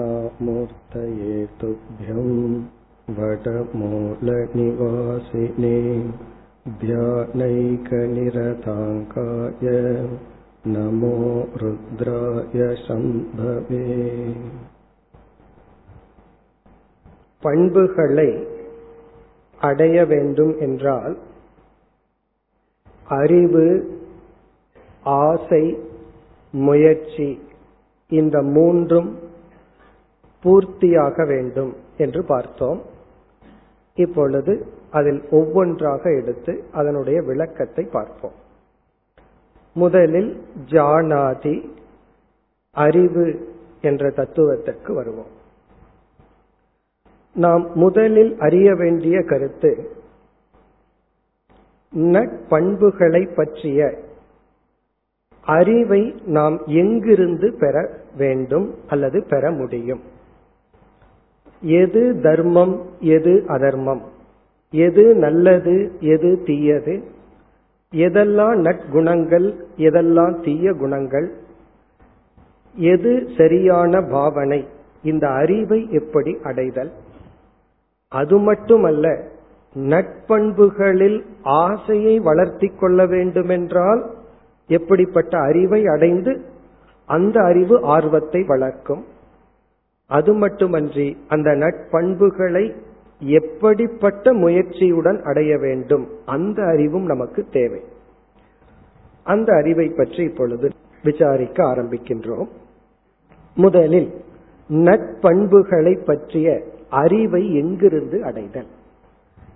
दक्षिणामूर्तये 0.00 1.34
तुभ्यं 1.60 2.28
वटमूलनिवासिने 3.08 3.80
ध्यानैकनिरताङ्काय 6.82 7.36
नमो 10.68 11.16
रुद्राय 11.62 12.60
शम्भवे 12.84 13.84
பண்புகளை 17.42 18.30
அடைய 19.58 19.96
வேண்டும் 20.04 20.54
என்றால் 20.60 21.14
அறிவு 23.08 23.66
ஆசை 25.20 25.62
முயற்சி 26.54 27.28
இந்த 28.10 28.36
மூன்றும் 28.54 29.10
பூர்த்தியாக 30.43 31.27
வேண்டும் 31.27 31.75
என்று 31.97 32.23
பார்த்தோம். 32.23 32.81
இப்பொழுது 33.95 34.67
அதில் 34.91 35.21
ஒவ்வொன்றாக 35.29 36.15
எடுத்து 36.15 36.63
அதனுடைய 36.71 37.21
விளக்கத்தை 37.21 37.83
பார்ப்போம். 37.91 38.31
முதலில் 39.73 40.43
ஜானாதி 40.65 41.69
அறிவு 42.71 43.55
என்ற 43.81 44.09
தத்துவத்திற்கு 44.09 44.93
வருவோம். 44.93 45.31
நாம் 47.35 47.71
முதலில் 47.73 48.37
அறிய 48.39 48.75
வேண்டிய 48.75 49.21
கருத்து 49.21 49.91
நட்பண்புகளை 51.95 53.35
பற்றிய 53.35 53.99
அறிவை 55.45 56.15
நாம் 56.25 56.61
எங்கிருந்து 56.65 57.53
பெற 57.59 57.89
வேண்டும் 58.17 58.75
அல்லது 58.87 59.25
பெற 59.29 59.51
முடியும்? 59.51 60.11
எது 61.63 62.19
தர்மம் 62.21 62.81
எது 62.99 63.43
அதர்மம்? 63.47 64.01
எது 64.71 65.15
நல்லது 65.15 65.91
எது 65.99 66.41
தீயது? 66.45 67.03
எதெல்லாம் 67.93 68.55
நற்குணங்கள் 68.55 69.55
எதெல்லாம் 69.77 70.43
தீய 70.43 70.73
குணங்கள்? 70.73 71.31
எது 72.75 73.27
சரியான 73.37 74.01
பாவனை? 74.01 74.67
இந்த 75.03 75.29
அறிவை 75.29 75.87
எப்படி 75.91 76.37
அடைதல்? 76.43 76.91
அது 78.09 78.37
மட்டுமல்ல 78.37 79.23
நட்பண்புகளில் 79.75 81.25
ஆசையை 81.43 82.19
வளர்த்தி 82.19 82.67
கொள்ள 82.67 83.05
வேண்டுமென்றால் 83.05 84.09
எப்படிப்பட்ட 84.67 85.39
அறிவை 85.39 85.87
அடைந்து 85.87 86.41
அந்த 87.05 87.43
அறிவு 87.43 87.81
ஆர்வத்தை 87.81 88.43
வளர்க்கும்? 88.43 89.05
அது 90.07 90.33
மட்டுமன்றி 90.33 91.17
அந்த 91.27 91.51
நட்பண்புகளை 91.51 92.75
எப்படிப்பட்ட 93.19 94.33
முயற்சியுடன் 94.33 95.21
அடைய 95.21 95.57
வேண்டும்? 95.57 96.07
அந்த 96.25 96.63
அறிவும் 96.63 97.05
நமக்கு 97.05 97.45
தேவை. 97.51 97.81
அந்த 99.23 99.53
அறிவை 99.53 99.87
பற்றி 99.87 100.23
இப்பொழுது 100.23 100.69
விசாரிக்க 101.03 101.63
ஆரம்பிக்கின்றோம். 101.63 102.47
முதலில் 103.55 104.13
நட்பண்புகளை 104.69 106.05
பற்றிய 106.05 106.63
அறிவை 106.89 107.55
எங்கிருந்து 107.55 108.23
அடைதல்? 108.23 108.67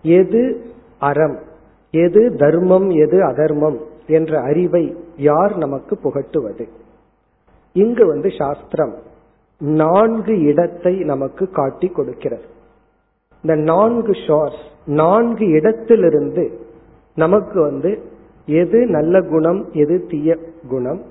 எது 0.01 0.65
அறம்? 0.99 1.39
எது 1.91 2.35
தர்மம்? 2.35 2.89
எது 2.89 3.23
அதர்மம்? 3.23 3.77
என்ற 4.07 4.41
அறிவை 4.41 4.95
யார் 5.17 5.57
நமக்கு 5.57 5.97
புகட்டுவது? 5.97 6.67
இங்கு 7.73 8.05
வந்து 8.05 8.29
சாஸ்திரம் 8.37 8.95
நான்கு 9.61 10.41
இடத்தை 10.41 10.93
நமக்கு 10.95 11.49
காட்டி 11.49 11.87
கொடுக்கிறது. 11.87 12.43
இந்த 13.41 13.55
நான்கு 13.55 14.11
ஷோர்ஸ் 14.11 14.63
நான்கு 14.85 15.47
இடத்திலிருந்து 15.47 16.59
நமக்கு 17.15 17.61
வந்து 17.61 18.01
எது 18.45 18.85
நல்ல 18.85 19.21
குணம் 19.21 19.69
எது 19.73 20.05
தீய 20.09 20.37
குணம் 20.67 21.01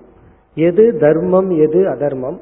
எது 0.55 0.99
தர்மம் 0.99 1.51
எது 1.51 1.89
அதர்மம் 1.89 2.41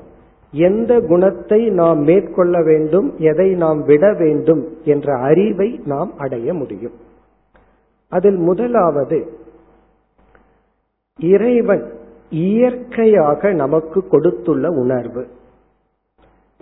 எந்த 0.52 1.00
குணத்தை 1.00 1.68
நாம் 1.68 1.98
மேற்கொள்ள 1.98 2.62
வேண்டும் 2.62 3.14
எதை 3.18 3.54
நாம் 3.54 3.84
விட 3.84 4.12
வேண்டும் 4.12 4.62
என்ற 4.84 5.16
அறிவை 5.18 5.80
நாம் 5.84 6.12
அடைய 6.18 6.54
முடியும். 6.54 6.92
அதில் 8.08 8.36
முதலாவது 8.36 9.38
இறைவன் 11.18 11.92
இயற்கையாக 12.30 13.52
நமக்கு 13.52 14.08
கொடுத்துள்ள 14.08 14.70
உணர்வு. 14.70 15.26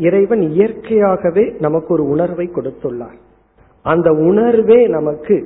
இறைவன் 0.07 0.43
இயற்கையாகவே 0.53 1.45
நமக்கு 1.65 1.91
ஒரு 1.97 2.05
உணர்வை 2.15 2.47
கொடுத்துள்ளார். 2.55 3.19
அந்த 3.85 4.09
உணர்வே 4.29 4.81
நமக்கு 4.97 5.37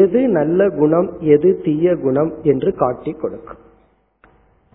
எது 0.00 0.20
நல்ல 0.38 0.60
குணம் 0.80 1.08
எது 1.34 1.50
தீய 1.64 1.94
குணம் 2.04 2.32
என்று 2.42 2.70
காட்டி 2.82 3.12
கொடுக்கும். 3.12 3.62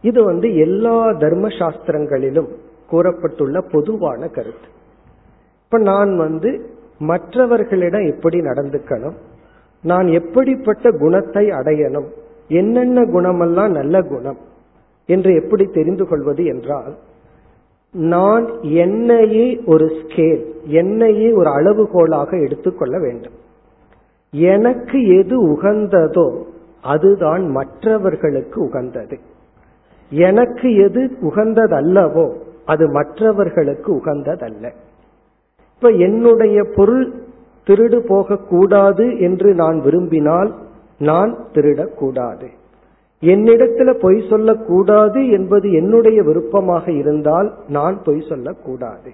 இது 0.03 0.19
வந்து 0.23 0.47
எல்லா 0.65 0.97
தர்ம 1.23 1.47
சாஸ்திரங்களிலும் 1.59 2.49
கூறப்பட்டுள்ள 2.91 3.57
பொதுவான 3.73 4.21
கருத்து. 4.37 4.69
இப்ப 5.63 5.79
நான் 5.91 6.11
வந்து 6.17 6.51
மற்றவர்களிடம் 7.09 8.05
எப்படி 8.13 8.37
நடந்துக்கணும் 8.47 9.17
நான் 9.83 10.07
எப்படிப்பட்ட 10.19 10.85
குணத்தை 11.03 11.43
அடையணும் 11.57 12.07
என்னென்ன 12.59 12.99
குணமெல்லாம் 13.15 13.73
நல்ல 13.79 13.95
குணம் 14.11 14.39
என்று 15.09 15.31
எப்படி 15.41 15.65
தெரிந்து 15.77 16.05
கொள்வது 16.07 16.43
என்றால் 16.45 16.93
நான் 17.93 18.61
என்னையே 18.61 19.61
ஒரு 19.65 19.85
ஸ்கேல் 19.85 20.43
என்னையே 20.63 21.31
ஒரு 21.31 21.49
அளவுகோலாக 21.49 22.43
எடுத்துக்கொள்ள 22.43 22.99
வேண்டும். 22.99 23.33
எனக்கு 24.31 25.17
எது 25.17 25.47
உகந்ததோ 25.47 26.43
அதுதான் 26.81 27.49
மற்றவர்களுக்கு 27.49 28.63
உகந்தது. 28.63 29.19
எனக்கு 30.09 30.75
எது 30.75 31.17
உகந்ததல்லவோ 31.21 32.33
அது 32.65 32.89
மற்றவர்களுக்கு 32.89 33.95
உகந்ததல்ல. 33.95 34.71
இப்ப 35.75 35.89
என்னுடைய 35.89 36.63
பொருள் 36.75 37.13
திருடு 37.67 37.99
போகக்கூடாது 38.07 39.19
என்று 39.19 39.53
நான் 39.53 39.81
விரும்பினால் 39.81 40.55
நான் 40.99 41.37
திருடக்கூடாது. 41.53 42.47
என்னிடத்துல 43.23 43.93
பொய் 43.93 44.25
சொல்லக்கூடாது 44.29 45.29
என்பது 45.29 45.71
என்னுடைய 45.71 46.23
விருப்பமாக 46.23 46.91
இருந்தால் 46.91 47.53
நான் 47.67 48.03
பொய் 48.03 48.25
சொல்லக்கூடாது. 48.29 49.11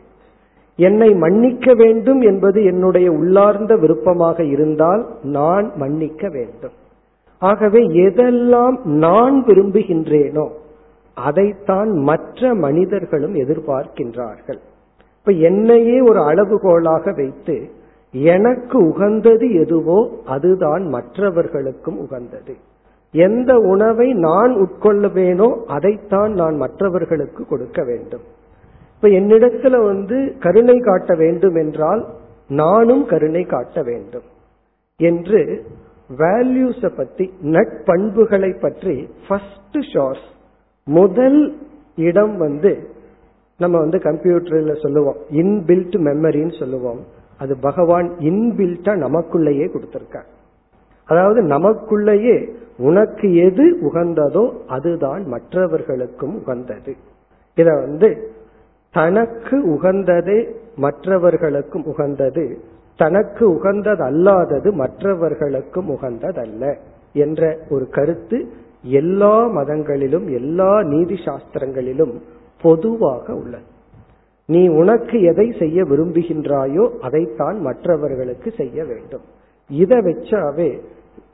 என்னை 0.76 1.14
மன்னிக்க 1.14 1.74
வேண்டும் 1.74 2.22
என்பது 2.22 2.64
என்னுடைய 2.64 3.12
உள்ளார்ந்த 3.12 3.76
விருப்பமாக 3.76 4.44
இருந்தால் 4.44 5.08
நான் 5.24 5.72
மன்னிக்க 5.76 6.30
வேண்டும். 6.30 6.72
ஆகவே 7.38 7.82
எதெல்லாம் 7.88 8.78
நான் 8.84 9.44
விரும்புகின்றேனோ 9.46 10.50
அதைத்தான் 11.14 11.92
மற்ற 11.92 12.54
மனிதர்களும் 12.56 13.36
எதிர்பார்க்கின்றார்கள். 13.36 14.60
இப்ப 15.20 15.32
என்னையே 15.32 16.00
ஒரு 16.00 16.20
அளவுகோலாக 16.20 17.16
வைத்து 17.16 17.70
எனக்கு 18.12 18.78
உகந்தது 18.88 19.54
எதுவோ 19.54 20.10
அதுதான் 20.26 20.84
மற்றவர்களுக்கும் 20.88 22.00
உகந்தது. 22.00 22.56
எந்த 23.24 23.52
உணவை 23.74 24.08
நான் 24.28 24.54
உட்கொள்ளுவேனோ 24.56 25.50
அதைத்தான் 25.76 26.32
நான் 26.34 26.56
மற்றவர்களுக்கு 26.56 27.42
கொடுக்க 27.46 27.84
வேண்டும். 27.84 28.26
இப்ப 28.96 29.08
என்னிடத்துல 29.20 29.76
வந்து 29.86 30.18
கருணை 30.40 30.78
காட்ட 30.80 31.16
வேண்டும் 31.16 31.56
என்றால் 31.56 32.02
நானும் 32.48 33.04
கருணை 33.06 33.44
காட்ட 33.44 33.82
வேண்டும் 33.84 34.28
என்று 35.00 35.42
வேல்யூஸ 36.18 36.90
பத்தி 36.98 37.26
நட்பண்புகளை 37.56 38.52
பற்றி 38.60 38.96
ஃபர்ஸ்ட் 39.28 39.80
ஷோர்ஸ் 39.94 40.28
முதல் 40.88 41.40
இடம் 42.10 42.36
வந்து 42.38 42.72
நம்ம 43.58 43.76
வந்து 43.78 43.98
கம்ப்யூட்டர்ல 43.98 44.74
சொல்லுவோம். 44.82 45.20
இன்பில்ட் 45.42 45.96
மெமரின்னு 46.08 46.60
சொல்லுவோம். 46.60 47.02
அது 47.38 47.54
பகவான் 47.62 48.08
இன்பில்ட்டா 48.30 48.94
நமக்குள்ளேயே 49.06 49.66
கொடுத்திருக்கார். 49.72 50.28
அதாவது 51.10 51.40
நமக்குள்ளேயே 51.56 52.38
உனக்கு 52.78 53.36
எது 53.36 53.66
உகந்ததோ 53.82 54.54
அதுதான் 54.68 55.24
மற்றவர்களுக்கும் 55.26 56.36
உகந்தது. 56.36 56.96
இத 57.56 57.70
வந்து 57.74 58.30
தனக்கு 58.92 59.74
உகந்தது 59.74 60.56
மற்றவர்களுக்கும் 60.76 61.86
உகந்தது 61.86 62.58
தனக்கு 62.96 63.50
உகந்தது 63.56 64.04
அல்லாதது 64.04 64.72
மற்றவர்களுக்கும் 64.72 65.90
உகந்ததல்ல 65.90 66.76
என்ற 67.14 67.58
ஒரு 67.70 67.90
கருத்து 67.90 68.46
எல்லா 68.84 69.48
மதங்களிலும் 69.48 70.28
எல்லா 70.28 70.82
நீதி 70.82 71.14
சாஸ்திரங்களிலும் 71.14 72.14
பொதுவாக 72.62 73.34
உள்ளது. 73.34 73.64
நீ 74.46 74.68
உனக்கு 74.68 75.22
எதை 75.22 75.56
செய்ய 75.60 75.84
விரும்புகின்றாயோ 75.84 77.00
அதைத்தான் 77.02 77.62
மற்றவர்களுக்கு 77.62 78.52
செய்ய 78.58 78.84
வேண்டும். 78.84 79.22
இதை 79.70 79.98
வச்சாவே 79.98 80.80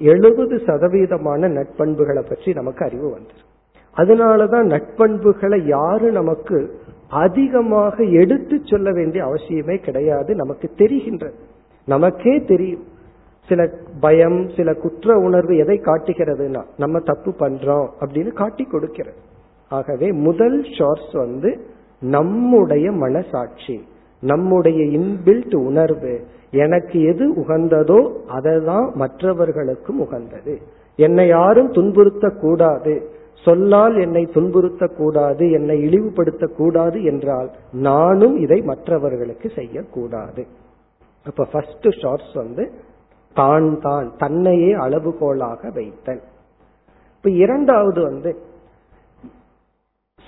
எழுபது 0.02 0.56
சதவீதமான 0.56 1.50
நட்பண்புகளை 1.58 2.24
பற்றி 2.30 2.54
நமக்கு 2.54 2.86
அறிவு 2.86 3.18
வந்துடும் 3.18 3.50
அதனாலதான் 3.98 4.68
நட்பண்புகளை 4.68 5.66
யாரு 5.66 6.12
நமக்கு 6.12 6.80
அதிகமாக 7.10 8.04
எடுத்து 8.04 8.62
சொல்ல 8.64 8.92
வேண்டிய 8.92 9.26
அவசியமே 9.26 9.78
கிடையாது 9.78 10.36
நமக்கு 10.36 10.70
தெரிகின்றது. 10.78 11.38
நமக்கே 11.86 12.44
தெரியும். 12.44 12.84
சில 13.48 13.70
பயம் 14.00 14.50
சில 14.50 14.74
குற்ற 14.74 15.18
உணர்வு 15.18 15.58
எதை 15.58 15.80
காட்டுகிறதுனா 15.80 16.64
நம்ம 16.78 17.00
தப்பு 17.00 17.32
பண்றோம் 17.40 17.88
அப்படின்னு 18.00 18.32
காட்டி 18.34 18.64
கொடுக்கிறது. 18.64 19.18
ஆகவே 19.70 20.12
முதல் 20.12 20.64
ஷார்ட்ஸ் 20.78 21.14
வந்து 21.14 21.60
நம்முடைய 22.00 22.92
மனசாட்சி. 22.92 23.76
நம்முடைய 24.24 24.80
இன்பில்ட் 24.98 25.56
உணர்வு 25.70 26.14
எனக்கு 26.64 26.98
எது 27.12 27.26
உகந்ததோ 27.42 28.00
அதை 28.36 28.56
தான் 28.64 28.88
மற்றவர்களுக்கும் 29.02 30.00
உகந்தது. 30.06 30.54
என்னை 31.00 31.26
யாரும் 31.28 31.70
துன்புறுத்த 31.78 32.26
கூடாது 32.44 32.94
சொல்லால் 33.46 33.96
என்னை 33.96 34.24
துன்புறுத்த 34.36 34.88
கூடாது 34.98 35.44
என்னை 35.58 35.78
இழிவுபடுத்த 35.88 36.46
கூடாது 36.58 36.98
என்றால் 37.04 37.50
நானும் 37.88 38.36
இதை 38.38 38.60
மற்றவர்களுக்கு 38.72 39.48
செய்யக்கூடாது. 39.60 40.44
அப்ப 41.26 41.46
ஃபர்ஸ்ட் 41.52 41.88
ஷார்ட்ஸ் 42.02 42.36
வந்து 42.42 42.64
தான் 43.36 43.70
தான் 43.80 44.08
தன்னையே 44.18 44.72
அளவுகோலாக 44.86 45.62
வைத்தல். 45.78 46.22
இப்ப 47.16 47.30
இரண்டாவது 47.44 48.00
வந்து 48.10 48.32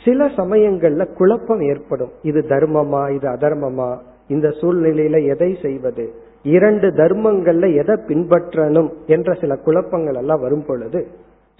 சில 0.05 0.25
சமயங்கள்ல 0.25 1.13
குழப்பம் 1.13 1.61
ஏற்படும். 1.61 2.09
இது 2.21 2.41
தர்மமா 2.41 3.13
இது 3.15 3.29
அதர்மமா? 3.29 3.97
இந்த 4.27 4.47
சூழ்நிலையில 4.47 5.27
எதை 5.27 5.57
செய்வது? 5.61 6.13
இரண்டு 6.43 6.87
தர்மங்கள்ல 6.87 7.73
எதை 7.75 7.95
பின்பற்றணும்? 7.95 8.91
என்ற 9.05 9.33
சில 9.33 9.55
குழப்பங்கள் 9.55 10.15
எல்லாம் 10.15 10.41
வரும் 10.41 10.65
பொழுது 10.65 11.07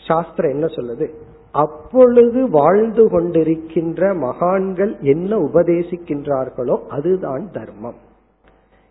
சாஸ்திரம் 0.08 0.52
என்ன 0.52 0.66
சொல்லுது? 0.66 1.08
அப்பொழுது 1.52 2.50
வாழ்ந்து 2.50 3.10
கொண்டிருக்கின்ற 3.10 4.16
மகான்கள் 4.16 4.96
என்ன 5.00 5.38
உபதேசிக்கின்றார்களோ 5.38 6.78
அதுதான் 6.88 7.50
தர்மம். 7.52 8.00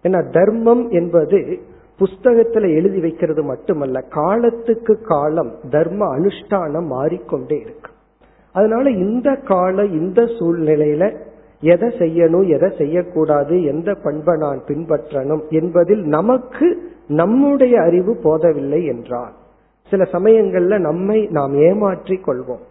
ஏன்னா 0.02 0.31
தர்மம் 0.31 0.90
என்பது 0.90 1.58
புஸ்தகத்துல 1.99 2.75
எழுதி 2.75 3.00
வைக்கிறது 3.00 3.43
மட்டுமல்ல 3.43 4.00
காலத்துக்கு 4.00 4.99
காலம் 5.02 5.52
தர்ம 5.70 6.19
அனுஷ்டானம் 6.19 6.87
மாறிக்கொண்டே 6.87 7.58
இருக்கு. 7.58 7.90
அதனால 8.52 8.84
இந்த 9.04 9.28
கால 9.50 9.84
இந்த 9.99 10.22
சூழ்நிலையில 10.38 11.04
எதை 11.62 11.88
செய்யணும் 11.99 12.46
எதை 12.49 12.69
செய்யக்கூடாது 12.78 13.54
எந்த 13.64 13.90
பண்பை 14.04 14.34
நான் 14.37 14.60
பின்பற்றணும் 14.69 15.43
என்பதில் 15.60 16.02
நமக்கு 16.16 16.69
நம்முடைய 17.20 17.75
அறிவு 17.81 18.12
போதவில்லை 18.22 18.81
என்றால் 18.84 19.34
சில 19.93 20.04
சமயங்கள்ல 20.12 20.76
நம்மை 20.78 21.19
நாம் 21.31 21.54
ஏமாற்றி 21.69 22.16
கொள்வோம். 22.26 22.62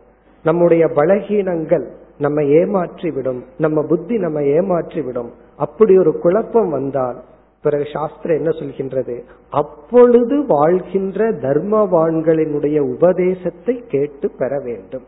நம்முடைய 0.45 0.83
பலகீனங்கள் 0.99 1.85
நம்ம 2.17 2.43
ஏமாற்றி 2.59 3.09
விடும் 3.11 3.41
நம்ம 3.57 3.83
புத்தி 3.83 4.15
நம்ம 4.17 4.39
ஏமாற்றி 4.55 5.01
விடும். 5.01 5.31
அப்படி 5.55 5.93
ஒரு 5.97 6.11
குழப்பம் 6.19 6.69
வந்தால் 6.69 7.17
பிறகு 7.63 7.85
சாஸ்திரம் 7.93 8.39
என்ன 8.39 8.51
சொல்கின்றது? 8.59 9.15
அப்பொழுது 9.61 10.35
வாழ்கின்ற 10.45 11.29
தர்மவான்களினுடைய 11.45 12.77
உபதேசத்தை 12.93 13.75
கேட்டு 13.87 14.29
பெற 14.37 14.51
வேண்டும். 14.63 15.05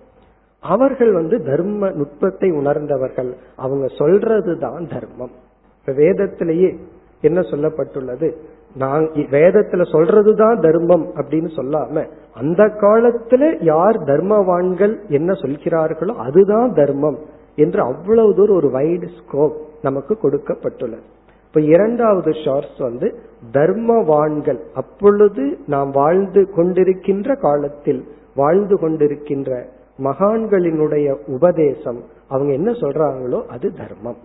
அவர்கள் 0.63 1.13
வந்து 1.13 1.43
தர்ம 1.43 1.89
நுட்பத்தை 1.89 2.51
உணர்ந்தவர்கள். 2.51 3.35
அவங்க 3.55 3.85
சொல்றதுதான் 3.85 4.93
தர்மம். 4.93 5.31
இப்ப 5.79 5.91
வேதத்திலேயே 5.91 6.75
என்ன 7.21 7.39
சொல்லப்பட்டுள்ளது? 7.39 8.33
நான் 8.75 9.09
வேதத்துல 9.11 9.81
சொல்றதுதான் 9.91 10.61
தர்மம் 10.61 11.05
அப்படின்னு 11.15 11.49
சொல்லாம 11.55 12.07
அந்த 12.33 12.63
காலத்துல 12.63 13.63
யார் 13.63 13.95
தர்மவான்கள் 13.95 15.07
என்ன 15.07 15.33
சொல்கிறார்களோ 15.33 16.15
அதுதான் 16.15 16.73
தர்மம் 16.73 17.17
என்று 17.55 17.81
அவ்வளவு 17.81 18.35
தூரம் 18.35 18.55
ஒரு 18.55 18.67
வைடு 18.67 19.07
ஸ்கோப் 19.19 19.55
நமக்கு 19.81 20.17
கொடுக்கப்பட்டுள்ளது. 20.21 21.03
இப்ப 21.47 21.61
இரண்டாவது 21.61 22.31
ஷார்ட்ஸ் 22.45 22.77
வந்து 22.77 23.15
தர்மவான்கள். 23.53 24.59
அப்பொழுது 24.73 25.57
நாம் 25.67 25.91
வாழ்ந்து 25.91 26.49
கொண்டிருக்கின்ற 26.57 27.39
காலத்தில் 27.39 28.03
வாழ்ந்து 28.35 28.75
கொண்டிருக்கின்ற 28.75 29.63
மகான்களினுடைய 29.99 31.17
உபதேசம் 31.25 32.03
அவங்க 32.27 32.53
என்ன 32.53 32.71
சொல்றாங்களோ 32.71 33.45
அது 33.45 33.73
தர்மம். 33.73 34.17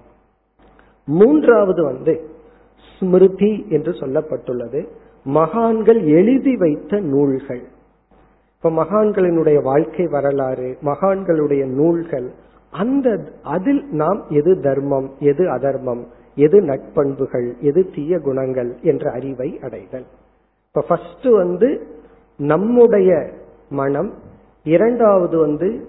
மூன்றாவது 1.05 1.85
வந்து 1.85 2.31
ஸ்மிருதி 2.99 3.67
என்று 3.69 3.93
சொல்லப்பட்டுள்ளது. 3.93 4.89
மகான்கள் 5.25 6.03
எழுதி 6.03 6.57
வைத்த 6.57 7.01
நூல்கள். 7.01 7.63
இப்ப 8.57 8.71
மகான்களினுடைய 8.71 9.63
வாழ்க்கை 9.63 10.07
வரலாறு 10.07 10.79
மகான்களுடைய 10.83 11.67
நூல்கள் 11.67 12.33
அந்த 12.71 13.33
அதில் 13.43 13.85
நாம் 13.91 14.25
எது 14.29 14.61
தர்மம் 14.61 15.11
எது 15.19 15.51
அதர்மம் 15.51 16.07
எது 16.35 16.61
நட்பண்புகள் 16.61 17.59
எது 17.59 17.91
தீய 17.95 18.19
குணங்கள் 18.19 18.77
என்ற 18.83 19.11
அறிவை 19.11 19.59
அடைதல். 19.63 20.05
இப்ப 20.69 20.85
ஃபர்ஸ்ட் 20.89 21.27
வந்து 21.27 21.87
நம்முடைய 22.37 23.31
மனம் 23.69 24.13
இரண்டாவது 24.69 25.39
வந்து 25.39 25.89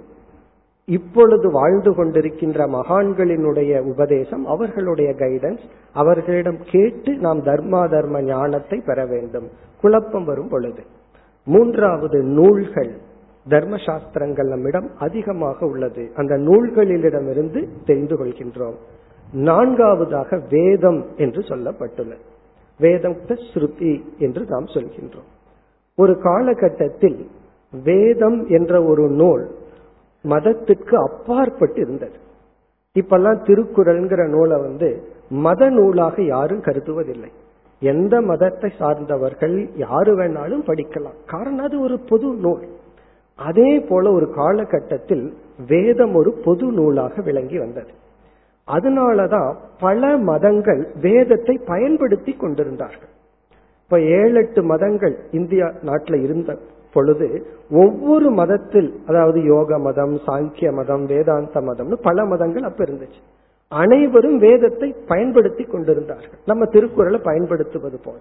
இப்பொழுது 0.85 1.51
வாழ்ந்து 1.51 1.91
கொண்டிருக்கின்ற 1.91 2.67
மகான்களினுடைய 2.67 3.79
உபதேசம் 3.79 4.45
அவர்களுடைய 4.45 5.11
கைடன்ஸ் 5.11 5.63
அவர்களிடம் 5.93 6.57
கேட்டு 6.71 7.15
நாம் 7.15 7.43
தர்மா 7.43 7.89
தர்ம 7.89 8.21
ஞானத்தை 8.21 8.81
பெற 8.85 9.05
வேண்டும். 9.05 9.47
குழப்பம் 9.81 10.23
வரும் 10.23 10.47
பொழுது. 10.47 10.83
மூன்றாவது 11.45 12.23
நூல்கள் 12.23 12.91
தர்ம 13.49 13.75
சாஸ்திரங்கள் 13.85 14.47
நம்மிடம் 14.47 14.89
அதிகமாக 14.97 15.65
உள்ளது. 15.65 16.11
அந்த 16.15 16.37
நூல்களிடமிருந்து 16.37 17.67
தெரிந்து 17.85 18.15
கொள்கின்றோம். 18.15 18.75
நான்காவதாக 19.33 20.41
வேதம் 20.49 21.05
என்று 21.17 21.41
சொல்லப்பட்டுள்ளது. 21.41 22.23
வேதம் 22.79 23.17
ஸ்ருதி 23.53 24.03
என்று 24.17 24.45
நாம் 24.47 24.65
சொல்கின்றோம். 24.65 25.29
ஒரு 25.95 26.19
காலகட்டத்தில் 26.19 27.29
வேதம் 27.71 28.47
என்ற 28.47 28.83
ஒரு 28.83 29.09
நூல் 29.09 29.49
மதத்திற்கு 30.21 30.97
அப்பாற்பட்டு 30.97 31.81
இருந்தது. 31.81 32.17
இப்பெல்லாம் 32.99 33.43
திருக்குறள்ங்கிற 33.43 34.27
நூலை 34.27 34.61
வந்து 34.61 35.03
மத 35.29 35.69
நூலாக 35.69 36.21
யாரும் 36.21 36.61
கருதுவதில்லை. 36.61 37.31
எந்த 37.79 38.21
மதத்தை 38.21 38.71
சார்ந்தவர்கள் 38.79 39.69
யாரு 39.75 40.17
வேணாலும் 40.17 40.65
படிக்கலாம். 40.67 41.17
காரணம் 41.25 41.65
அது 41.65 41.81
ஒரு 41.81 41.99
பொது 41.99 42.33
நூல். 42.33 42.67
அதே 43.35 43.79
போல 43.79 44.11
ஒரு 44.11 44.33
காலகட்டத்தில் 44.33 45.33
வேதம் 45.67 46.15
ஒரு 46.15 46.31
பொது 46.31 46.71
நூலாக 46.71 47.21
விளங்கி 47.21 47.57
வந்தது. 47.57 47.91
அதனாலதான் 48.67 49.55
பல 49.79 50.17
மதங்கள் 50.17 50.87
வேதத்தை 51.01 51.59
பயன்படுத்தி 51.65 52.33
கொண்டிருந்தார்கள். 52.33 53.09
இப்ப 53.83 53.99
ஏழு 53.99 54.33
எட்டு 54.33 54.63
மதங்கள் 54.63 55.17
இந்தியா 55.31 55.71
நாட்டில் 55.81 56.21
இருந்த 56.21 56.57
பொழுது 56.95 57.27
ஒவ்வொரு 57.71 58.29
மதத்தில் 58.31 58.89
அதாவது 59.07 59.39
யோக 59.43 59.79
மதம் 59.79 60.15
சாங்கிய 60.27 60.69
மதம் 60.73 61.05
வேதாந்த 61.05 61.61
மதம்னு 61.61 61.97
பல 62.01 62.25
மதங்கள் 62.25 62.63
அப்ப 62.63 62.83
இருந்துச்சு. 62.83 63.19
அனைவரும் 63.71 64.37
வேதத்தை 64.37 64.95
பயன்படுத்தி 65.07 65.63
கொண்டிருந்தார்கள். 65.63 66.39
நம்ம 66.45 66.65
திருக்குறளை 66.65 67.19
பயன்படுத்துவது 67.19 67.99
போல. 68.05 68.17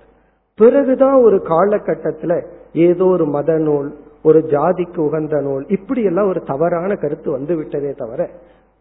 பிறகுதான் 0.58 1.16
ஒரு 1.22 1.36
காலகட்டத்துல 1.36 2.32
ஏதோ 2.72 3.04
ஒரு 3.04 3.26
மத 3.26 3.58
நூல் 3.58 3.88
ஒரு 4.22 4.40
ஜாதிக்கு 4.50 4.98
உகந்த 4.98 5.36
நூல் 5.40 5.64
இப்படி 5.68 6.02
எல்லாம் 6.02 6.28
ஒரு 6.28 6.40
தவறான 6.42 6.90
கருத்து 6.94 7.30
வந்து 7.30 7.56
விட்டதே 7.56 7.92
தவிர 7.92 8.30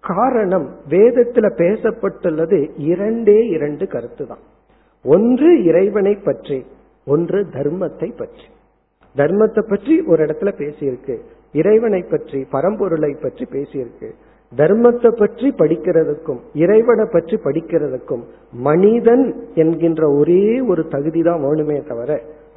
காரணம் 0.04 0.68
வேதத்துல 0.90 1.46
பேசப்பட்டுள்ளது 1.62 2.60
இரண்டே 2.92 3.40
இரண்டு 3.48 3.88
கருத்து 3.88 4.28
தான் 4.28 4.44
ஒன்று 5.06 5.64
இறைவனை 5.64 6.16
பற்றி 6.16 6.66
ஒன்று 7.08 7.40
தர்மத்தை 7.54 8.10
பற்றி. 8.18 8.48
தர்மத்தை 9.20 9.62
பற்றி 9.70 9.96
ஒரு 10.12 10.20
இடத்துல 10.26 10.50
பேசியிருக்கு. 10.62 11.16
இறைவனை 11.54 12.02
பற்றி 12.14 12.40
பரம்பொருளை 12.56 13.12
பற்றி 13.22 13.46
பேசியிருக்கு. 13.56 14.10
தர்மத்தை 14.52 15.10
பற்றி 15.12 15.48
படிக்கிறதுக்கும் 15.62 16.40
இறைவனை 16.64 17.06
பற்றி 17.16 17.36
படிக்கிறதுக்கும் 17.46 18.24
மனிதன் 18.68 19.26
என்கின்ற 19.56 20.04
ஒரே 20.20 20.44
ஒரு 20.72 20.84
தகுதி 20.88 21.22
தான் 21.22 21.44
வேணுமே 21.46 21.78
தவிர 21.88 22.12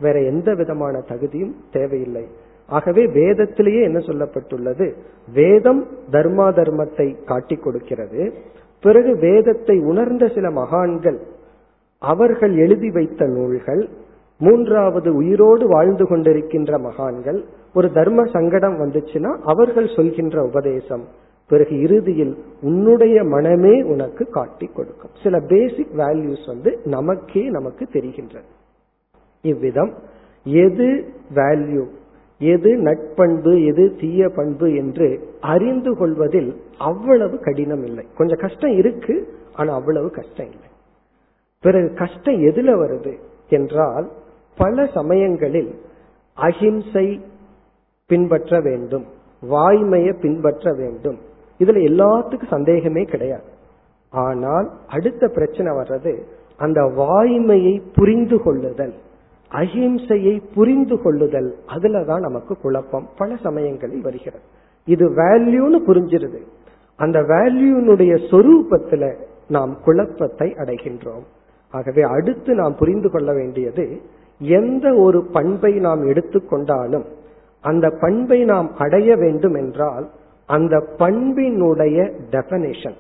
வேற 0.05 0.17
எந்த 0.33 0.51
விதமான 0.55 1.01
தகுதியும் 1.09 1.55
தேவையில்லை. 1.73 2.25
ஆகவே 2.69 3.03
வேதத்திலேயே 3.17 3.81
என்ன 3.83 3.99
சொல்லப்பட்டுள்ளது? 3.99 4.87
வேதம் 5.33 5.83
தர்மா 6.11 6.47
தர்மத்தை 6.59 7.07
காட்டி 7.25 7.57
கொடுக்கிறது. 7.57 8.23
பிறகு 8.85 9.11
வேதத்தை 9.25 9.77
உணர்ந்த 9.91 10.25
சில 10.29 10.47
மகான்கள் 10.61 11.19
அவர்கள் 12.03 12.55
எழுதி 12.57 12.91
வைத்த 12.91 13.27
நூல்கள் 13.27 13.83
மூன்றாவது 14.41 15.15
உயிரோடு 15.15 15.65
வாழ்ந்து 15.69 16.05
கொண்டிருக்கின்ற 16.05 16.79
மகான்கள் 16.81 17.45
ஒரு 17.75 17.89
தர்ம 17.93 18.25
சங்கடம் 18.25 18.77
வந்துச்சுன்னா 18.81 19.33
அவர்கள் 19.45 19.89
சொல்கின்ற 19.97 20.43
உபதேசம். 20.43 21.05
பிறகு 21.51 21.81
இறுதியில் 21.81 22.35
உன்னுடைய 22.63 23.25
மனமே 23.25 23.83
உனக்கு 23.83 24.25
காட்டி 24.27 24.67
கொடுக்கும். 24.67 25.11
சில 25.23 25.41
பேசிக் 25.41 25.95
வேல்யூஸ் 25.97 26.47
வந்து 26.47 26.79
நமக்கே 26.85 27.43
நமக்கு 27.49 27.87
தெரிகின்றது 27.93 28.49
இவ்விதம் 29.43 29.93
எது 30.45 30.89
வேல்யூ 31.35 31.85
எது 32.39 32.71
நட்பண்பு 32.77 33.67
எது 33.67 33.85
தீய 34.01 34.29
பண்பு 34.29 34.75
என்று 34.75 35.09
அறிந்து 35.41 35.97
கொள்வதில் 35.97 36.51
அவ்வளவு 36.79 37.39
கடினம் 37.39 37.85
இல்லை. 37.85 38.05
கொஞ்சம் 38.17 38.39
கஷ்டம் 38.39 38.77
இருக்கு 38.77 39.15
ஆனா 39.55 39.75
அவ்வளவு 39.75 40.11
கஷ்டம் 40.11 40.47
இல்லை. 40.47 40.69
பிறகு 41.61 41.89
கஷ்டம் 41.95 42.43
எதுல 42.43 42.75
வருது? 42.83 43.15
என்றால் 43.49 44.07
பல 44.61 44.87
சமயங்களில் 44.95 45.71
அஹிம்சை 46.35 47.07
பின்பற்ற 48.07 48.61
வேண்டும் 48.61 49.05
வாய்மையை 49.51 50.21
பின்பற்ற 50.21 50.73
வேண்டும். 50.73 51.19
இதுல 51.59 51.79
எல்லாத்துக்கும் 51.91 52.51
சந்தேகமே 52.51 53.03
கிடையாது. 53.05 53.49
ஆனால் 54.11 54.67
அடுத்த 54.89 55.29
பிரச்சனை 55.29 55.73
வர்றது 55.73 56.13
அந்த 56.57 56.81
வாய்மையை 56.83 57.83
புரிந்து 57.95 58.43
கொள்ளுதல் 58.43 58.95
அஹிம்சையை 59.53 60.43
புரிந்து 60.55 61.03
கொள்ளுதல். 61.03 61.51
அதுலதான் 61.67 62.21
நமக்கு 62.21 62.57
குழப்பம். 62.57 63.09
பல 63.17 63.37
சமயங்களில் 63.37 64.03
வருகிறது. 64.03 64.45
இது 64.87 65.11
வேல்யூன்னு 65.11 65.81
புரிஞ்சிருது. 65.87 66.41
அந்த 66.97 67.19
வேல்யூனுடைய 67.23 68.13
சொரூபத்துல 68.31 69.15
நாம் 69.49 69.79
குழப்பத்தை 69.85 70.49
அடைகின்றோம். 70.59 71.27
ஆகவே 71.71 72.03
அடுத்து 72.03 72.55
நாம் 72.55 72.77
புரிந்து 72.79 73.11
கொள்ள 73.11 73.33
வேண்டியது 73.33 74.01
எந்த 74.41 74.95
ஒரு 74.95 75.25
பண்பை 75.25 75.73
நாம் 75.73 76.07
எடுத்துக்கொண்டாலும் 76.07 77.05
அந்த 77.61 77.91
பண்பை 78.01 78.45
நாம் 78.45 78.71
அடைய 78.77 79.17
வேண்டும் 79.17 79.55
என்றால் 79.55 80.09
அந்த 80.47 80.85
பண்பினுடைய 80.99 82.13
டெபனேஷன் 82.31 82.99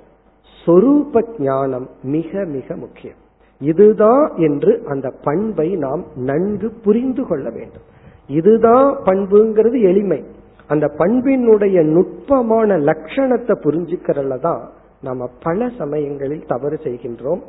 சொரூப 0.66 1.22
ஞானம் 1.38 1.88
மிக 2.02 2.44
மிக 2.44 2.76
முக்கியம். 2.76 3.16
இதுதான் 3.60 4.32
என்று 4.36 4.82
அந்த 4.88 5.12
பண்பை 5.24 5.74
நாம் 5.74 6.04
நன்கு 6.16 6.72
புரிந்து 6.84 7.26
கொள்ள 7.26 7.50
வேண்டும். 7.50 7.82
இதுதான் 8.26 8.96
பண்புங்கிறது 9.04 9.82
எளிமை. 9.82 10.24
அந்த 10.66 10.86
பண்பினுடைய 10.98 11.82
நுட்பமான 11.82 12.76
லட்சணத்தை 12.78 13.54
புரிஞ்சுக்கிறதுல 13.64 14.38
தான் 14.38 14.68
நாம 15.02 15.30
பல 15.42 15.68
சமயங்களில் 15.78 16.46
தவறு 16.46 16.78
செய்கின்றோம். 16.82 17.40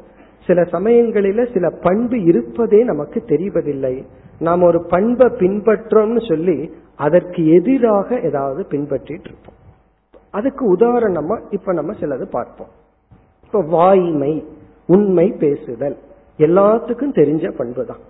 சில 0.47 0.61
சமயங்களில 0.61 1.53
சில 1.53 1.69
பண்பு 1.69 2.23
இருப்பதே 2.23 2.83
நமக்கு 2.83 3.23
தெரிவதில்லை. 3.27 4.03
நாம் 4.39 4.61
ஒரு 4.61 4.85
பண்பை 4.85 5.27
பின்பற்றோம்னு 5.27 6.27
சொல்லி 6.27 6.71
அதற்கு 6.95 7.53
எதிராக 7.53 8.19
ஏதாவது 8.19 8.65
பின்பற்றிட்டு 8.69 9.27
இருப்போம். 9.29 9.59
அதுக்கு 10.31 10.75
உதாரணமா 10.75 11.41
இப்ப 11.49 11.73
நம்ம 11.73 11.93
சிலது 11.93 12.25
பார்ப்போம். 12.29 12.67
இப்ப 13.43 13.61
வாய்மை 13.61 14.45
உண்மை 14.87 15.33
பேசுதல். 15.39 15.97
எல்லாத்துக்கும் 16.37 17.15
தெரிஞ்ச 17.15 17.51
பண்பு 17.51 17.85
தான் 17.85 18.03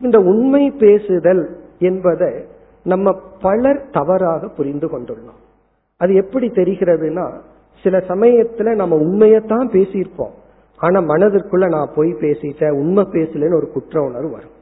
இந்த 0.00 0.18
உண்மை 0.18 0.70
பேசுதல் 0.70 1.60
என்பதை 1.78 2.44
நம்ம 2.84 3.20
பலர் 3.40 3.88
தவறாக 3.90 4.48
புரிந்து 4.48 4.86
கொண்டுள்ளோம். 4.86 5.40
அது 5.96 6.14
எப்படி 6.14 6.48
தெரிகிறதுனா 6.48 7.32
சில 7.82 7.98
சமயத்துல 7.98 8.74
நம்ம 8.74 8.96
உண்மையத்தான் 8.96 9.70
பேசியிருப்போம். 9.70 10.38
ஆனா 10.80 10.98
மனதிற்குள்ள 11.00 11.68
நான் 11.68 11.94
பொய் 11.94 12.12
பேசிட்டேன் 12.20 12.76
உண்மை 12.82 13.04
பேசலன்னு 13.12 13.58
ஒரு 13.60 13.68
குற்ற 13.72 14.02
உணர்வு 14.02 14.30
வரும். 14.30 14.56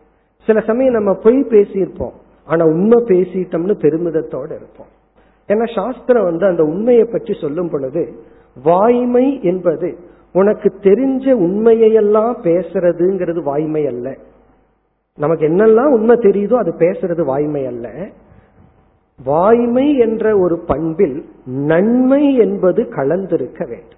சில 0.47 0.61
சமயம் 0.61 0.97
நம்ம 0.99 1.15
பொய் 1.15 1.41
பேசியிருப்போம் 1.51 2.17
ஆனா 2.47 2.65
உண்மை 2.65 2.99
பேசிட்டோம்னு 3.07 3.75
பெருமிதத்தோட 3.85 4.51
இருப்போம். 4.61 4.93
ஏன்னா 5.49 5.67
சாஸ்திரம் 5.75 6.25
வந்து 6.25 6.47
அந்த 6.47 6.63
உண்மையை 6.65 7.05
பற்றி 7.05 7.35
சொல்லும் 7.41 7.71
பொழுது 7.71 8.03
வாய்மை 8.63 9.27
என்பது 9.43 9.89
உனக்கு 10.33 10.69
தெரிஞ்ச 10.83 11.25
உண்மையெல்லாம் 11.45 12.35
பேசுறதுங்கிறது 12.43 13.43
வாய்மை 13.43 13.87
அல்ல. 13.87 14.17
நமக்கு 15.19 15.45
என்னெல்லாம் 15.49 15.93
உண்மை 15.93 16.17
தெரியுதோ 16.17 16.55
அது 16.55 16.73
பேசுறது 16.79 17.23
வாய்மை 17.25 17.63
அல்ல. 17.67 17.87
வாய்மை 19.25 19.87
என்ற 19.99 20.39
ஒரு 20.39 20.57
பண்பில் 20.67 21.17
நன்மை 21.45 22.25
என்பது 22.37 22.83
கலந்திருக்க 22.83 23.63
வேண்டும். 23.69 23.98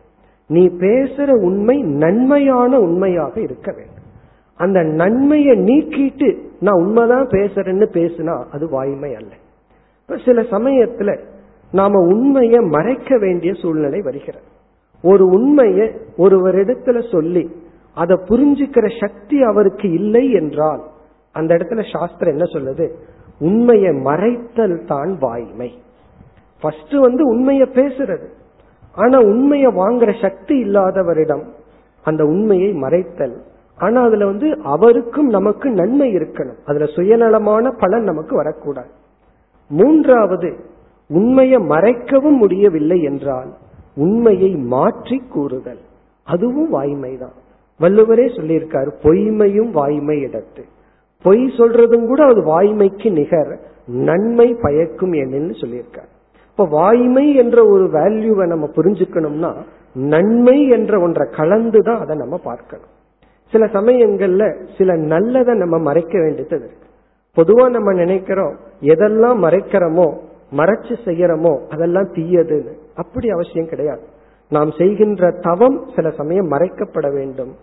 நீ 0.50 0.66
பேசுற 0.66 1.30
உண்மை 1.30 1.83
நன்மையான 1.83 2.80
உண்மையாக 2.80 3.40
இருக்க 3.40 3.73
வேண்டும். 3.73 4.09
அந்த 4.57 4.83
நன்மையை 4.83 5.59
நீக்கிட்டு 5.59 6.38
நான் 6.61 6.80
உண்மைதான் 6.80 7.26
பேசுறேன்னு 7.26 7.87
பேசுனா 7.92 8.45
அது 8.52 8.69
வாய்மை 8.69 9.14
அல்ல. 9.14 9.33
சில 10.25 10.40
சமயத்துல 10.42 11.19
நாம 11.73 11.99
உண்மையை 11.99 12.61
மறைக்க 12.61 13.19
வேண்டிய 13.19 13.52
சூழ்நிலை 13.52 14.00
வருகிறது. 14.00 14.45
ஒரு 15.02 15.26
உண்மையை 15.26 15.90
ஒருவரிடத்துல 16.19 17.11
சொல்லி 17.11 17.50
அதை 17.95 18.16
புரிஞ்சுக்கிற 18.16 19.00
சக்தி 19.00 19.42
அவருக்கு 19.42 19.92
இல்லை 19.92 20.33
என்றால் 20.33 20.83
அந்த 21.33 21.54
இடத்துல 21.54 21.99
சாஸ்திரம் 21.99 22.37
என்ன 22.37 22.45
சொல்லுது? 22.45 22.90
உண்மையை 23.38 23.90
மறைத்தல் 23.90 24.87
தான் 24.87 25.19
வாய்மை. 25.19 25.75
ஃபர்ஸ்ட் 26.61 26.92
வந்து 26.92 27.26
உண்மையை 27.26 27.69
பேசுறது. 27.75 28.26
ஆனா 28.94 29.18
உண்மையை 29.18 29.73
வாங்குற 29.73 30.20
சக்தி 30.20 30.62
இல்லாதவரிடம் 30.64 31.42
அந்த 32.04 32.26
உண்மையை 32.26 32.73
மறைத்தல். 32.73 33.37
ஆனா 33.78 34.02
அதுல 34.02 34.26
வந்து 34.26 34.59
அவருக்கும் 34.62 35.26
நமக்கு 35.26 35.70
நன்மை 35.70 36.16
இருக்கணும். 36.16 36.59
அதுல 36.64 36.85
சுயநலமான 36.85 37.70
பலன் 37.70 38.02
நமக்கு 38.02 38.37
வரக்கூடாது. 38.37 38.88
மூன்றாவது 39.68 40.56
உண்மையை 41.09 41.59
மறைக்கவும் 41.59 42.37
முடியவில்லை 42.37 43.02
என்றால் 43.02 43.54
உண்மையை 43.97 44.50
மாற்றி 44.50 45.23
கூறுதல். 45.28 45.78
அதுவும் 46.25 46.73
வாய்மைதான். 46.73 47.38
வள்ளுவரே 47.80 48.26
சொல்லியிருக்காரு 48.37 48.90
பொய்மையும் 49.02 49.70
வாய்மை 49.70 50.25
இடத்து. 50.25 50.62
பொய் 51.23 51.44
சொல்றதும் 51.44 52.06
கூட 52.06 52.25
அது 52.25 52.40
வாய்மைக்கு 52.40 53.12
நிகர். 53.12 53.61
நன்மை 53.87 54.56
பயக்கும் 54.62 55.12
எனில் 55.12 55.50
சொல்லியிருக்காரு. 55.50 56.18
இப்ப 56.50 56.64
வாய்மை 56.64 57.35
என்ற 57.35 57.66
ஒரு 57.66 57.85
வேல்யூவை 57.85 58.47
நம்ம 58.47 58.69
புரிஞ்சுக்கணும்னா 58.76 59.54
நன்மை 59.95 60.69
என்ற 60.69 61.00
ஒன்றை 61.00 61.28
கலந்துதான் 61.37 62.00
அதை 62.00 62.16
நம்ம 62.16 62.38
பார்க்கணும். 62.38 62.90
சில 63.50 63.66
சமயங்கள்ல 63.66 64.64
சில 64.78 64.97
நல்லதை 64.97 65.54
நம்ம 65.54 65.78
மறைக்க 65.78 66.19
வேண்டியது 66.19 66.57
இருக்கு. 66.57 66.88
பொதுவா 67.37 67.71
நம்ம 67.71 67.92
நினைக்கிறோம் 67.92 68.57
எதெல்லாம் 68.80 69.38
மறைக்கிறோமோ 69.45 70.19
மறைச்சு 70.57 70.95
செய்யறோமோ 71.04 71.66
அதெல்லாம் 71.69 72.12
தீயதுன்னு. 72.12 72.73
அப்படி 72.95 73.28
அவசியம் 73.28 73.69
கிடையாது. 73.69 74.02
நாம் 74.49 74.71
செய்கின்ற 74.78 75.30
தவம் 75.30 75.88
சில 75.97 76.11
சமயம் 76.11 76.50
மறைக்கப்பட 76.50 77.12
வேண்டும். 77.12 77.54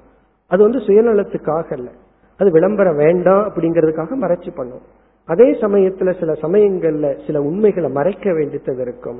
அது 0.48 0.64
வந்து 0.64 0.78
சுயநலத்துக்காக 0.78 1.74
அல்ல. 1.74 1.90
அது 2.38 2.52
விளம்பரம் 2.52 2.96
வேண்டாம் 2.96 3.52
அப்படிங்கிறதுக்காக 3.52 4.10
மறைச்சு 4.22 4.50
பண்ணும். 4.56 4.82
அதே 5.28 5.52
சமயத்துல 5.52 6.10
சில 6.20 6.32
சமயங்கள்ல 6.42 7.26
சில 7.26 7.40
உண்மைகளை 7.42 7.90
மறைக்க 7.90 8.34
வேண்டியது 8.34 8.82
இருக்கும். 8.82 9.20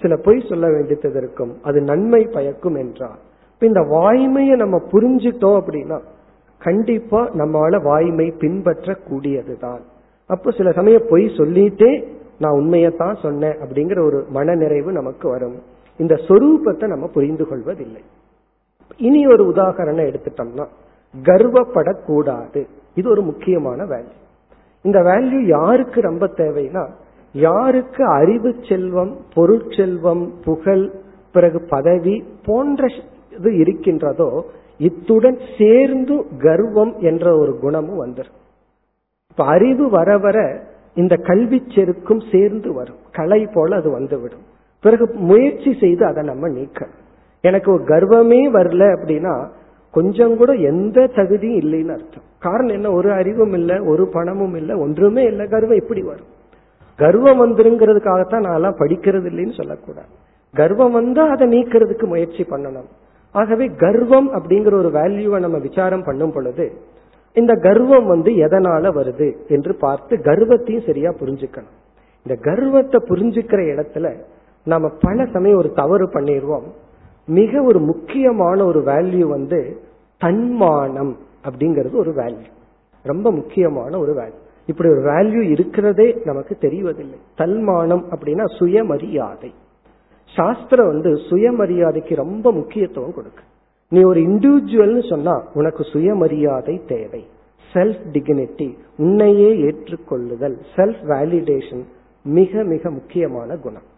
சில 0.00 0.16
பொய் 0.16 0.46
சொல்ல 0.48 0.66
வேண்டியது 0.66 1.10
இருக்கும். 1.16 1.52
அது 1.62 1.80
நன்மை 1.80 2.28
பயக்கும் 2.32 2.74
என்றால் 2.74 3.18
இந்த 3.60 3.80
வாய்மையை 3.80 4.54
நம்ம 4.56 4.76
புரிஞ்சுட்டோம் 4.92 5.58
அப்படின்னா 5.60 5.98
கண்டிப்பா 6.58 7.20
நம்மளால 7.28 7.82
வாய்மை 7.82 8.26
பின்பற்ற 8.38 8.96
கூடியதுதான் 9.10 9.82
அப்போ 10.26 10.50
சில 10.50 10.72
சமயம் 10.72 11.06
பொய் 11.08 11.24
சொல்லிட்டே 11.24 11.90
நான் 12.38 12.58
உண்மையத்தான் 12.58 13.20
சொன்னேன் 13.22 13.56
அப்படிங்கிற 13.58 14.04
ஒரு 14.04 14.18
மனநிறைவு 14.28 14.92
நமக்கு 14.92 15.28
வரும். 15.28 15.58
இந்த 15.98 16.14
சொரூபத்தை 16.28 16.86
நம்ம 16.86 17.06
புரிந்து 17.06 17.46
கொள்வதில்லை. 17.46 18.02
இனி 18.96 19.26
ஒரு 19.26 19.42
உதாகரணம் 19.50 20.08
எடுத்துட்டோம்னா 20.10 20.66
கர்வப்படக்கூடாது. 21.14 22.60
இது 22.94 23.10
ஒரு 23.10 23.22
முக்கியமான 23.22 23.84
வேல்யூ 23.84 24.16
இந்த 24.82 25.00
வேல்யூ 25.00 25.40
யாருக்கு 25.46 26.00
ரொம்ப 26.00 26.26
தேவைன்னா 26.26 26.88
யாருக்கு 27.32 28.04
அறிவு 28.04 28.54
செல்வம் 28.68 29.16
பொருட்செல்வம் 29.34 30.28
புகழ் 30.44 30.90
பிறகு 31.32 31.66
பதவி 31.68 32.24
போன்ற 32.44 32.88
இது 33.38 33.56
இருக்கின்றதோ 33.56 34.44
இத்துடன் 34.78 35.38
சேர்ந்து 35.58 36.24
கர்வம் 36.38 36.98
என்ற 36.98 37.38
ஒரு 37.38 37.58
குணமும் 37.58 38.04
வந்துடும் 38.04 38.38
இப்ப 39.30 39.44
அறிவு 39.44 39.88
வர 39.88 40.18
வர 40.18 40.60
இந்த 40.94 41.16
கல்வி 41.16 41.62
செருக்கும் 41.68 42.32
சேர்ந்து 42.32 42.72
வரும். 42.72 43.00
கலை 43.12 43.48
போல 43.52 43.76
அது 43.76 43.90
வந்துவிடும். 43.90 44.42
பிறகு 44.80 45.14
முயற்சி 45.14 45.76
செய்து 45.80 46.06
அதை 46.06 46.22
நம்ம 46.22 46.48
நீக்க 46.48 46.86
எனக்கு 47.40 47.72
ஒரு 47.72 47.84
கர்வமே 47.84 48.40
வரல 48.50 48.96
அப்படின்னா 48.96 49.48
கொஞ்சம் 49.90 50.36
கூட 50.36 50.52
எந்த 50.52 51.06
தகுதியும் 51.06 51.60
இல்லைன்னு 51.60 51.92
அர்த்தம். 51.92 52.28
காரணம் 52.40 52.74
என்ன? 52.74 52.90
ஒரு 52.90 53.12
அறிவும் 53.12 53.52
இல்லை 53.52 53.76
ஒரு 53.78 54.06
பணமும் 54.06 54.54
இல்லை 54.54 54.74
ஒன்றுமே 54.76 55.22
இல்லை. 55.24 55.46
கர்வம் 55.46 55.80
எப்படி 55.80 56.02
வரும். 56.02 56.30
கர்வம் 56.96 57.40
வந்துருங்கிறதுக்காகத்தான் 57.42 58.44
நான் 58.46 58.54
எல்லாம் 58.54 58.78
படிக்கிறது 58.78 59.28
இல்லைன்னு 59.32 59.56
சொல்லக்கூடாது. 59.56 60.10
கர்வம் 60.54 60.92
வந்தா 60.92 61.28
அதை 61.28 61.46
நீக்கிறதுக்கு 61.48 62.06
முயற்சி 62.06 62.46
பண்ணணும். 62.50 62.88
ஆகவே 63.32 63.66
கர்வம் 63.66 64.28
அப்படிங்கிற 64.34 64.74
ஒரு 64.74 64.88
வேல்யூவை 64.88 65.38
நம்ம 65.38 65.58
விசாரம் 65.58 66.04
பண்ணும் 66.04 66.32
பொழுது 66.32 66.72
இந்த 67.32 67.54
கர்வம் 67.54 68.06
வந்து 68.06 68.30
எதனால 68.30 68.90
வருது 68.98 69.28
என்று 69.48 69.74
பார்த்து 69.74 70.16
கர்வத்தையும் 70.16 70.86
சரியா 70.86 71.10
புரிஞ்சுக்கணும். 71.10 71.74
இந்த 72.26 72.40
கர்வத்தை 72.40 73.00
புரிஞ்சுக்கிற 73.08 73.60
இடத்துல 73.72 74.06
நாம 74.64 74.88
பல 75.00 75.26
சமயம் 75.32 75.56
ஒரு 75.56 75.70
தவறு 75.70 76.06
பண்ணிடுவோம் 76.06 76.66
மிக 77.26 77.62
ஒரு 77.62 77.78
முக்கியமான 77.80 78.64
ஒரு 78.64 78.80
வேல்யூ 78.80 79.26
வந்து 79.28 79.80
தன்மானம். 80.18 81.16
அப்படிங்கிறது 81.44 81.96
ஒரு 81.96 82.12
வேல்யூ 82.12 82.44
ரொம்ப 83.02 83.32
முக்கியமான 83.32 83.98
ஒரு 83.98 84.14
வேல்யூ 84.14 84.48
இப்படி 84.66 84.88
ஒரு 84.88 85.00
வேல்யூ 85.00 85.40
இருக்கிறதே 85.40 86.16
நமக்கு 86.24 86.56
தெரிவதில்லை. 86.60 87.16
தன்மானம் 87.36 88.04
அப்படின்னா 88.10 88.56
சுயமரியாதை. 88.56 89.54
சாஸ்திரம் 90.36 90.86
வந்து 90.86 91.10
சுயமரியாதைக்கு 91.10 92.14
ரொம்ப 92.14 92.52
முக்கியத்துவம் 92.52 93.14
கொடுக்கு. 93.14 93.42
நீ 93.88 94.02
ஒரு 94.02 94.20
இண்டிவிஜுவல்னு 94.20 95.08
சொன்னா 95.08 95.48
உனக்கு 95.54 95.84
சுயமரியாதை 95.84 96.82
தேவை. 96.86 97.26
செல்ஃப் 97.72 98.02
டிக்னிட்டி 98.12 98.76
உன்னையே 98.96 99.56
ஏற்றுக்கொள்ளுதல் 99.56 100.58
செல்ஃப் 100.76 101.02
வேலிடேஷன் 101.04 101.84
மிக 102.24 102.62
மிக 102.62 102.90
முக்கியமான 102.90 103.56
குணம். 103.56 103.88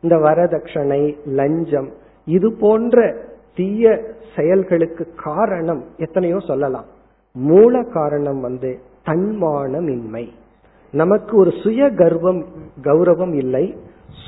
இந்த 0.00 0.16
வரதட்சணை 0.16 1.16
லஞ்சம் 1.26 1.90
இது 2.24 2.56
போன்ற 2.60 3.24
தீய 3.54 4.00
செயல்களுக்கு 4.36 5.04
காரணம் 5.24 5.84
எத்தனையோ 5.96 6.38
சொல்லலாம். 6.38 6.84
மூல 7.32 7.82
காரணம் 7.82 8.40
வந்து 8.40 8.78
தன்மானமின்மை. 9.04 10.24
நமக்கு 10.92 11.36
ஒரு 11.36 11.52
சுய 11.62 11.90
கர்வம் 11.90 12.44
கௌரவம் 12.82 13.34
இல்லை 13.34 13.76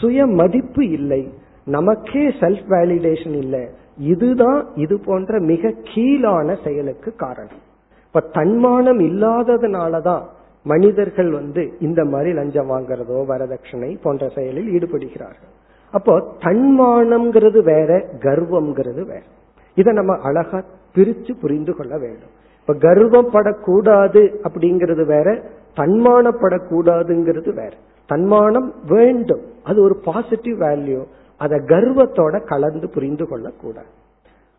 சுய 0.00 0.26
மதிப்பு 0.26 0.88
இல்லை 0.90 1.32
நமக்கே 1.64 2.28
செல்ஃப் 2.28 2.66
வேலிடேஷன் 2.68 3.36
இல்லை. 3.36 3.68
இதுதான் 3.98 4.74
இது 4.74 5.00
போன்ற 5.00 5.40
மிக 5.40 5.72
கீழான 5.82 6.56
செயலுக்கு 6.64 7.14
காரணம். 7.14 7.62
இப்ப 8.06 8.20
தன்மானம் 8.20 8.98
இல்லாததுனாலதான் 8.98 10.22
மனிதர்கள் 10.64 11.30
வந்து 11.30 11.72
இந்த 11.80 12.04
மாதிரி 12.04 12.32
லஞ்சம் 12.32 12.70
வாங்குறதோ 12.70 13.18
வரதட்சணை 13.26 13.98
போன்ற 14.02 14.28
செயலில் 14.28 14.70
ஈடுபடுகிறார்கள். 14.70 15.52
அப்போ 15.96 16.14
தன்மானம்ங்கிறது 16.44 17.60
வேற 17.62 17.90
கர்வம்ங்கிறது 18.18 19.02
வேற. 19.04 19.22
இதை 19.74 19.92
நம்ம 19.92 20.12
அழகா 20.22 20.58
பிரிச்சு 20.94 21.32
புரிந்து 21.40 21.74
கொள்ள 21.76 21.98
வேண்டும். 21.98 22.32
இப்ப 22.60 22.74
கர்வப்படக்கூடாது 22.74 24.22
அப்படிங்கிறது 24.48 25.04
வேற 25.06 25.42
தன்மானப்படக்கூடாதுங்கிறது 25.76 27.52
வேற. 27.54 27.72
தன்மானம் 28.06 28.74
வேண்டும். 28.88 29.40
அது 29.64 29.82
ஒரு 29.82 29.96
பாசிட்டிவ் 30.04 30.60
வேல்யூ 30.60 31.04
அதை 31.38 31.58
கர்வத்தோட 31.58 32.44
கலந்து 32.44 32.88
புரிந்து 32.88 33.28
கொள்ளக்கூடாது. 33.28 33.90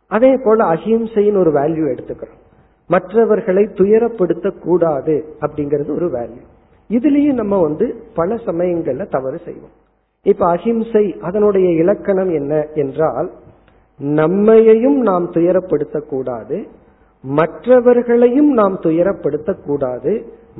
அதே 0.07 0.37
போல 0.43 0.65
அஹிம்சைன்னு 0.65 1.37
ஒரு 1.37 1.51
வேல்யூ 1.51 1.85
எடுத்துக்கிறோம். 1.93 2.41
மற்றவர்களை 2.87 3.63
துயரப்படுத்த 3.63 4.59
கூடாது 4.59 5.15
அப்படிங்கிறது 5.41 5.95
ஒரு 5.95 6.07
வேல்யூ 6.07 6.43
இதுலயும் 6.89 7.33
நம்ம 7.33 7.61
வந்து 7.61 7.95
பல 8.15 8.35
சமயங்கள்ல 8.35 9.09
தவறு 9.09 9.39
செய்வோம். 9.45 9.75
இப்ப 10.27 10.45
அஹிம்சை 10.47 11.05
அதனுடைய 11.21 11.67
இலக்கணம் 11.81 12.31
என்ன 12.33 12.53
என்றால் 12.73 13.29
நம்மையையும் 13.99 14.97
நாம் 15.09 15.31
துயரப்படுத்தக்கூடாது 15.31 16.57
மற்றவர்களையும் 17.23 18.51
நாம் 18.53 18.75
துயரப்படுத்தக்கூடாது 18.83 20.13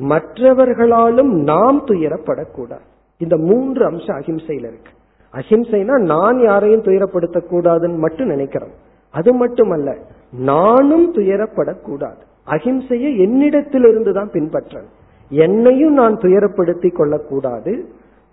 மற்றவர்களாலும் 0.09 1.31
நாம் 1.51 1.77
துயரப்படக்கூடாது. 1.85 2.85
இந்த 3.17 3.37
மூன்று 3.37 3.85
அம்சம் 3.85 4.17
அஹிம்சையில 4.19 4.67
இருக்கு. 4.71 4.93
அஹிம்சைனா 5.33 5.95
நான் 6.13 6.39
யாரையும் 6.39 6.83
துயரப்படுத்தக்கூடாதுன்னு 6.83 7.97
மட்டும் 7.97 8.27
நினைக்கிறோம். 8.27 8.73
அது 9.13 9.33
மட்டுமல்ல 9.33 9.95
நானும் 10.31 11.07
துயரப்படக்கூடாது. 11.13 12.21
அஹிம்சையை 12.47 13.11
என்னிடத்திலிருந்து 13.25 14.11
தான் 14.13 14.33
பின்பற்றணும். 14.33 14.93
என்னையும் 15.29 15.93
நான் 15.93 16.17
துயரப்படுத்திக் 16.17 16.97
கொள்ளக்கூடாது. 16.97 17.73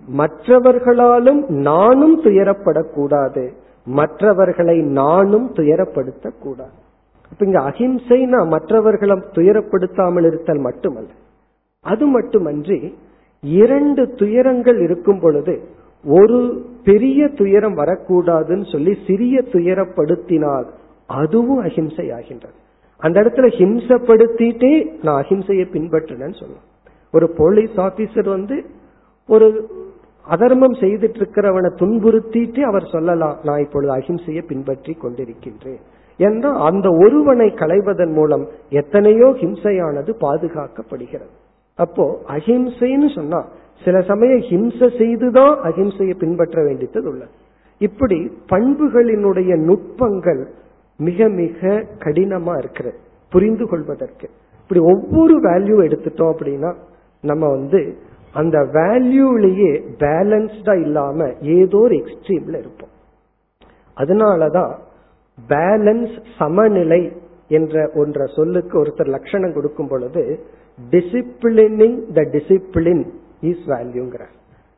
மற்றவர்களாலும் 0.08 1.40
நானும் 1.48 2.16
துயரப்படக்கூடாது. 2.22 3.44
மற்றவர்களை 3.86 4.76
நானும் 5.00 5.46
துயரப்படுத்த 5.52 6.26
கூடாது 6.40 6.76
இப்ப 7.32 7.46
இங்க 7.46 7.60
அஹிம்சைனா 7.60 8.40
மற்றவர்களை 8.48 9.16
துயரப்படுத்தாமல் 9.38 10.26
இருத்தல் 10.26 10.58
மட்டுமல்ல. 10.58 11.10
அது 11.86 12.06
மட்டுமன்றி 12.06 12.78
இரண்டு 13.42 14.02
துயரங்கள் 14.16 14.78
இருக்கும் 14.80 15.20
பொழுது 15.20 15.54
ஒரு 16.04 16.38
பெரிய 16.84 17.28
துயரம் 17.28 17.76
வரக்கூடாதுன்னு 17.76 18.66
சொல்லி 18.72 18.92
சிறிய 19.06 19.36
துயரப்படுத்தினால் 19.52 20.66
அதுவும் 21.08 21.58
அஹிம்சை 21.58 22.06
ஆகின்றது 22.10 22.56
அந்த 23.02 23.20
இடத்துல 23.20 23.48
ஹிம்சப்படுத்திட்டே 23.58 24.72
நான் 25.02 25.20
அஹிம்சையை 25.22 25.66
பின்பற்றினேன்னு 25.74 26.38
சொல்லலாம் 26.38 26.68
ஒரு 27.14 27.26
போலீஸ் 27.36 27.74
ஆபீசர் 27.88 28.28
வந்து 28.28 28.56
ஒரு 29.28 29.48
அதர்மம் 30.26 30.76
செய்துட்டு 30.82 31.18
இருக்கிறவனை 31.20 31.70
துன்புறுத்திட்டு 31.80 32.60
அவர் 32.60 32.86
சொல்லலாம் 32.92 33.36
நான் 33.42 33.62
இப்பொழுது 33.64 33.92
அஹிம்சையை 33.96 34.42
பின்பற்றி 34.46 34.92
கொண்டிருக்கின்றேன். 35.02 35.82
என்றால் 36.18 36.58
அந்த 36.60 36.88
ஒருவனை 37.04 37.48
களைவதன் 37.50 38.12
மூலம் 38.12 38.44
எத்தனையோ 38.80 39.28
ஹிம்சையானது 39.40 40.10
பாதுகாக்கப்படுகிறது. 40.20 41.32
அப்போ 41.78 42.06
அஹிம்சைன்னு 42.28 43.08
சொன்னா 43.14 43.40
சில 43.84 43.96
சமயம் 44.02 44.44
ஹிம்சை 44.50 44.88
செய்துதான் 44.98 45.54
அஹிம்சையை 45.68 46.14
பின்பற்ற 46.18 46.58
வேண்டியது 46.62 47.08
உள்ளது. 47.10 47.32
இப்படி 47.80 48.18
பண்புகளினுடைய 48.48 49.52
நுட்பங்கள் 49.68 50.42
மிக 51.00 51.28
மிக 51.28 51.60
கடினமா 52.04 52.54
இருக்கிறது 52.58 52.98
புரிந்து 53.32 53.64
கொள்வதற்கு. 53.68 54.26
இப்படி 54.62 54.80
ஒவ்வொரு 54.92 55.34
வேல்யூ 55.40 55.76
எடுத்துட்டோம் 55.86 56.32
அப்படின்னா 56.34 56.70
நம்ம 57.24 57.44
வந்து 57.48 57.80
அந்த 58.34 58.58
வேல்யூலயே 58.58 59.72
பேலன்ஸ்டா 59.98 60.74
இல்லாம 60.80 61.28
ஏதோ 61.40 61.78
ஒரு 61.78 61.94
எக்ஸ்ட்ரீம்ல 61.96 62.56
இருப்போம். 62.58 62.92
அதனாலதான் 63.96 64.72
பேலன்ஸ் 65.48 66.16
சமநிலை 66.38 67.02
என்ற 67.48 67.90
ஒன்ற 67.94 68.36
சொல்லுக்கு 68.36 68.74
ஒருத்தர் 68.82 69.14
லட்சணம் 69.16 69.52
கொடுக்கும் 69.52 69.88
பொழுது 69.88 70.22
டிசிப்ளினிங் 70.90 71.98
த 72.12 72.22
டிசிப்ளின் 72.34 73.04
இஸ் 73.40 73.64
வேல்யூங்கிற 73.66 74.24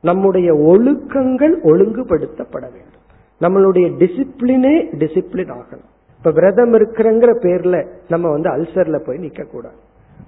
நம்முடைய 0.05 0.49
ஒழுக்கங்கள் 0.55 1.55
ஒழுங்குபடுத்தப்பட 1.63 2.65
வேண்டும். 2.75 3.05
நம்மளுடைய 3.41 3.87
டிசிப்ளினே 4.03 4.75
டிசிப்ளின் 5.03 5.53
ஆகணும். 5.59 5.91
இப்ப 6.19 6.31
விரதம் 6.31 6.73
இருக்கிறங்கிற 6.73 7.31
பேர்ல 7.45 7.77
நம்ம 8.09 8.31
வந்து 8.31 8.49
அல்சர்ல 8.51 8.99
போய் 9.07 9.19
நிக்க 9.19 9.43
கூடாது 9.51 9.79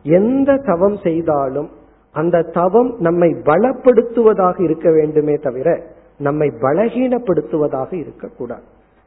எந்த 0.02 0.56
தவம் 0.66 0.98
செய்தாலும் 1.02 1.68
அந்த 2.14 2.42
தவம் 2.42 2.94
நம்மை 2.98 3.30
பலப்படுத்துவதாக 3.32 4.62
இருக்க 4.62 4.90
வேண்டுமே 4.90 5.34
தவிர 5.34 5.82
நம்மை 6.18 6.48
பலகீனப்படுத்துவதாக 6.60 7.92
இருக்கக்கூடாது. 7.94 8.62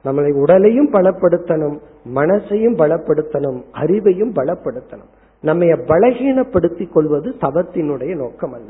நம்மளை 0.05 0.31
உடலையும் 0.33 0.91
பலப்படுத்தணும் 0.93 1.77
மனசையும் 2.15 2.77
பலப்படுத்தணும் 2.77 3.59
அறிவையும் 3.73 4.33
பலப்படுத்தணும். 4.35 5.11
நம்ம 5.43 5.65
பலகீனப்படுத்திக் 5.65 6.91
கொள்வது 6.91 7.35
தவத்தினுடைய 7.41 8.15
நோக்கம் 8.15 8.53
அல்ல 8.53 8.69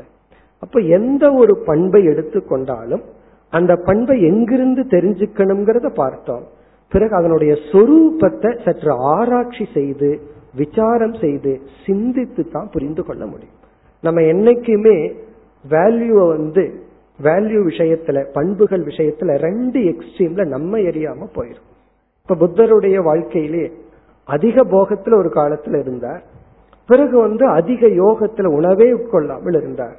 அப்ப 0.58 0.80
எந்த 0.80 1.32
ஒரு 1.32 1.56
பண்பை 1.66 2.06
எடுத்துக்கொண்டாலும் 2.06 3.02
அந்த 3.50 3.76
பண்பை 3.76 4.22
எங்கிருந்து 4.22 4.82
தெரிஞ்சுக்கணுங்கிறத 4.82 5.88
பார்த்தோம். 5.94 6.44
பிறகு 6.88 7.14
அதனுடைய 7.14 7.52
சொரூபத்தை 7.52 8.64
சற்று 8.64 8.92
ஆராய்ச்சி 8.92 9.66
செய்து 9.74 10.20
விசாரம் 10.54 11.14
செய்து 11.14 11.60
சிந்தித்து 11.86 12.48
தான் 12.48 12.70
புரிந்து 12.72 13.04
கொள்ள 13.04 13.26
முடியும். 13.26 13.58
நம்ம 14.02 14.20
என்னைக்குமே 14.20 15.14
வேல்யூவை 15.70 16.28
வந்து 16.28 16.80
வேல்யூ 17.22 17.60
விஷயத்துல 17.68 18.24
பண்புகள் 18.32 18.84
விஷயத்துல 18.84 19.36
ரெண்டு 19.36 19.80
எக்ஸ்ட்ரீம்ல 19.80 20.46
நம்ம 20.46 20.78
எரியாம 20.78 21.26
போயிரும். 21.34 21.70
இப்ப 22.22 22.34
புத்தருடைய 22.34 23.02
வாழ்க்கையிலே 23.02 23.72
அதிக 24.24 24.64
போகத்துல 24.64 25.14
ஒரு 25.14 25.30
காலத்துல 25.34 25.78
இருந்தார். 25.78 26.22
பிறகு 26.86 27.18
வந்து 27.18 27.46
அதிக 27.46 27.86
யோகத்துல 27.86 28.46
உணவே 28.46 28.92
உட்கொள்ளாமல் 28.92 29.56
இருந்தார். 29.56 29.96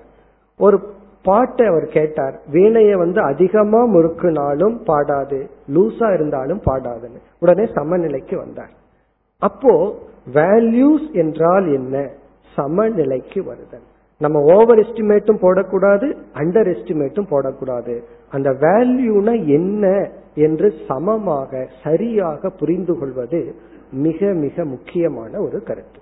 ஒரு 0.57 0.81
பாட்டை 1.23 1.67
அவர் 1.67 1.85
கேட்டார் 1.85 2.41
வீணைய 2.51 2.97
வந்து 2.97 3.21
அதிகமா 3.21 3.85
முறுக்குனாலும் 3.85 4.83
பாடாது 4.83 5.49
லூசா 5.75 6.13
இருந்தாலும் 6.13 6.61
பாடாதுன்னு. 6.61 7.21
உடனே 7.39 7.69
சமநிலைக்கு 7.73 8.37
வந்தார். 8.37 8.71
அப்போ 9.39 9.95
வேல்யூஸ் 10.33 11.11
என்றால் 11.11 11.73
என்ன? 11.73 12.09
சமநிலைக்கு 12.55 13.43
வருதல். 13.43 13.91
நம்ம 14.19 14.41
ஓவர் 14.41 14.79
எஸ்டிமேட்டும் 14.79 15.41
போடக்கூடாது 15.41 16.17
அண்டர் 16.33 16.69
எஸ்டிமேட்டும் 16.73 17.29
போடக்கூடாது. 17.29 18.03
அந்த 18.29 18.49
வேல்யூனா 18.51 19.47
என்ன 19.47 20.11
என்று 20.35 20.73
சமமாக 20.87 21.69
சரியாக 21.83 22.49
புரிந்து 22.49 22.97
கொள்வது 22.97 23.55
மிக 23.91 24.33
மிக 24.33 24.65
முக்கியமான 24.65 25.39
ஒரு 25.39 25.63
கருத்து. 25.63 25.99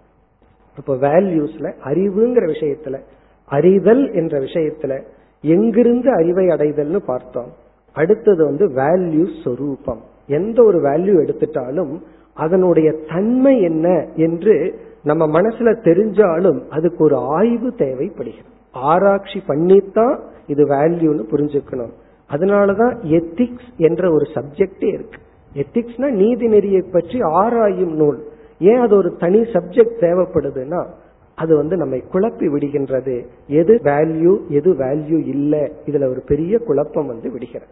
இப்ப 0.78 0.96
வேல்யூஸ்ல 0.96 1.74
அறிவுங்கிற 1.84 2.44
விஷயத்துல 2.46 3.00
அறிதல் 3.46 4.14
என்ற 4.14 4.40
விஷயத்துல 4.40 5.04
எங்கிருந்து 5.42 6.12
அறிவை 6.12 6.48
அடைதல்னு 6.48 6.96
பார்த்தோம். 6.96 7.52
அடுத்தது 7.94 8.46
வந்து 8.46 8.68
வேல்யூ 8.68 9.44
சொரூபம். 9.44 10.02
எந்த 10.28 10.64
ஒரு 10.64 10.82
வேல்யூ 10.82 11.16
எடுத்துட்டாலும் 11.24 12.02
அதனுடைய 12.34 12.92
தன்மை 12.92 13.62
என்ன 13.62 14.08
என்று 14.16 14.80
நம்ம 15.04 15.42
மனசுல 15.42 15.72
தெரிஞ்சாலும் 15.88 16.68
அதுக்கு 16.68 17.04
ஒரு 17.04 17.16
ஆய்வு 17.16 17.74
தேவைப்படுகிறது. 17.76 18.50
ஆராய்ச்சி 18.72 19.42
பண்ணித்தான் 19.48 20.20
இது 20.48 20.68
வேல்யூன்னு 20.68 21.24
புரிஞ்சுக்கணும். 21.32 21.92
அதனாலதான் 22.30 22.96
எத்திக்ஸ் 23.04 23.70
என்ற 23.78 24.14
ஒரு 24.14 24.28
சப்ஜெக்டே 24.34 24.94
இருக்கு. 24.94 25.20
எத்திக்ஸ்னா 25.54 26.10
நீதி 26.10 26.48
நெறியை 26.48 26.92
பற்றி 26.92 27.22
ஆராயும் 27.22 27.94
நூல். 27.94 28.28
ஏன் 28.60 28.80
அது 28.80 28.96
ஒரு 28.96 29.16
தனி 29.16 29.40
சப்ஜெக்ட் 29.42 30.00
தேவைப்படுதுன்னா 30.00 30.88
அது 31.36 31.56
வந்து 31.56 31.78
நம்மை 31.78 32.04
குழப்பி 32.14 32.48
விடுகின்றது. 32.48 33.26
எது 33.48 33.80
வேல்யூ 33.84 34.48
எது 34.48 34.74
வேல்யூ 34.74 35.28
இல்லை 35.28 35.72
இதுல 35.86 36.10
ஒரு 36.10 36.24
பெரிய 36.26 36.58
குழப்பம் 36.58 37.08
வந்து 37.08 37.32
விடுகிறது. 37.32 37.72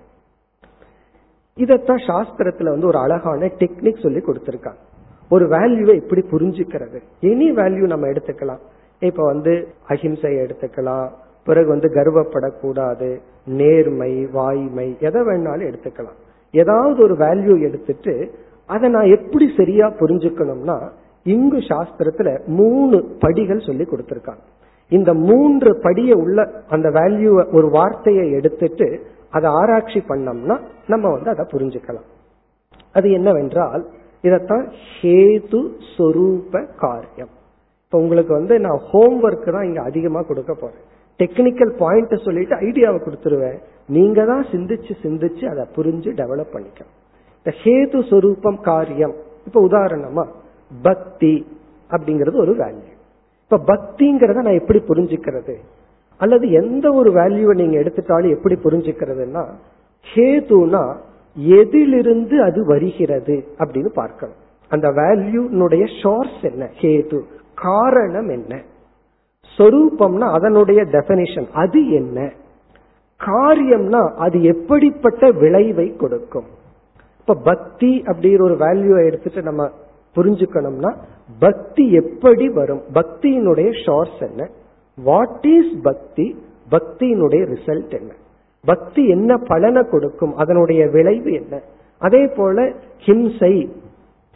இதத்தான் 1.58 2.04
சாஸ்திரத்துல 2.08 2.70
வந்து 2.70 2.88
ஒரு 2.88 2.98
அழகான 2.98 3.46
டெக்னிக் 3.46 4.02
சொல்லி 4.02 4.20
கொடுத்திருக்காங்க. 4.20 4.88
ஒரு 5.30 5.48
வேல்யூவை 5.48 5.96
எப்படி 6.02 6.22
புரிஞ்சுக்கிறது. 6.32 7.00
எனி 7.22 7.48
வேல்யூ 7.60 7.86
நம்ம 7.86 8.08
எடுத்துக்கலாம். 8.08 8.60
இப்ப 9.00 9.24
வந்து 9.24 9.68
அஹிம்சை 9.88 10.36
எடுத்துக்கலாம். 10.36 11.10
பிறகு 11.44 11.68
வந்து 11.68 11.88
கர்வப்படக்கூடாது. 11.88 13.20
நேர்மை 13.46 14.26
வாய்மை 14.26 14.98
எதை 15.00 15.22
வேணாலும் 15.22 15.74
எடுத்துக்கலாம். 15.74 16.18
ஏதாவது 16.52 17.04
ஒரு 17.04 17.14
வேல்யூ 17.14 17.60
எடுத்துட்டு 17.60 18.32
அதை 18.66 18.90
நான் 18.90 19.12
எப்படி 19.12 19.54
சரியா 19.58 19.88
புரிஞ்சுக்கணும்னா 19.88 20.90
இங்கு 21.24 21.58
சாஸ்திரத்துல 21.58 22.46
மூணு 22.46 23.16
படிகள் 23.20 23.60
சொல்லி 23.60 23.84
கொடுத்திருக்காங்க. 23.84 24.44
இந்த 24.90 25.14
மூன்று 25.14 25.80
படிய 25.82 26.16
உள்ள 26.16 26.50
அந்த 26.70 26.90
வேல்யூ 26.90 27.54
ஒரு 27.54 27.70
வார்த்தையை 27.70 28.32
எடுத்துட்டு 28.32 29.06
அதை 29.30 29.50
ஆராய்ச்சி 29.50 30.04
பண்ணோம்னா 30.08 30.60
நம்ம 30.88 31.10
வந்து 31.12 31.30
அதை 31.30 31.46
புரிஞ்சுக்கலாம். 31.52 32.08
அது 32.94 33.12
என்னவென்றால் 33.12 33.86
இதத்தான் 34.24 34.66
ஹேது 35.02 35.62
சொரூப 35.98 36.76
காரியம். 36.76 37.32
இப்ப 37.86 38.00
உங்களுக்கு 38.00 38.34
வந்து 38.34 38.60
நான் 38.60 38.82
ஹோம்ஒர்க் 38.92 39.52
தான் 39.52 39.64
இங்க 39.64 39.82
அதிகமா 39.82 40.22
கொடுக்க 40.22 40.54
போறேன். 40.54 40.86
டெக்னிக்கல் 41.20 41.72
பாயிண்ட் 41.78 42.16
சொல்லிட்டு 42.26 42.56
ஐடியாவை 42.56 43.00
கொடுத்துருவேன். 43.06 43.60
நீங்க 43.88 44.26
தான் 44.26 44.46
சிந்திச்சு 44.52 44.94
சிந்திச்சு 45.04 45.46
அதை 45.52 45.66
புரிஞ்சு 45.76 46.10
டெவலப் 46.20 46.54
பண்ணிக்கணும். 46.54 46.94
இந்த 47.38 47.52
ஹேது 47.64 48.10
சொரூபம் 48.10 48.62
காரியம். 48.62 49.16
இப்ப 49.46 49.68
உதாரணமா 49.68 50.26
பக்தி 50.82 51.46
அப்படிங்கிறது 51.92 52.38
ஒரு 52.38 52.54
வேல்யூ 52.54 52.96
இப்ப 53.44 53.60
பக்திங்கிறத 53.74 54.42
நான் 54.42 54.60
எப்படி 54.62 54.80
புரிஞ்சுக்கிறது? 54.80 55.56
அல்லது 56.18 56.52
எந்த 56.52 56.92
ஒரு 56.92 57.10
வேல்யூவை 57.12 57.54
நீங்க 57.54 57.80
எடுத்துட்டாலும் 57.80 58.36
எப்படி 58.36 58.56
புரிஞ்சுக்கிறதுனா 58.64 59.44
ஹேதுனா 60.16 60.84
எதிலிருந்து 61.48 62.44
அது 62.44 62.66
வருகிறது 62.66 63.46
அப்படின்னு 63.58 63.88
பார்க்கணும். 63.88 64.36
அந்த 64.70 64.90
வேல்யூனுடைய 64.90 66.02
சோர்ஸ் 66.02 66.42
என்ன? 66.42 66.70
ஹேது. 66.82 67.22
காரணம் 67.56 68.30
என்ன? 68.30 68.62
சொரூபம்னா 69.58 70.32
அதனுடைய 70.32 70.84
டெபனிஷன் 70.84 71.48
அது 71.54 71.90
என்ன? 71.90 72.32
காரியம்னா 73.26 74.14
அது 74.14 74.44
எப்படிப்பட்ட 74.44 75.32
விளைவை 75.32 75.96
கொடுக்கும்? 75.96 76.46
இப்ப 77.20 77.34
பக்தி 77.34 78.04
அப்படிங்கிற 78.06 78.42
ஒரு 78.42 78.56
வேல்யூவை 78.56 79.06
எடுத்துட்டு 79.06 79.42
நம்ம 79.42 79.70
புரிஞ்சுக்கணும்னா 80.16 80.96
பக்தி 81.40 81.92
எப்படி 81.92 82.50
வரும்? 82.50 82.82
பக்தியினுடைய 82.94 83.86
ஷார்ட்ஸ் 83.86 84.30
என்ன? 84.30 84.50
வாட் 85.04 85.46
இஸ் 85.46 85.82
பக்தி? 85.84 86.44
பக்தியினுடைய 86.72 87.56
ரிசல்ட் 87.56 88.00
என்ன? 88.00 88.14
பக்தி 88.66 89.08
என்ன 89.08 89.38
பலனை 89.38 89.84
கொடுக்கும்? 89.84 90.36
அதனுடைய 90.36 90.88
விளைவு 90.88 91.32
என்ன? 91.32 91.62
அதே 91.98 92.28
போல 92.28 92.74
ஹிம்சை 93.06 93.70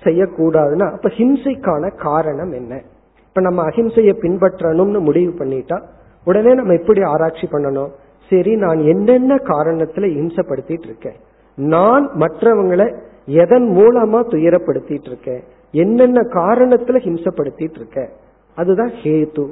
செய்யக்கூடாதுன்னா 0.03 0.91
அப்ப 0.91 1.09
ஹிம்சைக்கான 1.09 1.95
காரணம் 1.95 2.51
என்ன? 2.51 2.81
இப்ப 3.27 3.41
நம்ம 3.41 3.69
அஹிம்சையை 3.69 4.15
பின்பற்றணும்னு 4.21 4.99
முடிவு 4.99 5.45
பண்ணிட்டா 5.45 5.81
உடனே 6.25 6.53
நம்ம 6.53 6.73
எப்படி 6.73 7.01
ஆராய்ச்சி 7.01 7.47
பண்ணணும். 7.47 7.89
சரி 8.29 8.55
நான் 8.55 8.79
என்னென்ன 8.79 9.35
காரணத்துல 9.35 10.07
ஹிம்சப்படுத்திட்டு 10.17 10.85
இருக்கேன்? 10.85 11.15
நான் 11.55 12.11
மற்றவங்களை 12.19 12.95
எதன் 13.25 13.75
மூலமா 13.77 14.19
துயரப்படுத்திட்டு 14.27 15.07
இருக்கேன்? 15.07 15.43
என்னென்ன 15.71 16.21
காரணத்துல 16.21 16.97
ஹிம்சப்படுத்திட்டு 16.99 17.75
இருக்கேன்? 17.75 18.09
அதுதான் 18.55 18.91
ஹேது. 19.03 19.49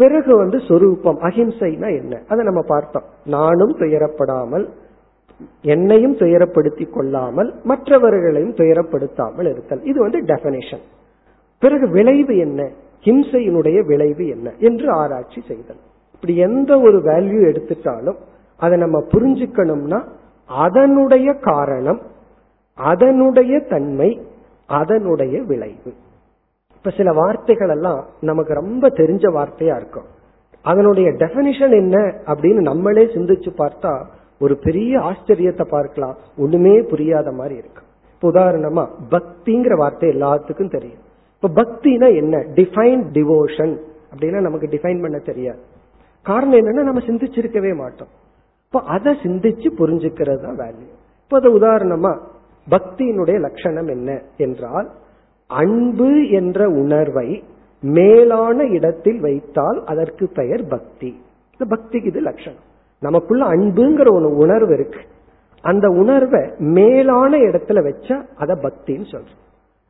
பிறகு 0.00 0.32
வந்து 0.36 0.58
சொரூபம் 0.68 1.18
அஹிம்சைனா 1.20 1.88
என்ன? 2.00 2.14
அதை 2.28 2.44
நம்ம 2.44 2.60
பார்த்தோம். 2.68 3.06
நானும் 3.24 3.74
துயரப்படாமல் 3.78 4.66
என்னையும் 5.62 6.16
துயரப்படுத்தி 6.16 6.84
கொள்ளாமல் 6.90 7.50
மற்றவர்களையும் 7.62 8.54
துயரப்படுத்தாமல் 8.54 9.48
இருத்தல். 9.50 9.82
இது 9.82 9.98
வந்து 10.00 10.18
டெபனிஷன் 10.20 10.84
பிறகு 11.58 11.86
விளைவு 11.88 12.34
என்ன? 12.36 12.60
ஹிம்சையினுடைய 13.04 13.78
விளைவு 13.86 14.24
என்ன? 14.26 14.48
என்று 14.58 14.86
ஆராய்ச்சி 15.02 15.40
செய்தல். 15.48 15.82
இப்படி 16.14 16.34
எந்த 16.36 16.70
ஒரு 16.80 16.98
வேல்யூ 16.98 17.40
எடுத்துட்டாலும் 17.50 18.18
அதை 18.56 18.78
நம்ம 18.78 18.98
புரிஞ்சுக்கணும்னா 19.12 20.00
அதனுடைய 20.64 21.28
காரணம் 21.32 22.00
அதனுடைய 22.74 23.54
தன்மை 23.72 24.10
அதனுடைய 24.80 25.36
விளைவு. 25.42 25.92
இப்ப 26.80 26.90
சில 26.96 27.12
வார்த்தைகள் 27.12 27.68
எல்லாம் 27.68 28.00
நமக்கு 28.20 28.52
ரொம்ப 28.54 28.88
தெரிஞ்ச 28.88 29.24
வார்த்தையா 29.36 29.74
இருக்கும். 29.80 30.06
அதனுடைய 30.62 31.08
டெபனிஷன் 31.10 31.74
என்ன 31.82 31.96
அப்படின்னு 32.26 32.60
நம்மளே 32.60 33.04
சிந்திச்சு 33.14 33.50
பார்த்தா 33.62 33.92
ஒரு 34.38 34.54
பெரிய 34.56 34.92
ஆச்சரியத்தை 34.98 35.64
பார்க்கலாம். 35.68 36.16
ஒண்ணுமே 36.36 36.74
புரியாத 36.82 37.32
மாதிரி 37.32 37.56
இருக்கு. 37.56 37.82
உதாரணமா 38.22 38.84
பக்திங்கிற 39.10 39.76
வார்த்தை 39.76 40.08
எல்லாத்துக்கும் 40.10 40.72
தெரியும். 40.76 41.02
இப்ப 41.34 41.50
பக்தினா 41.60 42.08
என்ன? 42.14 42.36
டிஃபைன் 42.54 43.02
டிவோஷன் 43.16 43.74
அப்படின்னா 44.12 44.40
நமக்கு 44.40 44.66
டிஃபைன் 44.66 45.00
பண்ண 45.00 45.18
தெரியாது. 45.18 45.60
காரணம் 46.26 46.58
என்னன்னா 46.60 46.82
நம்ம 46.88 47.00
சிந்திச்சிருக்கவே 47.00 47.74
மாட்டோம். 47.76 48.10
இப்போ 48.66 48.80
அதை 48.94 49.12
சிந்திச்சு 49.22 49.68
புரிஞ்சுக்கிறது 49.78 50.42
தான் 50.42 50.58
வேல்யூ 50.58 50.88
இப்போ 51.22 51.36
அது 51.36 51.48
உதாரணமா 51.58 52.12
பக்தியினுடைய 52.66 53.36
லட்சணம் 53.40 53.88
என்ன 53.88 54.10
என்றால் 54.36 54.88
அன்பு 55.50 56.28
என்ற 56.28 56.68
உணர்வை 56.68 57.44
மேலான 57.80 58.64
இடத்தில் 58.64 59.20
வைத்தால் 59.20 59.84
அதற்கு 59.84 60.28
பெயர் 60.34 60.66
பக்தி. 60.66 61.20
இந்த 61.58 61.76
பக்திக்கு 61.76 62.04
இது 62.04 62.20
லட்சணம். 62.20 62.60
நமக்குள்ள 63.00 63.46
அன்புங்கிற 63.46 64.12
ஒரு 64.12 64.36
உணர்வு 64.36 64.74
இருக்கு. 64.74 65.00
அந்த 65.62 65.88
உணர்வை 65.88 66.50
மேலான 66.58 67.36
இடத்துல 67.36 67.82
வச்சா 67.82 68.26
அத 68.36 68.54
பக்தின்னு 68.54 69.04
சொல்றோம். 69.12 69.38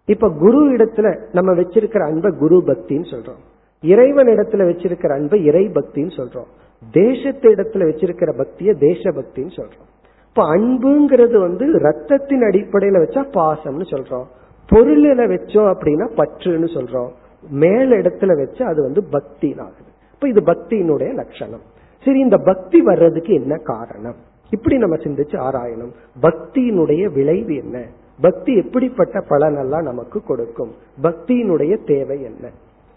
இப்ப 0.06 0.30
குரு 0.30 0.76
இடத்துல 0.76 1.20
நம்ம 1.32 1.52
வச்சிருக்கிற 1.52 2.02
அன்பை 2.04 2.32
குரு 2.38 2.62
பக்தின்னு 2.66 3.06
சொல்றோம். 3.10 3.40
இறைவன் 3.82 4.26
இடத்துல 4.26 4.66
வச்சிருக்கிற 4.68 5.12
அன்பை 5.12 5.44
இறை 5.44 5.66
பக்தின்னு 5.66 6.16
சொல்றோம். 6.16 6.50
தேசத்து 6.90 7.54
இடத்துல 7.54 7.78
வச்சிருக்கிற 7.78 8.32
பக்திய 8.38 8.74
தேச 8.78 9.10
பக்தின்னு 9.10 9.60
சொல்றோம். 9.60 9.88
இப்ப 10.28 10.56
அன்புங்கிறது 10.56 11.40
வந்து 11.40 11.66
ரத்தத்தின் 11.66 12.44
அடிப்படையில 12.50 13.02
வச்சா 13.02 13.24
பாசம்னு 13.34 13.84
சொல்றோம். 13.90 14.26
பொருளில 14.70 15.22
வச்சோம் 15.32 15.74
அப்படின்னா 15.74 16.06
பற்றுன்னு 16.16 16.68
சொல்றோம். 16.76 17.10
மேல் 17.50 17.90
இடத்துல 17.90 18.46
வச்சு 18.46 18.64
அது 18.64 18.82
வந்து 18.82 19.04
பக்தி 19.04 19.56
ஆகுது 19.58 19.90
இப்ப 20.12 20.28
இது 20.28 20.40
பக்தியினுடைய 20.40 21.14
லட்சணம். 21.14 21.60
சரி 22.04 22.18
இந்த 22.18 22.36
பக்தி 22.36 22.82
வர்றதுக்கு 22.82 23.34
என்ன 23.34 23.56
காரணம்? 23.56 24.14
இப்படி 24.50 24.76
நம்ம 24.76 24.96
சிந்திச்சு 24.96 25.36
ஆராயணும். 25.48 25.92
பக்தியினுடைய 26.22 27.12
விளைவு 27.12 27.54
என்ன? 27.54 27.86
பக்தி 28.20 28.56
எப்படிப்பட்ட 28.56 29.24
பலனெல்லாம் 29.28 29.82
நமக்கு 29.82 30.22
கொடுக்கும்? 30.22 30.72
பக்தியினுடைய 31.02 31.86
தேவை 31.86 32.22
என்ன? 32.22 32.50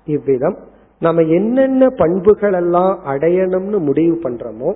இவ்விதம் 0.06 0.58
நம்ம 1.00 1.22
என்னென்ன 1.22 1.90
பண்புகள் 1.90 2.54
எல்லாம் 2.54 3.00
அடையணும்னு 3.06 3.80
முடிவு 3.80 4.20
பண்றோமோ 4.24 4.76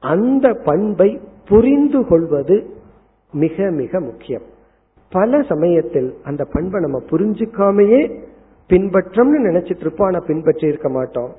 அந்த 0.00 0.52
பண்பை 0.64 1.20
புரிந்து 1.48 2.06
கொள்வது 2.06 2.66
மிக 3.32 3.70
மிக 3.70 4.00
முக்கியம். 4.00 4.42
பல 5.12 5.40
சமயத்தில் 5.50 6.08
அந்த 6.28 6.42
பண்பை 6.54 6.80
நம்ம 6.80 6.98
புரிஞ்சுக்காமையே 7.10 8.00
பின்பற்றம்னு 8.70 9.40
நினைச்சிட்டு 9.48 9.84
இருப்போம் 9.84 10.08
ஆனா 10.08 10.20
பின்பற்றி 10.28 10.66
இருக்க 10.66 10.88
மாட்டோம். 10.88 11.30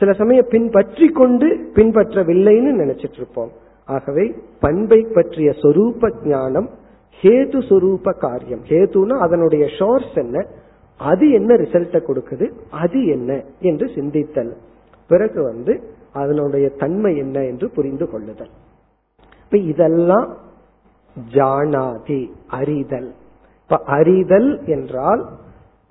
சில 0.00 0.12
சமயம் 0.12 0.50
பின்பற்றி 0.50 1.06
கொண்டு 1.20 1.46
பின்பற்றவில்லைன்னு 1.76 2.72
நினைச்சிட்டு 2.82 3.18
இருப்போம். 3.20 3.50
ஆகவே 3.88 4.24
பண்பை 4.60 5.00
பற்றிய 5.16 5.50
சொரூப 5.62 6.10
ஞானம் 6.26 6.68
ஹேது 7.22 7.58
சொரூப 7.70 8.12
காரியம். 8.18 8.62
ஹேதுனா 8.70 9.16
அதனுடைய 9.26 9.64
ஷோர்ஸ் 9.78 10.14
என்ன 10.14 10.46
அது 11.00 11.26
என்ன 11.30 11.54
ரிசல்ட்டை 11.54 12.00
கொடுக்குது 12.08 12.46
அது 12.82 13.00
என்ன 13.06 13.30
என்று 13.60 13.86
சிந்தித்தல். 13.96 14.52
பிறகு 15.10 15.40
வந்து 15.42 15.72
அதனுடைய 16.12 16.66
தன்மை 16.82 17.12
என்ன 17.16 17.36
என்று 17.44 17.66
புரிந்து 17.70 18.06
கொள்ளுதல். 18.10 18.52
இப்ப 19.44 19.58
இதெல்லாம் 19.72 20.28
ஜானாதி 21.32 22.30
அறிதல். 22.48 23.14
இப்ப 23.62 23.76
அறிதல் 23.84 24.64
என்றால் 24.66 25.26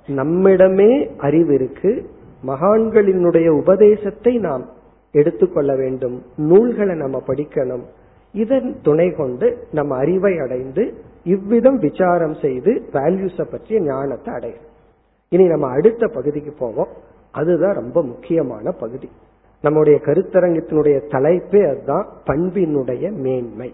நம்மிடமே 0.08 1.18
அறிவு 1.18 1.54
இருக்கு 1.54 2.10
மகான்களினுடைய 2.48 3.48
உபதேசத்தை 3.48 4.38
நாம் 4.38 4.66
எடுத்துக்கொள்ள 5.12 5.76
வேண்டும் 5.76 6.22
நூல்களை 6.36 6.96
நம்ம 6.96 7.22
படிக்கணும். 7.28 7.84
இதன் 8.32 8.78
துணை 8.82 9.12
கொண்டு 9.12 9.68
நம்ம 9.72 9.96
அறிவை 9.96 10.40
அடைந்து 10.40 10.94
இவ்விதம் 11.24 11.78
விசாரம் 11.78 12.34
செய்து 12.34 12.90
வேல்யூஸை 12.92 13.52
பற்றிய 13.52 13.82
ஞானத்தை 13.82 14.34
அடையும் 14.34 14.72
இனி 15.30 15.48
நம்ம 15.48 15.68
அடுத்த 15.68 16.08
பகுதிக்கு 16.08 16.54
போவோம். 16.60 16.88
அதுதான் 17.32 17.74
ரொம்ப 17.74 18.04
முக்கியமான 18.04 18.72
பகுதி. 18.72 19.10
நம்முடைய 19.62 20.00
கருத்தரங்கத்தினுடைய 20.06 20.98
தலைப்பே 21.08 21.70
அதுதான் 21.70 22.08
பண்பினுடைய 22.28 23.12
மேன்மை. 23.12 23.74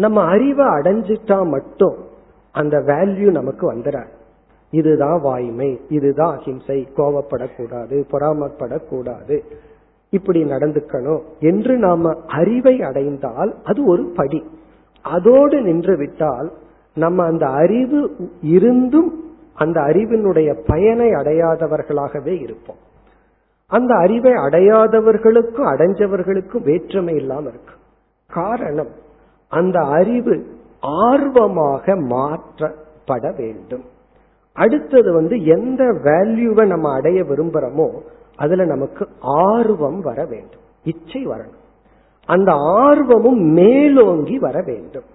நம்ம 0.00 0.24
அறிவை 0.24 0.66
அடைஞ்சிட்டா 0.66 1.38
மட்டும் 1.46 1.96
அந்த 2.52 2.78
வேல்யூ 2.78 3.30
நமக்கு 3.30 3.64
வந்துடாது. 3.72 4.12
இதுதான் 4.70 5.20
வாய்மை 5.20 5.80
இதுதான் 5.88 6.38
அஹிம்சை 6.38 6.88
கோவப்படக்கூடாது 6.96 7.96
பொறாமப்படக்கூடாது. 8.12 9.36
இப்படி 10.10 10.44
நடந்துக்கணும் 10.44 11.22
என்று 11.40 11.76
நாம 11.76 12.12
அறிவை 12.26 12.82
அடைந்தால் 12.82 13.54
அது 13.64 13.86
ஒரு 13.86 14.12
படி. 14.16 14.40
அதோடு 15.02 15.60
நின்று 15.60 15.96
விட்டால் 15.96 16.52
நம்ம 16.94 17.24
அந்த 17.24 17.46
அறிவு 17.46 18.00
இருந்தும் 18.42 19.10
அந்த 19.54 19.80
அறிவினுடைய 19.80 20.58
பயனை 20.66 21.08
அடையாதவர்களாகவே 21.10 22.40
இருப்போம். 22.40 22.80
அந்த 23.66 23.94
அறிவை 23.94 24.32
அடையாதவர்களுக்கும் 24.32 25.70
அடைஞ்சவர்களுக்கும் 25.72 26.62
வேற்றுமை 26.62 27.14
இல்லாம 27.14 27.48
இருக்கு. 27.48 27.74
காரணம் 28.28 29.08
அந்த 29.50 29.78
அறிவு 29.80 30.34
ஆர்வமாக 30.80 31.94
மாற்றப்பட 31.96 33.36
வேண்டும். 33.36 33.84
அடுத்தது 34.52 35.12
வந்து 35.12 35.44
எந்த 35.44 35.84
வேல்யூவை 35.84 36.66
நம்ம 36.66 36.92
அடைய 36.92 37.22
விரும்புறோமோ 37.22 37.88
அதுல 38.36 38.64
நமக்கு 38.64 39.08
ஆர்வம் 39.20 40.00
வர 40.00 40.24
வேண்டும். 40.24 40.64
இச்சை 40.84 41.26
வரணும். 41.26 41.58
அந்த 42.26 42.52
ஆர்வமும் 42.52 43.40
மேலோங்கி 43.40 44.38
வர 44.38 44.62
வேண்டும். 44.66 45.08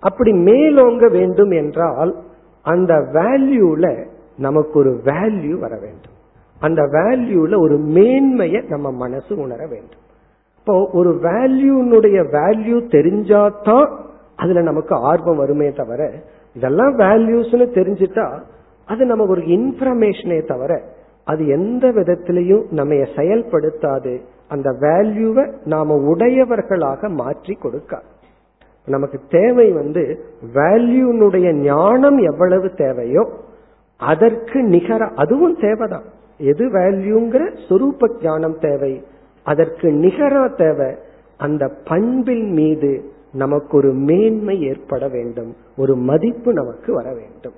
அப்படி 0.00 0.32
மேலோங்க 0.32 1.10
வேண்டும் 1.10 1.50
என்றால் 1.50 2.12
அந்த 2.62 2.94
வேல்யூல 2.94 4.06
நமக்கு 4.36 4.78
ஒரு 4.78 5.00
வேல்யூ 5.04 5.58
வர 5.58 5.74
வேண்டும். 5.76 6.16
அந்த 6.60 6.82
வேல்யூல 6.82 7.58
ஒரு 7.58 7.76
மேன்மையை 7.78 8.62
நம்ம 8.68 8.90
மனசு 8.90 9.36
உணர 9.36 9.66
வேண்டும். 9.66 10.02
இப்போ 10.64 10.88
ஒரு 10.92 11.10
வேல்யூனுடைய 11.22 12.18
வேல்யூ 12.34 12.76
தெரிஞ்சாதான் 12.96 13.88
அதுல 14.36 14.60
நமக்கு 14.62 14.94
ஆர்வம் 14.94 15.36
வருமே 15.36 15.68
தவிர 15.70 16.10
இதெல்லாம் 16.54 16.98
வேல்யூஸ்னு 16.98 17.66
தெரிஞ்சிட்டா 17.78 18.26
அது 18.84 19.06
நமக்கு 19.06 19.32
ஒரு 19.32 19.42
இன்ஃபர்மேஷனே 19.56 20.46
தவிர 20.46 20.72
அது 21.24 21.46
எந்த 21.46 21.84
விதத்திலையும் 21.88 22.62
நம்ம 22.70 22.94
செயல்படுத்தாது. 22.94 24.20
அந்த 24.48 24.70
வேல்யூவை 24.80 25.44
நாம 25.64 25.94
உடையவர்களாக 25.94 27.08
மாற்றி 27.08 27.54
கொடுக்க. 27.54 28.02
நமக்கு 28.86 29.18
தேவை 29.28 29.72
வந்து 29.72 30.02
வேல்யூனுடைய 30.54 31.52
ஞானம் 31.52 32.18
எவ்வளவு 32.18 32.70
தேவையோ 32.74 33.24
அதற்கு 33.96 34.62
நிகர 34.62 35.10
அதுவும் 35.14 35.56
தேவைதான். 35.56 36.04
எது 36.38 36.64
வேல்யூங்கிற 36.68 37.42
சொரூப 37.68 38.10
ஞானம் 38.22 38.58
தேவை? 38.58 38.92
அதற்கு 39.44 39.88
நிகரா 39.90 40.54
தேவை 40.54 40.94
அந்த 41.36 41.68
பண்பின் 41.84 42.52
மீது 42.52 43.10
நமக்கு 43.32 43.76
ஒரு 43.76 43.92
மேன்மை 43.92 44.62
ஏற்பட 44.62 45.08
வேண்டும். 45.08 45.56
ஒரு 45.76 45.96
மதிப்பு 45.96 46.52
நமக்கு 46.52 46.94
வர 46.94 47.12
வேண்டும். 47.12 47.52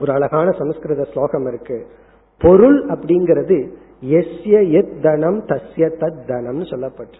ஒரு 0.00 0.12
அழகான 0.12 0.50
சமஸ்கிருத 0.50 1.04
ஸ்லோகம் 1.04 1.46
இருக்கு. 1.46 1.86
பொருள் 2.38 2.86
அப்படிங்கிறது 2.86 3.68
எஸ்ய 4.04 4.70
எத் 4.70 5.02
தனம் 5.02 5.46
தஸ்ய 5.46 5.90
தத் 6.00 6.26
தனம் 6.26 6.62
சொல்லப்பட்டு. 6.62 7.18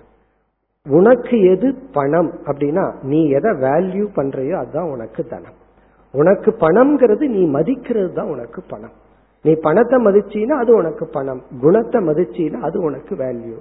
உனக்கு 0.91 1.41
எது 1.41 1.75
பணம் 1.93 2.33
அப்படின்னா 2.45 3.03
நீ 3.03 3.29
எதை 3.29 3.51
வேல்யூ 3.51 4.07
பண்றையோ 4.17 4.53
அதுதான் 4.53 4.91
உனக்கு 4.91 5.25
தனம். 5.25 5.59
உனக்கு 6.13 6.51
பணம்ங்கிறது 6.51 7.27
நீ 7.29 7.45
மதிக்கிறது 7.47 8.13
தான் 8.13 8.29
உனக்கு 8.29 8.63
பணம். 8.63 8.93
நீ 9.43 9.55
பணத்தை 9.55 10.05
மதிச்சீனா 10.05 10.51
அது 10.51 10.75
உனக்கு 10.75 11.07
பணம். 11.07 11.43
குணத்தை 11.61 12.01
மதிச்சீனா 12.07 12.61
அது 12.61 12.81
உனக்கு 12.81 13.15
வேல்யூ 13.15 13.57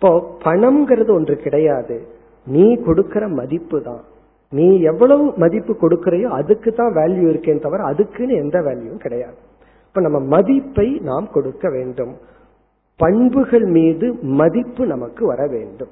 இப்போ 0.00 0.30
பணம்ங்கிறது 0.44 1.10
ஒன்று 1.10 1.36
கிடையாது. 1.36 2.06
நீ 2.46 2.74
கொடுக்கிற 2.74 3.28
மதிப்பு 3.28 3.82
தான். 3.82 4.04
நீ 4.50 4.80
எவ்வளவு 4.80 5.32
மதிப்பு 5.36 5.76
கொடுக்கறையோ 5.80 6.22
அதுக்கு 6.22 6.72
தான் 6.72 6.94
வேல்யூ 6.94 7.24
இருக்கேன்னு 7.30 7.58
தவிர 7.58 7.84
அதுக்குன்னு 7.84 8.34
எந்த 8.34 8.60
வேல்யூவும் 8.60 8.96
கிடையாது. 8.96 9.34
இப்ப 9.86 10.00
நம்ம 10.00 10.20
மதிப்பை 10.20 11.00
நாம் 11.00 11.30
கொடுக்க 11.30 11.70
வேண்டும். 11.70 12.16
பண்புகள் 12.96 13.64
மீது 13.64 14.18
மதிப்பு 14.22 14.86
நமக்கு 14.86 15.26
வர 15.26 15.46
வேண்டும். 15.46 15.88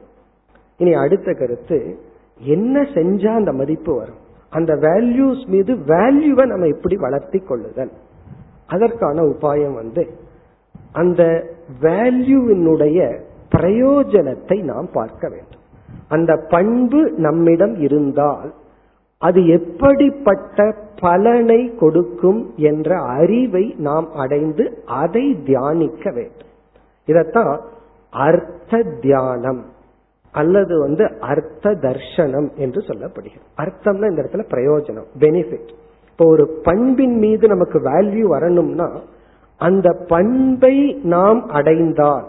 இனி 0.78 0.92
அடுத்த 0.94 1.32
கருத்து 1.32 1.98
என்ன 2.38 2.80
செஞ்சா 2.80 3.34
அந்த 3.34 3.52
மதிப்பு 3.52 3.94
வரும்? 3.96 4.22
அந்த 4.48 4.74
வேல்யூஸ் 4.74 5.46
மீது 5.46 5.74
வேல்யூவை 5.74 6.46
நம்ம 6.46 6.66
எப்படி 6.66 6.96
வளர்த்தி 6.96 7.38
கொள்ளுதல். 7.38 7.90
அதற்கான 8.66 9.22
உபாயம் 9.22 9.74
வந்து 9.74 10.06
அந்த 10.92 11.22
வேல்யூவினுடைய 11.80 13.24
பிரயோஜனத்தை 13.52 14.59
நாம் 14.62 14.88
பார்க்க 14.92 15.28
வேண்டும். 15.28 15.62
அந்த 16.09 16.32
பண்பு 16.48 17.00
நம்மிடம் 17.16 17.76
இருந்தால் 17.80 18.50
அது 19.22 19.46
எப்படிப்பட்ட 19.46 20.74
பலனை 21.00 21.74
கொடுக்கும் 21.76 22.40
என்ற 22.56 22.98
அறிவை 23.00 23.74
நாம் 23.78 24.09
அடைந்து 24.12 24.64
அதை 24.85 25.24
தியானிக்க 25.44 26.04
வேண்டும். 26.11 26.52
இதத்தான் 27.09 27.54
அர்த்த 28.12 28.82
தியானம் 29.00 29.62
அல்லது 30.35 30.74
வந்து 30.78 31.04
அர்த்த 31.20 31.72
தர்ஷனம் 31.82 32.48
என்று 32.56 32.80
சொல்லப்படுகிறது. 32.80 33.46
அர்த்தம்னா 33.56 34.09
இந்த 34.11 34.22
இடத்துல 34.22 34.44
பிரயோஜனம் 34.54 35.09
பெனிஃபிட் 35.18 35.70
இப்போ 36.09 36.24
ஒரு 36.28 36.44
பண்பின் 36.62 37.16
மீது 37.18 37.48
நமக்கு 37.48 37.78
வேல்யூ 37.78 38.26
வரணும்னா 38.26 38.88
அந்த 39.61 39.88
பண்பை 40.09 40.76
நாம் 41.14 41.40
அடைந்தால் 41.48 42.26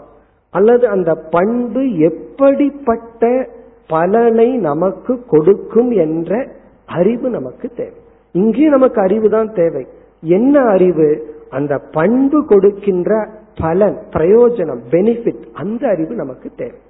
அல்லது 0.50 0.88
அந்த 0.88 1.14
பண்பு 1.14 1.98
எப்படிப்பட்ட 1.98 3.48
பலனை 3.86 4.56
நமக்கு 4.56 5.24
கொடுக்கும் 5.26 5.90
என்ற 5.90 6.48
அறிவு 6.86 7.30
நமக்கு 7.30 7.68
தேவை. 7.68 8.00
இங்கேயும் 8.32 8.70
நமக்கு 8.70 9.00
அறிவு 9.00 9.28
தான் 9.28 9.52
தேவை. 9.52 9.86
என்ன 10.20 10.60
அறிவு? 10.60 11.36
அந்த 11.50 11.78
பண்பு 11.78 12.44
கொடுக்கின்ற 12.44 13.28
பலன் 13.56 13.98
பிரயோஜனம் 14.12 14.82
பெனிஃபிட் 14.90 15.44
அந்த 15.52 15.88
அறிவு 15.88 16.14
நமக்கு 16.14 16.50
தேவை. 16.56 16.80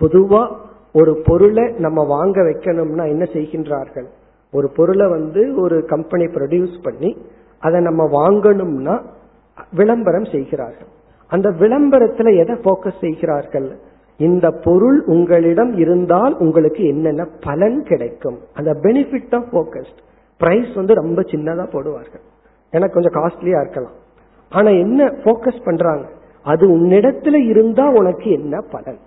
பொதுவா 0.00 0.56
ஒரு 0.92 1.22
பொருளை 1.24 1.72
நம்ம 1.78 2.04
வாங்க 2.04 2.40
வைக்கணும்னா 2.42 3.08
என்ன 3.08 3.24
செய்கின்றார்கள்? 3.32 4.06
ஒரு 4.52 4.68
பொருளை 4.68 5.08
வந்து 5.08 5.54
ஒரு 5.60 5.84
கம்பெனி 5.84 6.24
ப்ரொடியூஸ் 6.24 6.82
பண்ணி 6.82 7.16
அதை 7.58 7.80
நம்ம 7.80 8.04
வாங்கணும்னா 8.04 9.02
விளம்பரம் 9.74 10.24
செய்கிறார்கள். 10.24 10.90
அந்த 11.34 11.48
விளம்பரத்துல 11.60 12.28
எதை 12.42 12.54
போக்கஸ் 12.66 13.00
செய்கிறார்கள்? 13.00 13.68
இந்த 14.16 14.46
பொருள் 14.64 14.98
உங்களிடம் 15.04 15.72
இருந்தால் 15.76 16.34
உங்களுக்கு 16.36 16.82
என்னென்ன 16.84 17.22
பலன் 17.40 17.78
கிடைக்கும்? 17.90 18.38
அந்த 18.54 18.70
பெனிஃபிட் 18.82 19.34
ஆஃப் 19.38 19.50
போக்கஸ்ட் 19.54 20.00
பிரைஸ் 20.40 20.72
வந்து 20.74 20.94
ரொம்ப 20.94 21.20
சின்னதா 21.22 21.64
போடுவார்கள். 21.74 22.24
எனக்கு 22.70 22.94
கொஞ்சம் 22.94 23.16
காஸ்ட்லியா 23.18 23.60
இருக்கலாம். 23.60 23.96
ஆனா 24.50 24.70
என்ன 24.84 25.00
போக்கஸ் 25.24 25.64
பண்றாங்க? 25.64 26.06
அது 26.42 26.64
உன்னிடத்துல 26.76 27.36
இருந்தா 27.48 27.84
உனக்கு 27.90 28.28
என்ன 28.30 28.60
பலன்? 28.70 29.00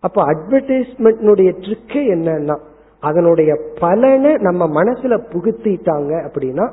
அப்ப 0.00 0.18
அட்வர்டைஸ்மெண்ட்னுடைய 0.32 1.50
ட்ரிக்கே 1.64 2.02
என்னன்னா 2.14 2.56
அதனுடைய 3.00 3.50
பலனை 3.80 4.32
நம்ம 4.46 4.82
மனசுல 4.82 5.14
புகுத்திட்டாங்க 5.32 6.12
அப்படின்னா 6.28 6.66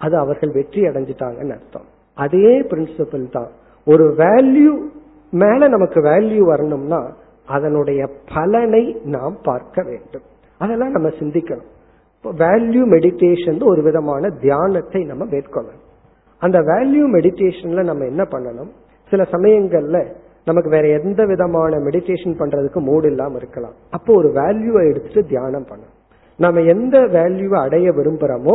அது 0.00 0.14
அவர்கள் 0.16 0.52
வெற்றி 0.52 0.80
அடைஞ்சிட்டாங்கன்னு 0.82 1.56
அர்த்தம். 1.58 1.88
அதே 2.14 2.50
பிரின்சிபல் 2.70 3.26
தான். 3.30 3.50
ஒரு 3.92 4.04
வேல்யூ 4.18 4.72
மேல 5.42 5.60
நமக்கு 5.68 6.00
வேல்யூ 6.00 6.42
வரணும்னா 6.50 7.00
அதனுடைய 7.46 8.00
பலனை 8.34 8.84
நாம் 9.04 9.36
பார்க்க 9.42 9.82
வேண்டும். 9.82 10.24
அதெல்லாம் 10.58 10.94
நம்ம 10.96 11.08
சிந்திக்கணும். 11.20 11.68
இப்போ 12.16 12.30
வேல்யூ 12.44 12.82
மெடிடேஷன் 12.94 13.60
ஒரு 13.64 13.82
விதமான 13.82 14.30
தியானத்தை 14.40 15.00
நம்ம 15.04 15.24
மேற்கொள்ளணும். 15.24 15.84
அந்த 16.42 16.58
வேல்யூ 16.70 17.04
மெடிடேஷன்ல 17.16 17.82
நம்ம 17.82 18.04
என்ன 18.04 18.22
பண்ணணும்? 18.30 18.72
சில 19.10 19.22
சமயங்கள்ல 19.32 19.98
நமக்கு 20.44 20.70
வேற 20.70 20.86
எந்த 20.98 21.20
விதமான 21.26 21.76
மெடிடேஷன் 21.76 22.38
பண்றதுக்கு 22.40 22.80
மூடு 22.80 23.06
இல்லாம 23.08 23.36
இருக்கலாம். 23.36 23.76
அப்போ 23.90 24.10
ஒரு 24.14 24.28
வேல்யூவை 24.28 24.82
எடுத்துட்டு 24.90 25.22
தியானம் 25.28 25.66
பண்ணணும். 25.70 25.96
நம்ம 26.38 26.60
எந்த 26.74 26.96
வேல்யூவை 27.16 27.58
அடைய 27.64 27.88
விரும்புறோமோ 27.90 28.54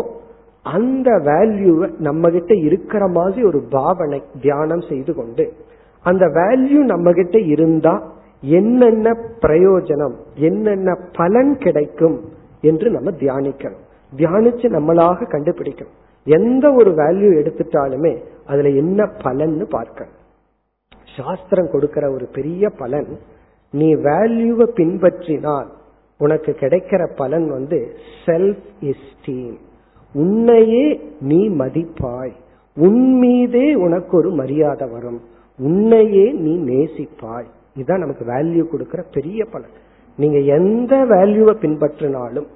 அந்த 0.63 1.11
வேல்யூவை 1.11 1.87
நம்ம 1.97 2.29
கிட்ட 2.29 2.53
இருக்கிற 2.53 3.07
மாதிரி 3.07 3.43
ஒரு 3.43 3.63
பாவனை 3.69 4.23
தியானம் 4.41 4.81
செய்து 4.81 5.13
கொண்டு 5.15 5.53
அந்த 6.01 6.25
வேல்யூ 6.25 6.79
நம்ம 6.83 7.13
கிட்ட 7.13 7.39
இருந்தா 7.39 8.11
என்னென்ன 8.41 9.11
பிரயோஜனம் 9.41 10.13
என்னென்ன 10.35 10.97
பலன் 11.13 11.57
கிடைக்கும் 11.57 12.21
என்று 12.61 12.89
நம்ம 12.89 13.11
தியானிக்கணும். 13.11 13.83
தியானிச்சு 14.17 14.67
நம்மளாக 14.77 15.27
கண்டுபிடிக்கணும். 15.29 15.93
எந்த 16.25 16.73
ஒரு 16.73 16.91
வேல்யூ 16.91 17.29
எடுத்துட்டாலுமே 17.41 18.23
அதுல 18.47 18.69
என்ன 18.69 19.03
பலன்னு 19.03 19.63
பார்க்கணும். 19.63 20.13
சாஸ்திரம் 21.17 21.69
கொடுக்கிற 21.71 22.11
ஒரு 22.11 22.25
பெரிய 22.25 22.69
பலன் 22.69 23.17
நீ 23.71 23.95
வேல்யூவை 23.95 24.67
பின்பற்றினால் 24.75 25.67
உனக்கு 26.17 26.55
கிடைக்கிற 26.59 27.15
பலன் 27.15 27.49
வந்து 27.49 27.95
செல்ஃப் 28.25 28.65
எஸ்டீம் 28.81 29.57
உன்னையே 30.13 31.01
நீ 31.21 31.49
மதிப்பாய். 31.49 32.31
உன் 32.75 33.17
மீதே 33.17 33.73
உனக்கு 33.73 34.17
ஒரு 34.17 34.29
மரியாதை 34.29 34.89
வரும். 34.89 35.21
உன்னையே 35.59 36.31
நீ 36.31 36.57
நேசிப்பாய். 36.57 37.45
இதுதான் 37.75 37.99
நமக்கு 37.99 38.25
வேல்யூ 38.25 38.67
கொடுக்கிற 38.67 39.03
பெரிய 39.11 39.45
பலன். 39.45 39.69
நீங்க 40.17 40.37
எந்த 40.37 40.95
வேல்யூவை 40.95 41.53
பின்பற்றினாலும் 41.53 42.47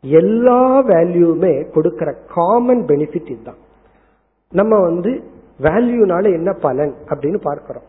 எல்லா 0.00 0.82
வேல்யூவுமே 0.82 1.72
கொடுக்கிற 1.72 2.14
காமன் 2.34 2.84
பெனிஃபிட் 2.84 3.30
இதுதான். 3.30 3.56
நம்ம 4.52 4.80
வந்து 4.80 5.22
வேல்யூனால 5.62 6.24
என்ன 6.24 6.52
பலன் 6.52 6.94
அப்படின்னு 7.08 7.40
பார்க்கிறோம். 7.42 7.82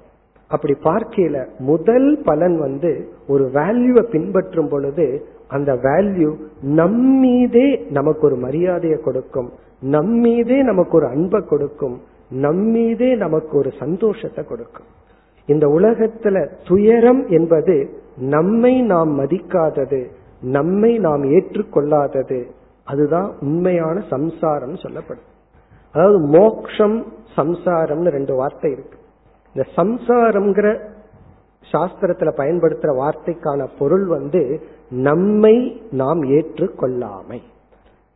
அப்படி 0.47 0.73
பார்க்கையில 0.83 1.47
முதல் 1.59 2.21
பலன் 2.25 2.59
வந்து 2.59 3.07
ஒரு 3.27 3.49
வேல்யூவை 3.53 4.03
பின்பற்றும் 4.03 4.69
பொழுது 4.69 5.25
அந்த 5.47 5.73
வேல்யூ 5.73 6.35
நம்மீதே 6.61 7.89
நமக்கு 7.89 8.21
ஒரு 8.21 8.35
மரியாதையை 8.35 8.99
கொடுக்கும். 8.99 9.51
நம்மீதே 9.81 10.63
நமக்கு 10.63 10.95
ஒரு 10.97 11.07
அன்பை 11.07 11.41
கொடுக்கும். 11.41 12.01
நம்மீதே 12.31 13.15
நமக்கு 13.15 13.57
ஒரு 13.57 13.71
சந்தோஷத்தை 13.79 14.43
கொடுக்கும். 14.43 14.85
இந்த 15.45 15.67
உலகத்துல 15.67 16.49
துயரம் 16.67 17.27
என்பது 17.27 18.03
நம்மை 18.17 18.81
நாம் 18.81 19.19
மதிக்காதது 19.19 20.05
நம்மை 20.41 20.97
நாம் 20.97 21.23
ஏற்றுக்கொள்ளாதது 21.23 22.45
அதுதான் 22.83 23.33
உண்மையான 23.39 24.03
சம்சாரம் 24.09 24.75
சொல்லப்படும். 24.75 25.23
அதாவது 25.91 26.19
மோக்ஷம் 26.19 27.05
சம்சாரம்னு 27.35 28.07
ரெண்டு 28.07 28.35
வார்த்தை 28.35 28.71
இருக்கு. 28.71 28.97
இந்த 29.53 29.67
சம்சாரம்ங்கிற 29.75 30.79
சாஸ்திரத்துல 31.71 32.31
பயன்படுத்துற 32.37 32.91
வார்த்தைக்கான 33.01 33.67
பொருள் 33.79 34.05
வந்து 34.05 34.61
நம்மை 34.89 35.81
நாம் 35.91 36.23
ஏற்றுக்கொள்ளாமை. 36.23 37.39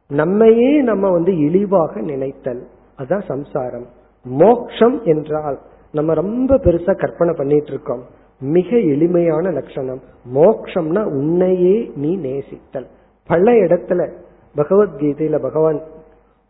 நம்மையே 0.08 0.82
நம்ம 0.82 1.10
வந்து 1.12 1.38
இழிவாக 1.38 2.02
நினைத்தல் 2.02 2.68
அதுதான் 2.96 3.24
சம்சாரம். 3.28 3.86
மோக்ஷம் 4.24 5.04
என்றால் 5.04 5.60
நம்ம 5.92 6.14
ரொம்ப 6.14 6.56
பெருசா 6.56 6.96
கற்பனை 6.96 7.34
பண்ணிட்டு 7.38 7.68
இருக்கோம் 7.68 8.02
மிக 8.40 8.78
எளிமையான 8.78 9.50
லட்சணம். 9.52 10.00
மோக்ஷம்னா 10.34 11.04
உன்னையே 11.04 11.92
நீ 11.96 12.18
நேசித்தல். 12.18 12.86
பல 13.28 13.52
இடத்துல 13.52 14.12
பகவத்கீதையில 14.56 15.42
பகவான் 15.42 15.82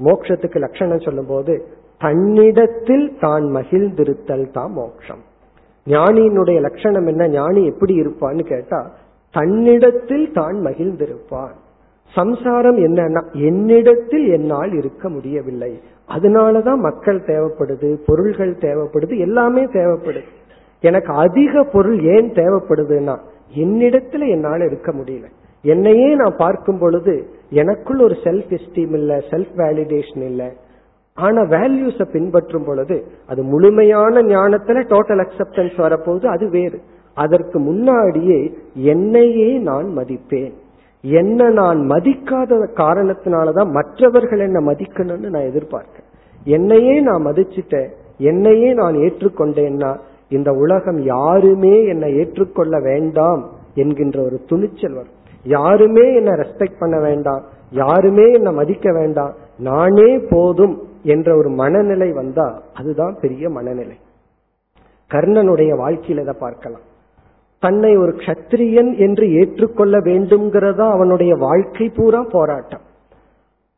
மோக்ஷத்துக்கு 0.04 0.58
லட்சணம் 0.58 1.00
சொல்லும் 1.00 1.26
போது 1.26 1.68
தன்னிடத்தில் 2.00 3.18
தான் 3.20 3.44
மகிழ்ந்திருத்தல் 3.44 4.52
தான் 4.52 4.72
மோக்ஷம். 4.72 5.20
ஞானியினுடைய 5.88 6.60
லட்சணம் 6.60 7.08
என்ன? 7.08 7.28
ஞானி 7.28 7.66
எப்படி 7.66 8.02
இருப்பான்னு 8.02 8.40
கேட்டா 8.40 8.92
தன்னிடத்தில் 9.32 10.32
தான் 10.34 10.56
மகிழ்ந்திருப்பான். 10.66 11.56
சம்சாரம் 12.14 12.78
என்னன்னா 12.78 13.22
என்னிடத்தில் 13.34 14.28
என்னால் 14.28 14.74
இருக்க 14.74 15.10
முடியவில்லை. 15.10 15.82
அதனாலதான் 16.10 16.78
மக்கள் 16.78 17.20
தேவைப்படுது 17.22 18.00
பொருள்கள் 18.06 18.56
தேவைப்படுது 18.56 19.18
எல்லாமே 19.20 19.66
தேவைப்படுது. 19.66 20.24
எனக்கு 20.82 21.14
அதிக 21.14 21.64
பொருள் 21.64 22.00
ஏன் 22.02 22.32
தேவைப்படுதுன்னா 22.32 23.18
என்னிடத்துல 23.58 24.30
என்னால் 24.30 24.62
இருக்க 24.62 24.92
முடியல. 24.92 25.24
என்னையே 25.62 26.16
நான் 26.16 26.36
பார்க்கும் 26.38 26.80
பொழுது 26.80 27.28
எனக்குள் 27.50 28.00
ஒரு 28.00 28.16
செல்ஃப் 28.24 28.58
எஸ்டீம் 28.58 28.94
இல்ல 28.94 29.18
செல்ஃப் 29.18 29.54
வேலிடேஷன் 29.58 30.24
இல்ல. 30.24 30.54
ஆனா 31.14 31.42
வேல்யூஸ 31.42 32.12
பின்பற்றும் 32.12 32.66
பொழுது 32.66 33.06
அது 33.28 33.44
முழுமையான 33.44 34.22
ஞானத்துல 34.22 34.84
டோட்டல் 34.92 35.26
அக்செப்டன்ஸ் 35.26 35.78
வரப்போகுது 35.78 36.26
அது 36.26 36.50
வேறு. 36.50 36.82
அதற்கு 37.14 37.60
முன்னாடியே 37.60 38.58
என்னையே 38.74 39.58
நான் 39.58 39.86
மதிப்பேன். 39.98 40.54
என்ன 41.02 41.50
நான் 41.50 41.78
மதிக்காத 41.78 42.68
காரணத்தினாலதான் 42.74 43.72
மற்றவர்கள் 43.72 44.40
என்ன 44.40 44.60
மதிக்கணும்னு 44.60 45.30
நான் 45.30 45.50
எதிர்பார்க்கிறேன் 45.52 46.08
என்னையே 46.44 47.00
நான் 47.00 47.26
மதிச்சுட்டேன். 47.26 47.90
என்னையே 48.18 48.74
நான் 48.74 48.96
ஏற்றுக்கொண்டேன்னா 48.96 49.98
இந்த 50.30 50.52
உலகம் 50.52 51.00
யாருமே 51.00 51.86
என்னை 51.86 52.16
ஏற்றுக்கொள்ள 52.18 52.80
வேண்டாம் 52.80 53.50
என்கின்ற 53.74 54.22
ஒரு 54.22 54.42
துணிச்சல் 54.46 54.94
வரும். 54.94 55.18
யாருமே 55.44 56.16
என்ன 56.16 56.32
ரெஸ்பெக்ட் 56.32 56.80
பண்ண 56.80 57.00
வேண்டாம். 57.00 57.44
யாருமே 57.72 58.32
என்ன 58.32 58.52
மதிக்க 58.52 58.94
வேண்டாம். 58.94 59.34
நானே 59.58 60.20
போதும் 60.30 60.84
என்ற 61.04 61.38
ஒரு 61.38 61.50
மனநிலை 61.50 62.12
வந்தா 62.12 62.62
அதுதான் 62.74 63.18
பெரிய 63.22 63.50
மனநிலை. 63.50 63.96
கர்ணனுடைய 65.12 65.72
வாழ்க்கையில 65.84 66.22
இதை 66.22 66.34
பார்க்கலாம். 66.40 66.82
தன்னை 67.60 67.98
ஒரு 67.98 68.16
கத்திரியன் 68.26 68.98
என்று 68.98 69.34
ஏற்றுக்கொள்ள 69.34 69.98
வேண்டும்ங்கிறதா 69.98 70.90
அவனுடைய 70.90 71.36
வாழ்க்கை 71.36 71.90
பூரா 71.90 72.22
போராட்டம். 72.32 72.82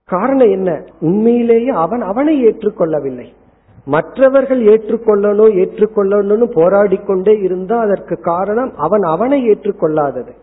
காரணம் 0.05 0.51
என்ன? 0.51 0.83
உண்மையிலேயே 0.99 1.67
அவன் 1.67 2.01
அவனை 2.01 2.45
ஏற்றுக்கொள்ளவில்லை. 2.45 3.25
மற்றவர்கள் 3.85 4.61
ஏற்றுக்கொள்ளணும் 4.61 5.53
ஏற்றுக்கொள்ளணும்னு 5.61 6.51
போராடி 6.53 6.97
கொண்டே 6.97 7.39
இருந்தா 7.39 7.77
அதற்கு 7.79 8.19
காரணம் 8.19 8.75
அவன் 8.75 9.01
அவனை 9.01 9.49
ஏற்றுக்கொள்ளாதது. 9.49 10.33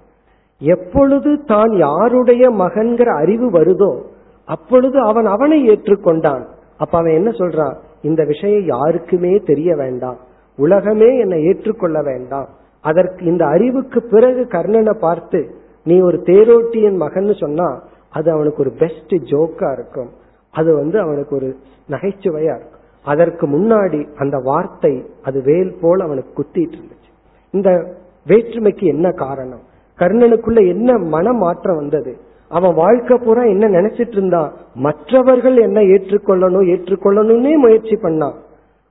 எப்பொழுது 0.58 1.44
தான் 1.44 1.76
யாருடைய 1.76 2.50
மகன்கிற 2.50 3.06
அறிவு 3.06 3.50
வருதோ 3.50 4.02
அப்பொழுது 4.44 5.00
அவன் 5.00 5.26
அவனை 5.26 5.68
ஏற்றுக்கொண்டான். 5.68 6.44
அப்ப 6.78 6.98
அவன் 6.98 7.12
என்ன 7.12 7.30
சொல்றான்? 7.30 7.76
இந்த 8.02 8.24
விஷயம் 8.24 8.64
யாருக்குமே 8.64 9.36
தெரிய 9.36 9.76
வேண்டாம். 9.76 10.16
உலகமே 10.56 11.18
என்னை 11.18 11.44
ஏற்றுக்கொள்ள 11.44 12.02
வேண்டாம். 12.02 12.48
அதற்கு 12.80 13.24
இந்த 13.24 13.46
அறிவுக்கு 13.46 14.02
பிறகு 14.02 14.46
கர்ணனை 14.50 14.98
பார்த்து 14.98 15.54
நீ 15.84 16.00
ஒரு 16.00 16.18
தேரோட்டியன் 16.24 16.96
மகன் 16.96 17.34
சொன்னா 17.34 17.82
அது 18.10 18.30
அவனுக்கு 18.30 18.60
ஒரு 18.60 18.70
பெஸ்ட் 18.70 19.14
ஜோக்கா 19.14 19.72
இருக்கும். 19.72 20.10
அது 20.50 20.74
வந்து 20.74 21.00
அவனுக்கு 21.00 21.36
ஒரு 21.36 21.56
நகைச்சுவையா 21.90 22.54
இருக்கும். 22.54 22.80
அதற்கு 23.04 23.46
முன்னாடி 23.46 24.08
அந்த 24.16 24.38
வார்த்தை 24.38 25.04
அது 25.22 25.42
வேல் 25.42 25.78
போல் 25.80 26.00
அவனுக்கு 26.00 26.42
குத்திட்டு 26.42 26.76
இருந்துச்சு. 26.78 27.10
இந்த 27.50 27.96
வேற்றுமைக்கு 28.26 28.86
என்ன 28.86 29.10
காரணம்? 29.10 29.60
கர்ணனுக்குள்ள 29.98 30.68
என்ன 30.68 30.98
மன 30.98 31.32
மாற்றம் 31.32 31.76
வந்தது? 31.76 32.16
அவன் 32.48 32.74
வாழ்க்கை 32.74 33.18
பூரா 33.18 33.42
என்ன 33.42 33.68
நினைச்சிட்டு 33.68 34.16
இருந்தான் 34.16 34.52
மற்றவர்கள் 34.74 35.56
என்ன 35.56 35.80
ஏற்றுக்கொள்ளணும் 35.80 36.68
ஏற்றுக்கொள்ளணும்னே 36.74 37.56
முயற்சி 37.56 37.94
பண்ணான். 37.94 38.34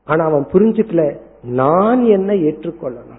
ஆனா 0.05 0.25
அவன் 0.25 0.45
புரிஞ்சுக்கல 0.53 1.17
நான் 1.41 2.03
என்ன 2.03 2.33
ஏற்றுக்கொள்ளணும். 2.33 3.16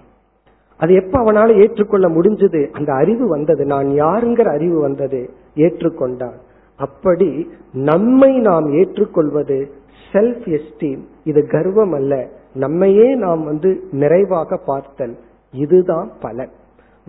அது 0.79 0.93
எப்ப 0.93 1.19
அவனால 1.19 1.55
ஏற்றுக்கொள்ள 1.55 2.09
முடிஞ்சது? 2.09 2.69
அந்த 2.69 2.93
அறிவு 2.93 3.27
வந்தது. 3.27 3.65
நான் 3.65 3.87
யாருங்கிற 3.87 4.47
அறிவு 4.47 4.79
வந்தது? 4.79 5.29
ஏற்றுக்கொண்டான். 5.55 6.37
அப்படி 6.77 7.49
நம்மை 7.73 8.37
நாம் 8.37 8.73
ஏற்றுக்கொள்வது 8.73 9.71
செல்ஃப் 10.11 10.59
எஸ்டீம் 10.59 10.99
இது 11.23 11.47
கர்வம் 11.47 11.91
அல்ல. 11.91 12.27
நம்மையே 12.53 13.15
நாம் 13.15 13.45
வந்து 13.45 13.83
நிறைவாக 13.91 14.57
பார்த்தல். 14.57 15.17
இதுதான் 15.51 16.11
பலன். 16.21 16.49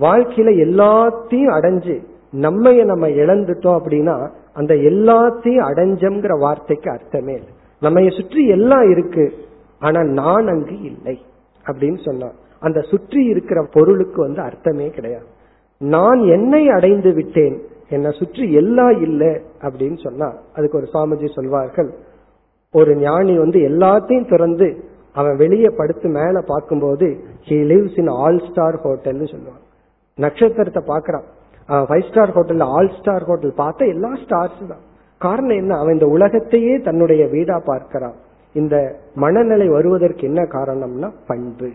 வாழ்க்கையில 0.01 0.51
எல்லாத்தையும் 0.57 1.53
அடைஞ்சு 1.53 2.05
நம்மைய 2.33 2.85
நம்ம 2.85 3.09
இழந்துட்டோம் 3.09 3.81
அப்படின்னா 3.83 4.31
அந்த 4.53 4.75
எல்லாத்தையும் 4.75 5.65
அடைஞ்சம்ங்கிற 5.71 6.39
வார்த்தைக்கு 6.39 6.91
அர்த்தமே 6.91 7.33
இல்லை. 7.33 7.53
நம்மைய 7.83 8.21
சுற்றி 8.21 8.47
எல்லாம் 8.47 8.91
இருக்கு. 8.91 9.33
ஆனா 9.79 10.03
நான் 10.03 10.47
அங்கு 10.47 10.81
இல்லை 10.81 11.19
அப்படின்னு 11.67 12.05
சொன்னான். 12.05 12.49
அந்த 12.63 12.81
சுற்றி 12.91 13.21
இருக்கிற 13.33 13.59
பொருளுக்கு 13.75 14.19
வந்து 14.23 14.41
அர்த்தமே 14.49 14.89
கிடையாது. 14.91 15.29
நான் 15.81 16.21
என்னை 16.37 16.63
அடைந்து 16.69 17.11
விட்டேன். 17.13 17.57
என்னை 17.97 18.11
சுற்றி 18.21 18.45
எல்லாம் 18.61 18.97
இல்லை 19.07 19.33
அப்படின்னு 19.67 19.99
சொன்னா 20.07 20.29
அதுக்கு 20.57 20.79
ஒரு 20.81 20.89
சுவாமிஜி 20.93 21.29
சொல்வார்கள் 21.37 21.91
ஒரு 22.75 22.93
ஞானி 22.97 23.35
வந்து 23.39 23.59
எல்லாத்தையும் 23.71 24.31
திறந்து 24.33 24.69
அவன் 25.19 25.37
வெளியே 25.37 25.71
படுத்து 25.79 26.09
மேல 26.09 26.41
பார்க்கும்போது 26.41 27.07
he 27.49 27.57
lives 27.73 27.99
in 28.03 28.11
all 28.21 28.41
star 28.49 28.79
ஹோட்டல்னு 28.85 29.29
சொல்லுவான் 29.33 29.65
நட்சத்திரத்தை 30.19 30.83
பார்க்கறான். 30.93 31.27
அவன் 31.69 31.89
ஃபைவ் 31.89 32.07
ஸ்டார் 32.09 32.35
ஹோட்டல்ல 32.37 32.67
ஆல் 32.77 32.93
ஸ்டார் 32.99 33.27
ஹோட்டல் 33.29 33.55
பார்த்தா 33.63 33.85
எல்லா 33.95 34.11
ஸ்டார்ஸ் 34.23 34.63
தான். 34.73 34.85
காரணம் 35.21 35.61
என்ன? 35.63 35.73
அவன் 35.79 35.93
இந்த 35.93 36.07
உலகத்தையே 36.07 36.75
தன்னுடைய 36.81 37.23
வீடா 37.27 37.57
பார்க்கிறான். 37.67 38.17
இந்த 38.55 38.77
மனநிலை 39.15 39.69
வருவதற்கு 39.69 40.23
என்ன 40.27 40.43
காரணம்னா 40.57 41.11
பண்பு. 41.27 41.71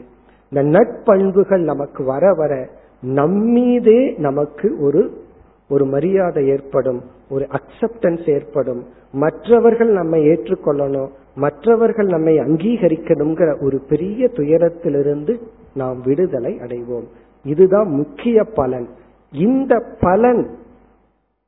இந்த 0.55 0.79
நட்பண்புகள் 0.79 1.63
நமக்கு 1.63 2.03
வர 2.03 2.33
வர 2.33 2.69
நம்மீதே 3.01 4.17
நமக்கு 4.17 4.77
ஒரு 4.79 5.23
ஒரு 5.69 5.85
மரியாதை 5.85 6.47
ஏற்படும் 6.47 7.01
ஒரு 7.29 7.47
அக்செப்டன்ஸ் 7.51 8.29
ஏற்படும். 8.29 8.85
மற்றவர்கள் 9.11 9.87
நம்மை 9.87 10.27
ஏற்றுக்கொள்ளணும் 10.27 11.09
மற்றவர்கள் 11.35 12.05
நம்மை 12.05 12.39
அங்கீகரிக்கணுங்கிற 12.39 13.63
ஒரு 13.63 13.81
பெரிய 13.89 14.27
துயரத்திலிருந்து 14.27 15.39
நாம் 15.73 16.01
விடுதலை 16.01 16.53
அடைவோம். 16.53 17.05
இதுதான் 17.43 17.87
முக்கிய 17.87 18.43
பலன். 18.43 18.87
இந்த 19.31 19.83
பலன் 19.99 20.55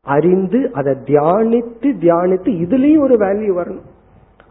அறிந்து 0.03 0.71
அதை 0.73 0.93
தியானித்து 0.93 1.93
தியானித்து 2.01 2.49
இதுலயும் 2.65 2.99
ஒரு 2.99 3.15
வேல்யூ 3.15 3.61
வரணும். 3.61 3.85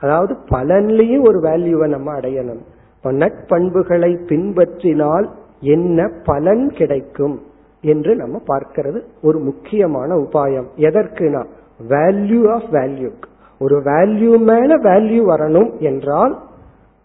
அதாவது 0.01 0.35
பலன்லயும் 0.35 1.27
ஒரு 1.27 1.41
வேல்யூவை 1.41 1.89
நம்ம 1.89 2.19
அடையணும். 2.21 2.63
இப்ப 3.07 3.19
நட்பண்புகளை 3.27 4.09
பின்பற்றினால் 4.29 5.27
என்ன 5.61 6.09
பலன் 6.25 6.69
கிடைக்கும் 6.69 7.41
என்று 7.81 8.17
நம்ம 8.17 8.41
பார்க்கிறது 8.47 9.01
ஒரு 9.23 9.39
முக்கியமான 9.39 10.15
உபாயம். 10.15 10.67
எதற்குனா 10.77 11.43
வேல்யூ 11.89 12.51
ஆஃப் 12.51 12.69
வேல்யூ 12.73 13.11
ஒரு 13.59 13.77
வேல்யூ 13.79 14.39
மேல 14.39 14.79
வேல்யூ 14.79 15.21
வரணும் 15.33 15.71
என்றால் 15.79 16.39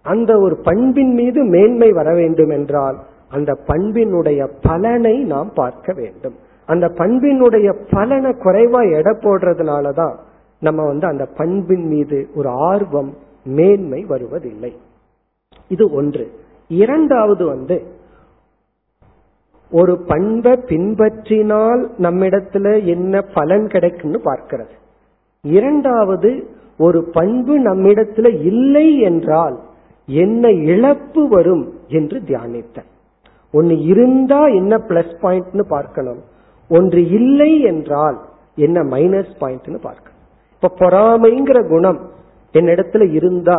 அந்த 0.01 0.39
ஒரு 0.39 0.55
பண்பின் 0.63 1.13
மீது 1.13 1.43
மேன்மை 1.43 1.91
வர 1.91 2.13
வேண்டும் 2.13 2.49
என்றால் 2.49 2.97
அந்த 3.29 3.51
பண்பினுடைய 3.67 4.47
பலனை 4.61 5.23
நாம் 5.23 5.51
பார்க்க 5.53 5.93
வேண்டும். 5.93 6.35
அந்த 6.65 6.87
பண்பினுடைய 6.87 7.75
பலனை 7.91 8.31
குறைவா 8.31 8.81
எடை 8.91 9.13
போடுறதுனாலதான் 9.19 10.15
நம்ம 10.59 10.85
வந்து 10.85 11.07
அந்த 11.07 11.25
பண்பின் 11.37 11.87
மீது 11.87 12.27
ஒரு 12.35 12.49
ஆர்வம் 12.49 13.13
மேன்மை 13.43 14.05
வருவதில்லை. 14.05 14.73
இது 15.73 15.85
ஒன்று. 15.91 16.25
இரண்டாவது 16.69 17.43
வந்து 17.45 17.75
ஒரு 19.71 19.93
பண்பை 20.07 20.53
பின்பற்றினால் 20.69 21.81
நம்மிடத்துல 22.05 22.65
என்ன 22.85 23.21
பலன் 23.33 23.65
கிடைக்கும்னு 23.67 24.19
பார்க்கிறது. 24.25 24.75
இரண்டாவது 25.43 26.31
ஒரு 26.77 26.99
பண்பு 27.13 27.53
நம்மிடத்துல 27.59 28.27
இல்லை 28.41 28.87
என்றால் 28.99 29.57
என்ன 30.07 30.51
இழப்பு 30.71 31.21
வரும் 31.27 31.65
என்று 31.87 32.17
தியானித்த 32.19 32.77
ஒன்னு 33.53 33.75
இருந்தா 33.91 34.41
என்ன 34.59 34.73
பிளஸ் 34.89 35.15
பாயிண்ட்னு 35.21 35.63
பார்க்கணும். 35.67 36.21
ஒன்று 36.69 37.01
இல்லை 37.09 37.51
என்றால் 37.61 38.17
என்ன 38.55 38.77
மைனஸ் 38.83 39.33
பாயிண்ட்னு 39.41 39.79
பார்க்கணும். 39.81 40.19
இப்ப 40.55 40.71
பொறாமைங்கிற 40.79 41.59
குணம் 41.69 41.99
என்னிடத்துல 42.53 43.03
இருந்தா 43.11 43.57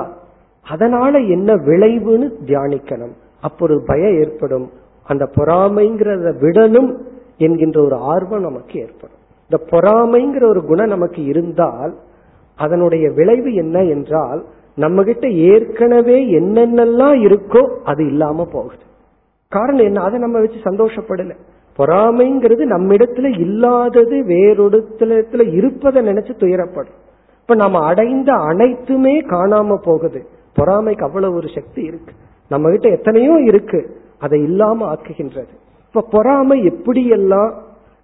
அதனால 0.71 1.19
என்ன 1.19 1.55
விளைவுன்னு 1.55 2.33
தியானிக்கணும். 2.47 3.13
அப்போ 3.41 3.65
ஒரு 3.65 3.83
பயம் 3.87 4.19
ஏற்படும். 4.19 4.71
அந்த 5.05 5.31
பொறாமைங்கிறத 5.35 6.33
விடணும் 6.41 6.97
என்கின்ற 7.37 7.83
ஒரு 7.83 7.95
ஆர்வம் 7.95 8.41
நமக்கு 8.41 8.81
ஏற்படும். 8.81 9.21
இந்த 9.49 9.65
பொறாமைங்கிற 9.71 10.47
ஒரு 10.49 10.65
குணம் 10.65 10.89
நமக்கு 10.89 11.25
இருந்தால் 11.25 11.95
அதனுடைய 12.57 13.11
விளைவு 13.11 13.55
என்ன 13.55 13.83
என்றால் 13.83 14.45
நம்ம 14.75 15.03
கிட்ட 15.03 15.29
ஏற்கனவே 15.29 16.39
என்னென்னலாம் 16.39 17.21
இருக்கோ 17.21 17.77
அது 17.85 18.07
இல்லாம 18.07 18.47
போகுது. 18.53 18.83
காரணம் 19.49 19.85
என்ன? 19.85 20.03
அதை 20.03 20.19
நம்ம 20.19 20.41
வச்சு 20.41 20.57
சந்தோஷப்படல. 20.65 21.37
பொறாமைங்கிறது 21.79 22.65
நம்மிடத்துல 22.65 23.39
இல்லாதது 23.41 24.23
வேறொடத்துல 24.23 25.53
இருப்பதை 25.53 26.07
நினைச்சு 26.07 26.31
துயரப்படும். 26.39 27.01
இப்ப 27.41 27.55
நம்ம 27.55 27.85
அடைந்த 27.85 28.33
அனைத்துமே 28.33 29.21
காணாம 29.21 29.77
போகுது. 29.85 30.27
பொறாமைக்கு 30.57 31.05
அவ்வளவு 31.05 31.35
ஒரு 31.35 31.49
சக்தி 31.55 31.83
இருக்கு. 31.83 32.13
நம்ம 32.49 32.71
கிட்ட 32.71 32.89
எத்தனையோ 32.89 33.35
இருக்கு. 33.45 34.01
அதை 34.19 34.43
இல்லாம 34.43 34.95
ஆக்குகின்றது. 34.95 35.53
இப்ப 35.87 36.07
பொறாமை 36.11 36.61
எப்படியெல்லாம் 36.61 37.53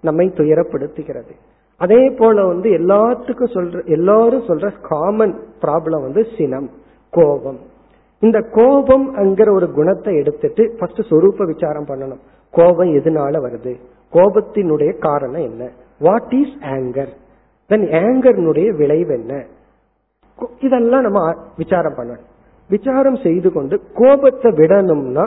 நம்மை 0.01 0.29
துயரப்படுத்துகிறது? 0.29 1.31
அதே 1.77 2.09
போல 2.09 2.45
வந்து 2.45 2.71
எல்லாத்துக்கும் 2.71 3.53
சொல்ற 3.55 3.85
எல்லாரும் 3.85 4.47
சொல்ற 4.47 4.73
காமன் 4.83 5.39
ப்ராப்ளம் 5.63 6.03
வந்து 6.03 6.27
சினம் 6.39 6.71
கோபம். 7.11 7.59
இந்த 8.21 8.41
கோபம் 8.41 9.17
அங்கிற 9.17 9.51
ஒரு 9.51 9.73
குணத்தை 9.73 10.17
எடுத்துட்டு 10.17 10.77
ஃபர்ஸ்ட் 10.79 11.13
சொரூப 11.13 11.45
விசாரம் 11.45 11.87
பண்ணணும். 11.87 12.21
கோபம் 12.51 12.95
எதனால 12.95 13.37
வருது? 13.47 13.75
கோபத்தினுடைய 14.13 14.99
காரணம் 14.99 15.43
என்ன? 15.43 15.71
வாட் 15.99 16.33
இஸ் 16.33 16.57
ஆங்கர் 16.61 17.13
தென் 17.67 17.87
ஆங்கர்னுடைய 17.87 18.77
விளைவு 18.77 19.15
என்ன? 19.15 19.45
இதெல்லாம் 20.59 21.03
நம்ம 21.03 21.35
விசாரம் 21.57 21.95
பண்ணணும். 21.95 22.28
விசாரம் 22.69 23.17
செய்து 23.17 23.53
கொண்டு 23.53 23.81
கோபத்தை 23.95 24.51
விடணும்னா 24.53 25.25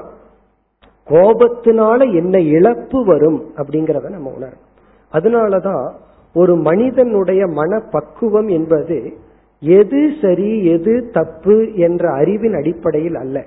கோபத்தினால 1.07 1.99
என்ன 2.15 2.39
இழப்பு 2.39 2.99
வரும் 3.05 3.39
அப்படிங்கறத 3.57 4.09
நம்ம 4.09 4.33
உணரணும். 4.37 4.65
அதனாலதான் 5.13 5.85
ஒரு 6.35 6.53
மனிதனுடைய 6.55 7.47
மன 7.47 7.79
பக்குவம் 7.79 8.47
என்பது 8.47 8.97
எது 9.59 10.01
சரி 10.21 10.65
எது 10.65 10.93
தப்பு 11.11 11.55
என்ற 11.75 12.03
அறிவின் 12.13 12.53
அடிப்படையில் 12.53 13.15
அல்ல. 13.15 13.37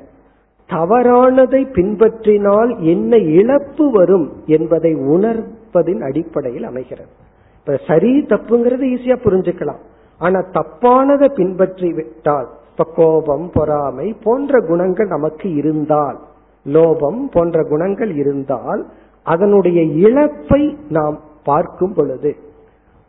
தவறானதை 0.70 1.62
பின்பற்றினால் 1.76 2.70
என்ன 2.78 3.16
இழப்பு 3.16 3.90
வரும் 3.90 4.32
என்பதை 4.46 4.92
உணர்ப்பதின் 4.94 6.02
அடிப்படையில் 6.02 6.64
அமைகிறது. 6.64 7.12
இப்ப 7.58 7.76
சரி 7.86 8.12
தப்புங்கிறது 8.28 8.84
ஈஸியா 8.94 9.16
புரிஞ்சுக்கலாம். 9.24 9.82
ஆனா 10.20 10.38
தப்பானதை 10.52 11.28
பின்பற்றி 11.34 11.92
விட்டால் 11.92 12.48
இப்ப 12.78 12.92
கோபம் 12.96 13.50
பொறாமை 13.52 14.14
போன்ற 14.22 14.60
குணங்கள் 14.60 15.06
நமக்கு 15.06 15.54
இருந்தால் 15.54 16.18
லோபம் 16.66 17.20
போன்ற 17.30 17.62
குணங்கள் 17.62 18.16
இருந்தால் 18.16 18.86
அதனுடைய 19.22 19.82
இழப்பை 19.82 20.76
நாம் 20.88 21.20
பார்க்கும் 21.44 21.94
பொழுது 21.94 22.36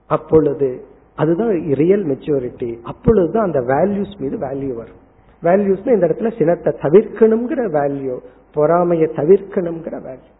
அப்பொழுது 0.09 0.69
அதுதான் 1.15 1.49
ரியல் 1.73 2.05
மெச்சூரிட்டி 2.05 2.79
அப்பொழுது 2.83 3.39
அந்த 3.39 3.59
வேல்யூஸ் 3.59 4.15
மீது 4.17 4.37
வேல்யூ 4.37 4.73
வரும். 4.75 5.01
வேல்யூஸ்னா 5.43 5.93
இந்த 5.93 6.07
இடத்துல 6.07 6.37
சினத்தை 6.37 6.73
தவிர்க்கணுங்கிற 6.81 7.61
வேல்யூ 7.77 8.15
பொறாமையை 8.53 9.07
தவிர்க்கணுங்கிற 9.15 9.95
வேல்யூ 10.07 10.31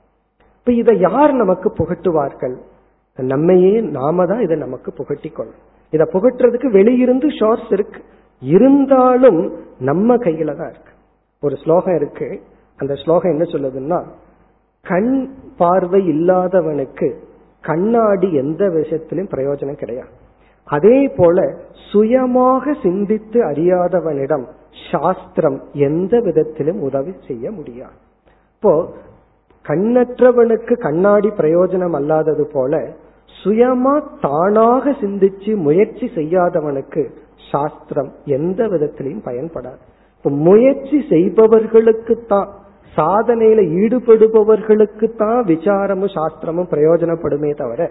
இப்ப 0.60 0.72
இதை 0.72 1.00
யார் 1.00 1.34
நமக்கு 1.34 1.72
புகட்டுவார்கள்? 1.78 2.56
நம்மையே 3.20 3.82
நாம 3.82 4.26
தான் 4.26 4.42
இதை 4.42 4.58
நமக்கு 4.58 4.92
புகட்டி 4.92 5.32
கொள்ளும் 5.32 5.62
இதை 5.94 6.08
புகட்டுறதுக்கு 6.14 6.70
வெளியிருந்து 6.72 7.28
ஷோர்ஸ் 7.40 7.70
இருக்கு. 7.70 8.02
இருந்தாலும் 8.54 9.42
நம்ம 9.80 10.16
கையில 10.16 10.56
தான் 10.56 10.74
இருக்கு. 10.74 10.94
ஒரு 11.42 11.56
ஸ்லோகம் 11.64 11.96
இருக்கு. 11.96 12.28
அந்த 12.78 12.94
ஸ்லோகம் 12.96 13.34
என்ன 13.34 13.46
சொல்லுதுன்னா 13.54 14.00
கண் 14.82 15.14
பார்வை 15.58 16.00
இல்லாதவனுக்கு 16.10 17.08
கண்ணாடி 17.62 18.34
எந்த 18.34 18.64
விஷயத்திலும் 18.70 19.32
பிரயோஜனம் 19.36 19.82
கிடையாது. 19.84 20.14
அதே 20.66 20.98
போல 21.18 21.38
சுயமாக 21.92 22.74
சிந்தித்து 22.84 23.40
அறியாதவனிடம் 23.46 24.46
சாஸ்திரம் 24.92 25.60
எந்த 25.74 26.20
விதத்திலும் 26.20 26.80
உதவி 26.82 27.14
செய்ய 27.28 27.52
முடியாது. 27.52 27.98
இப்போ 28.56 28.74
கண்ணற்றவனுக்கு 29.68 30.74
கண்ணாடி 30.78 31.30
பிரயோஜனம் 31.30 31.96
அல்லாதது 32.00 32.44
போல 32.54 32.74
சுயமா 33.44 33.94
தானாக 34.22 34.92
சிந்திச்சு 35.02 35.56
முயற்சி 35.56 36.06
செய்யாதவனுக்கு 36.16 37.04
சாஸ்திரம் 37.52 38.12
எந்த 38.38 38.62
விதத்திலையும் 38.74 39.26
பயன்படாது. 39.30 39.82
இப்ப 40.18 40.30
முயற்சி 40.48 40.98
செய்பவர்களுக்கு 41.14 42.16
தான் 42.34 42.50
சாதனையில 42.94 43.62
ஈடுபடுபவர்களுக்கு 43.82 45.08
தான் 45.24 45.40
விசாரமும் 45.52 46.14
சாஸ்திரமும் 46.18 46.72
பிரயோஜனப்படுமே 46.74 47.52
தவிர 47.62 47.82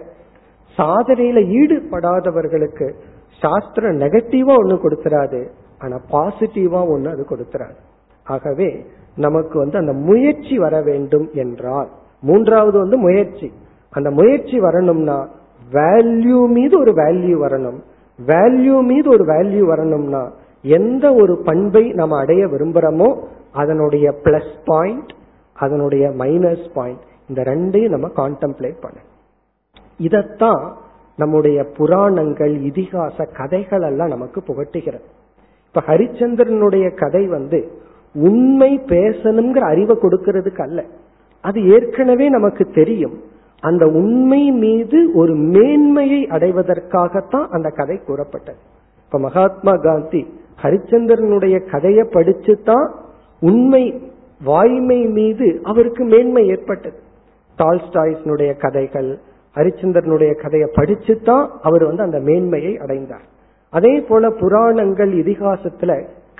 சாதனையில 0.77 1.39
ஈடுபடாதவர்களுக்கு 1.59 2.87
சாஸ்திரம் 3.41 3.99
நெகட்டிவா 4.03 4.53
ஒண்ணு 4.61 4.75
கொடுத்துறாது 4.85 5.41
ஆனா 5.83 5.97
பாசிட்டிவா 6.13 6.81
ஒண்ணு 6.93 7.09
அது 7.15 7.23
கொடுத்துறாது. 7.31 7.77
ஆகவே 8.25 8.69
நமக்கு 9.25 9.55
வந்து 9.59 9.77
அந்த 9.81 9.93
முயற்சி 10.07 10.55
வர 10.57 10.75
வேண்டும் 10.81 11.27
என்றால் 11.43 11.89
மூன்றாவது 12.23 12.77
வந்து 12.83 12.97
முயற்சி. 12.97 13.47
அந்த 13.93 14.09
முயற்சி 14.19 14.57
வரணும்னா 14.59 15.17
வேல்யூ 15.71 16.39
மீது 16.55 16.75
ஒரு 16.79 16.91
வேல்யூ 17.01 17.35
வரணும். 17.45 17.79
வேல்யூ 18.27 18.81
மீது 18.81 19.09
ஒரு 19.09 19.25
வேல்யூ 19.25 19.59
வரணும்னா 19.59 20.31
எந்த 20.61 21.13
ஒரு 21.13 21.41
பண்பை 21.45 21.91
நம்ம 21.91 22.19
அடைய 22.19 22.45
விரும்புறோமோ 22.45 23.23
அதனுடைய 23.51 24.13
பிளஸ் 24.23 24.55
பாயிண்ட் 24.65 25.11
அதனுடைய 25.53 26.09
மைனஸ் 26.09 26.69
பாயிண்ட் 26.73 26.99
இந்த 27.27 27.41
ரெண்டையும் 27.41 27.89
நம்ம 27.89 28.07
கான்டெம்ப்ளேட் 28.07 28.81
பண்ண 28.81 28.97
இதத்தான் 29.99 30.73
நம்முடைய 31.17 31.63
புராணங்கள் 31.63 32.61
இதிகாச 32.61 33.33
கதைகள் 33.33 33.81
எல்லாம் 33.81 34.07
நமக்கு 34.07 34.43
புகட்டுகிறது. 34.47 35.05
இப்ப 35.67 35.93
ஹரிச்சந்திரனுடைய 35.93 36.95
கதை 36.95 37.27
வந்து 37.27 37.71
உண்மை 38.13 38.79
பேசணுங்கிற 38.79 39.57
அறிவை 39.57 39.97
கொடுக்கறதுக்கு 40.01 40.61
அல்ல. 40.61 40.83
அது 41.41 41.67
ஏற்கனவே 41.67 42.29
நமக்கு 42.29 42.65
தெரியும். 42.65 43.21
அந்த 43.65 43.85
உண்மை 43.87 44.51
மீது 44.63 44.99
ஒரு 45.13 45.33
மேன்மையை 45.35 46.21
அடைவதற்காகத்தான் 46.25 47.47
அந்த 47.49 47.69
கதை 47.69 47.97
கூறப்பட்டது. 47.97 48.57
இப்ப 49.05 49.19
மகாத்மா 49.19 49.71
காந்தி 49.71 50.21
ஹரிச்சந்திரனுடைய 50.61 51.55
கதையை 51.71 52.03
படிச்சுதான் 52.13 52.87
உண்மை 53.39 53.83
வாய்மை 54.43 54.99
மீது 55.17 55.47
அவருக்கு 55.63 56.03
மேன்மை 56.03 56.47
ஏற்பட்டது. 56.47 56.99
டால்ஸ்டாய்ஸ்னுடைய 57.57 58.51
கதைகள் 58.57 59.19
ஹரிச்சந்திரனுடைய 59.55 60.41
கதையை 60.41 60.67
படிச்சுதான் 60.75 61.45
அவர் 61.61 61.85
வந்து 61.85 62.03
அந்த 62.03 62.19
மேன்மையை 62.19 62.77
அடைந்தார். 62.77 63.27
அதே 63.69 63.99
போல 63.99 64.29
புராணங்கள் 64.29 65.11
இதிகாசத்துல 65.13 65.91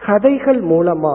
கதைகள் 0.06 0.62
மூலமா 0.64 1.14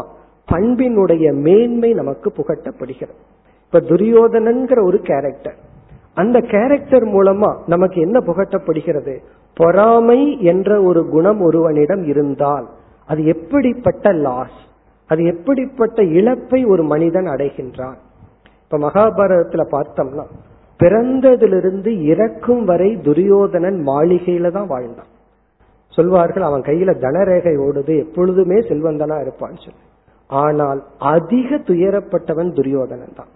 பண்பினுடைய 0.52 1.26
மேன்மை 1.32 1.92
நமக்கு 1.92 2.32
புகட்டப்படுகிறது. 2.36 3.18
இப்ப 3.66 3.80
துரியோதனன்கிற 3.80 4.78
ஒரு 4.84 4.98
கேரக்டர் 4.98 5.68
அந்த 6.14 6.40
கேரக்டர் 6.40 7.06
மூலமா 7.06 7.56
நமக்கு 7.66 8.00
என்ன 8.00 8.18
புகட்டப்படுகிறது? 8.18 9.18
பொறாமை 9.54 10.42
என்ற 10.42 10.82
ஒரு 10.82 11.08
குணம் 11.08 11.40
ஒருவனிடம் 11.40 12.02
இருந்தால் 12.04 12.68
அது 13.06 13.24
எப்படிப்பட்ட 13.24 14.12
லாஸ் 14.12 14.58
அது 15.06 15.24
எப்படிப்பட்ட 15.24 16.02
இழப்பை 16.02 16.64
ஒரு 16.64 16.82
மனிதன் 16.82 17.26
அடைகின்றான்? 17.26 17.94
இப்ப 18.64 18.78
மகாபாரதத்துல 18.78 19.64
பார்த்தோம்னா 19.70 20.24
பிறந்ததிலிருந்து 20.82 22.02
இறக்கும் 22.02 22.64
வரை 22.64 23.00
துரியோதனன் 23.00 23.86
மாளிகையில 23.86 24.50
தான் 24.50 24.66
வாழ்ந்தான். 24.66 25.10
சொல்வார்கள் 25.88 26.42
அவன் 26.42 26.60
கையில 26.60 26.90
தனரேகை 27.00 27.54
ஓடுது 27.58 27.98
எப்பொழுதுமே 27.98 28.58
செல்வந்தனா 28.60 29.16
இருப்பான்னு 29.20 29.60
சொல்லி. 29.64 29.84
ஆனால் 30.26 30.84
அதிக 30.98 31.56
துயரப்பட்டவன் 31.56 32.54
துரியோதனன் 32.54 33.12
தான். 33.16 33.26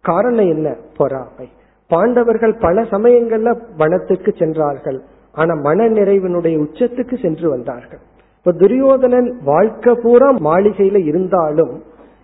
காரணம் 0.00 0.48
என்ன? 0.48 0.76
பொறாமை. 0.96 1.48
பாண்டவர்கள் 1.90 2.54
பல 2.60 2.82
சமயங்கள்ல 2.82 3.58
வனத்துக்கு 3.78 4.32
சென்றார்கள். 4.38 5.00
ஆனா 5.32 5.54
மன 5.54 5.88
நிறைவினுடைய 5.88 6.56
உச்சத்துக்கு 6.64 7.22
சென்று 7.22 7.50
வந்தார்கள். 7.50 7.98
இப்ப 8.38 8.52
துரியோதனன் 8.52 9.38
வாழ்க்கை 9.44 9.94
பூரா 9.94 10.32
மாளிகையில 10.32 11.04
இருந்தாலும் 11.04 11.82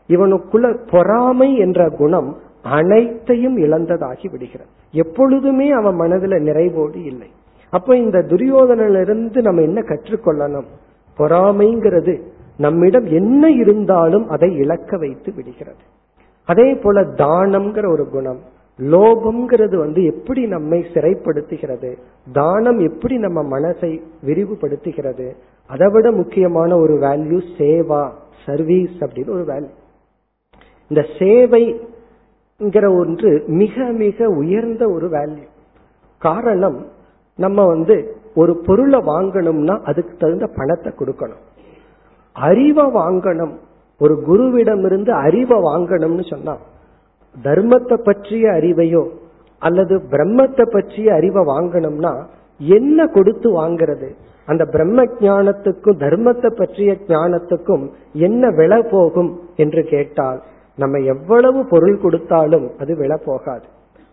இவனுக்குள்ள 0.08 0.78
பொறாமை 0.90 1.56
என்ற 1.56 1.88
குணம் 1.88 2.36
அனைத்தையும் 2.62 3.56
இழந்ததாகி 3.56 4.30
விடுகிறது. 4.30 4.70
எப்பொழுதுமே 4.92 5.70
அவன் 5.70 6.00
மனதுல 6.00 6.38
நிறைவோடு 6.48 6.96
இல்லை. 7.04 7.30
அப்ப 7.70 7.96
இந்த 7.96 8.18
துரியோதனிலிருந்து 8.18 9.40
நம்ம 9.40 9.62
என்ன 9.62 9.80
கற்றுக்கொள்ளணும்? 9.80 10.68
பொறாமைங்கிறது 11.18 12.14
நம்மிடம் 12.56 13.04
என்ன 13.04 13.50
இருந்தாலும் 13.50 14.28
அதை 14.28 14.56
இழக்க 14.56 14.98
வைத்து 14.98 15.32
விடுகிறது. 15.36 15.84
அதே 16.46 16.74
போல 16.74 17.02
தானம்ங்கிற 17.02 17.92
ஒரு 17.92 18.08
குணம். 18.08 18.40
லோபம்ங்கிறது 18.80 19.76
வந்து 19.76 20.04
எப்படி 20.04 20.46
நம்மை 20.46 20.86
சிறைப்படுத்துகிறது? 20.94 21.98
தானம் 22.32 22.78
எப்படி 22.78 23.18
நம்ம 23.18 23.58
மனசை 23.58 24.02
விரிவுபடுத்துகிறது? 24.24 25.32
அதை 25.66 25.88
விட 25.92 26.12
முக்கியமான 26.12 26.76
ஒரு 26.76 26.94
வேல்யூ 26.94 27.42
சேவா 27.58 28.10
சர்வீஸ் 28.46 28.96
அப்படின்னு 29.00 29.30
ஒரு 29.30 29.44
வேல்யூ 29.44 29.70
இந்த 30.88 31.06
சேவைங்கிற 31.18 32.98
ஒன்று 32.98 33.44
மிக 33.46 33.84
மிக 33.84 34.28
உயர்ந்த 34.28 34.88
ஒரு 34.88 35.08
வேல்யூ 35.08 35.46
காரணம் 36.18 36.86
நம்ம 37.36 37.66
வந்து 37.66 38.16
ஒரு 38.34 38.62
பொருளை 38.66 39.00
வாங்கணும்னா 39.00 39.80
அதுக்கு 39.82 40.16
தகுந்த 40.16 40.46
பணத்தை 40.56 40.92
கொடுக்கணும். 40.92 41.44
அறிவை 42.32 42.84
வாங்கணும். 42.84 43.54
ஒரு 43.98 44.14
குருவிடமிருந்து 44.28 45.10
அறிவை 45.10 45.58
வாங்கணும்னு 45.58 46.26
சொன்னா 46.30 46.56
தர்மத்தை 47.44 47.96
பற்றிய 48.08 48.44
அறிவையோ 48.50 49.04
அல்லது 49.62 49.94
பிரம்மத்தை 50.12 50.64
பற்றிய 50.70 51.08
அறிவை 51.14 51.42
வாங்கணும்னா 51.44 52.12
என்ன 52.60 53.06
கொடுத்து 53.06 53.48
வாங்கிறது? 53.60 54.08
அந்த 54.46 54.64
பிரம்ம 54.64 55.04
ஞானத்துக்கும் 55.20 56.00
தர்மத்தை 56.04 56.50
பற்றிய 56.50 56.96
ஞானத்துக்கும் 57.08 57.84
என்ன 58.26 58.50
விலை 58.50 58.80
போகும் 58.90 59.30
என்று 59.56 59.82
கேட்டால் 59.84 60.38
நம்ம 60.78 60.98
எவ்வளவு 60.98 61.60
பொருள் 61.64 61.98
கொடுத்தாலும் 61.98 62.66
அது 62.78 62.96
விலை 62.96 63.18
போகாது. 63.24 63.66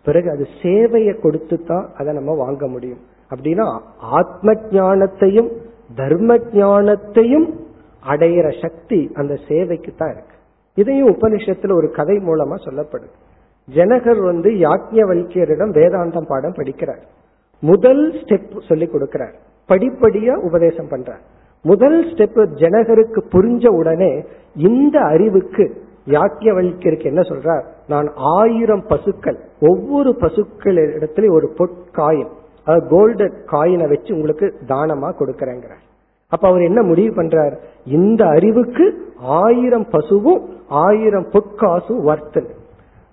பிறகு 0.05 0.28
அது 0.32 0.47
சேவையை 0.61 1.19
கொடுத்து 1.19 1.63
தான் 1.63 1.86
அதை 1.97 2.13
நம்ம 2.13 2.34
வாங்க 2.36 2.67
முடியும். 2.67 3.01
அப்படின்னா 3.32 3.67
ஆத்ம 3.99 4.55
ஞானத்தையும் 4.71 5.49
தர்ம 5.95 6.38
ஞானத்தையும் 6.53 7.47
அடையிற 8.03 8.47
சக்தி 8.61 9.11
அந்த 9.13 9.34
சேவைக்கு 9.47 9.91
தான் 9.95 10.09
இருக்கு. 10.09 10.32
இதையும் 10.76 11.07
உபனிஷத்துல 11.07 11.74
ஒரு 11.74 11.91
கதை 11.91 12.17
மூலமா 12.17 12.55
சொல்லப்படுது. 12.65 13.11
ஜனகர் 13.76 14.24
வந்து 14.24 14.49
யாக்ஞவல்கியரிடம் 14.49 15.74
வேதாந்தம் 15.74 16.28
பாடம் 16.28 16.53
படிக்கிறார். 16.53 17.01
முதல் 17.61 18.11
ஸ்டெப் 18.11 18.67
சொல்லி 18.67 18.86
கொடுக்கிறார். 18.86 19.34
படிப்படியா 19.67 20.34
உபதேசம் 20.34 20.88
பண்றார். 20.88 21.24
முதல் 21.61 22.05
ஸ்டெப் 22.05 22.47
ஜனகருக்கு 22.55 23.21
புரிஞ்ச 23.32 23.67
உடனே 23.67 24.26
இந்த 24.55 24.99
அறிவுக்கு 24.99 25.82
யாக்கியவல்யருக்கு 26.07 27.03
என்ன 27.03 27.21
சொல்றார்? 27.21 27.63
நான் 27.88 28.11
ஆயிரம் 28.15 28.86
பசுக்கள் 28.88 29.39
ஒவ்வொரு 29.59 30.15
பசுக்கள் 30.15 30.76
இடத்துல 30.76 31.32
ஒரு 31.32 31.53
பொற்காயின் 31.57 32.32
அதாவது 32.65 32.88
கோல்டு 32.89 33.26
காயினை 33.51 33.89
வச்சு 33.89 34.15
உங்களுக்கு 34.15 34.53
தானமா 34.67 35.13
கொடுக்கறேங்கிறார் 35.19 35.82
அப்ப 36.34 36.47
அவர் 36.49 36.67
என்ன 36.69 36.81
முடிவு 36.81 37.11
பண்றார்? 37.15 37.55
இந்த 37.97 38.21
அறிவுக்கு 38.27 38.86
ஆயிரம் 39.41 39.88
பசுவும் 39.89 40.41
ஆயிரம் 40.67 41.27
பொற்காசும் 41.34 42.03
வர்த்து 42.03 42.41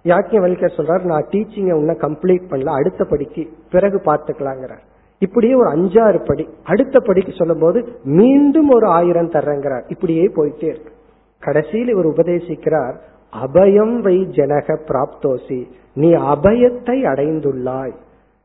யாக்கியம் 0.05 0.45
வலிக்கர் 0.45 0.77
சொல்றார் 0.77 1.05
நான் 1.05 1.27
டீச்சிங்கை 1.31 1.73
உன்ன 1.73 1.93
கம்ப்ளீட் 1.93 2.47
பண்ணல. 2.51 2.71
அடுத்த 2.79 3.05
படிக்கு 3.05 3.43
பிறகு 3.71 3.99
பார்த்துக்கலாங்கிறார். 4.05 4.85
இப்படியே 5.19 5.55
ஒரு 5.55 5.69
அஞ்சாறு 5.71 6.21
படி. 6.27 6.45
அடுத்த 6.65 7.01
படிக்கு 7.01 7.33
சொல்லும் 7.39 7.59
போது 7.59 7.79
மீண்டும் 8.19 8.69
ஒரு 8.69 8.87
ஆயிரம் 8.87 9.31
தர்றேங்கிறார். 9.31 9.85
இப்படியே 9.89 10.25
போயிட்டே 10.37 10.69
இருக்கு. 10.75 10.93
கடைசியில் 11.39 11.93
இவர் 11.95 12.07
உபதேசிக்கிறார் 12.07 12.97
அபயம் 13.43 13.95
வை 14.07 14.17
ஜனக 14.39 14.79
பிராப்தோசி. 14.89 15.61
நீ 15.95 16.09
அபயத்தை 16.33 16.97
அடைந்துள்ளாய். 17.13 17.95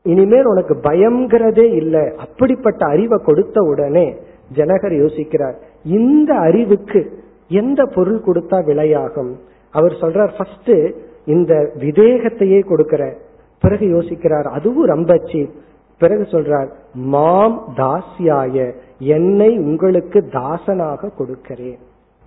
இனிமேல் 0.02 0.46
உனக்கு 0.46 0.74
பயம்ங்கிறதே 0.82 1.66
இல்லை. 1.80 2.04
அப்படிப்பட்ட 2.16 2.82
அறிவை 2.86 3.18
கொடுத்த 3.24 3.60
உடனே 3.60 4.06
ஜனகர் 4.54 4.92
யோசிக்கிறார் 4.92 5.54
இந்த 5.84 6.34
அறிவுக்கு 6.34 7.24
எந்த 7.48 7.86
பொருள் 7.94 8.20
கொடுத்தா 8.26 8.64
விலையாகும்? 8.64 9.32
அவர் 9.70 9.92
சொல்றார் 9.92 10.32
ஃபர்ஸ்ட் 10.36 10.94
இந்த 11.24 11.72
விதேகத்தையே 11.78 12.64
கொடுக்கிற. 12.64 13.16
பிறகு 13.60 13.86
யோசிக்கிறார் 13.86 14.44
அதுவும் 14.44 14.84
ரொம்ப 14.84 15.14
சீப் 15.14 15.50
பிறகு 15.98 16.22
சொல்றார் 16.22 16.68
மாம் 16.94 17.74
தாசியாய 17.76 18.72
என்னை 18.98 19.58
உங்களுக்கு 19.58 20.28
தாசனாக 20.32 21.10
கொடுக்கிறேன். 21.16 21.78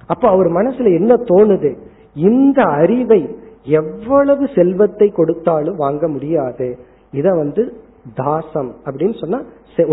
அப்ப 0.07 0.29
அவர் 0.29 0.47
மனசுல 0.47 0.85
என்ன 0.85 1.15
தோணுது? 1.15 1.77
இந்த 2.15 2.61
அறிவை 2.61 3.35
எவ்வளவு 3.63 4.47
செல்வத்தை 4.55 5.07
கொடுத்தாலும் 5.07 5.75
வாங்க 5.75 6.07
முடியாது. 6.07 6.77
இத 7.13 7.29
வந்து 7.29 7.73
தாசம் 8.15 8.71
அப்படின்னு 8.85 9.15
சொன்னா 9.21 9.39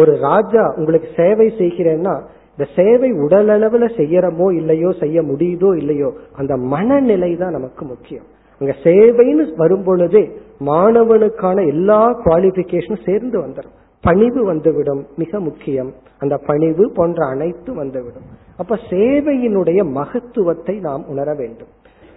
ஒரு 0.02 0.12
ராஜா 0.28 0.62
உங்களுக்கு 0.78 1.08
சேவை 1.16 1.46
செய்கிறேன்னா 1.60 2.14
இந்த 2.54 2.66
சேவை 2.76 3.08
உடல் 3.24 3.50
அளவுல 3.54 3.86
செய்யறமோ 4.00 4.46
இல்லையோ 4.60 4.90
செய்ய 5.00 5.22
முடியுதோ 5.22 5.70
இல்லையோ 5.80 6.10
அந்த 6.40 6.52
மனநிலை 6.72 7.30
தான் 7.36 7.56
நமக்கு 7.56 7.84
முக்கியம். 7.84 8.26
அங்க 8.60 8.74
சேவைன்னு 8.84 9.44
வரும் 9.56 9.84
பொழுதே 9.88 10.22
மாணவனுக்கான 10.70 11.66
எல்லா 11.72 12.00
குவாலிபிகேஷனும் 12.24 13.04
சேர்ந்து 13.08 13.36
வந்துடும் 13.44 13.74
பணிவு 14.04 14.40
வந்துவிடும் 14.44 15.02
மிக 15.22 15.40
முக்கியம். 15.40 15.90
அந்த 16.22 16.34
பணிவு 16.48 16.84
போன்ற 16.96 17.20
அனைத்து 17.26 17.70
வந்துவிடும். 17.74 18.26
அப்ப 18.60 18.78
சேவையினுடைய 18.90 19.80
மகத்துவத்தை 19.98 20.74
நாம் 20.88 21.04
உணர 21.12 21.28
வேண்டும். 21.34 21.72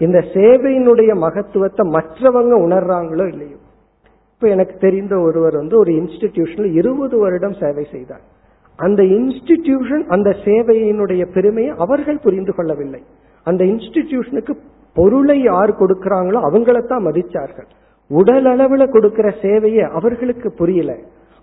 இந்த 0.06 0.20
சேவையினுடைய 0.36 1.12
மகத்துவத்தை 1.26 1.86
மற்றவங்க 1.98 2.54
உணர்றாங்களோ 2.66 3.26
இல்லையோ 3.34 3.59
இப்ப 4.40 4.52
எனக்கு 4.52 4.76
தெரிந்த 4.80 5.20
ஒருவர் 5.20 5.56
வந்து 5.56 5.78
ஒரு 5.78 5.92
இன்ஸ்டிடியூஷன்ல 5.92 6.74
இருபது 6.74 7.18
வருடம் 7.18 7.56
சேவை 7.62 7.88
செய்தார். 7.92 8.22
அந்த 8.76 9.04
இன்ஸ்டிடியூஷன் 9.04 10.04
அந்த 10.08 10.30
சேவையினுடைய 10.46 11.26
பெருமையை 11.34 11.74
அவர்கள் 11.78 12.20
புரிந்து 12.20 12.54
கொள்ளவில்லை. 12.56 13.02
அந்த 13.44 13.64
இன்ஸ்டிடியூஷனுக்கு 13.64 14.54
பொருளை 14.94 15.42
யார் 15.42 15.72
கொடுக்கிறாங்களோ 15.72 16.40
அவங்களத்தான் 16.50 17.06
மதிச்சார்கள். 17.08 17.68
உடல் 18.10 18.46
அளவுல 18.46 18.92
கொடுக்கிற 18.92 19.34
சேவையை 19.42 19.90
அவர்களுக்கு 19.90 20.52
புரியல. 20.52 20.96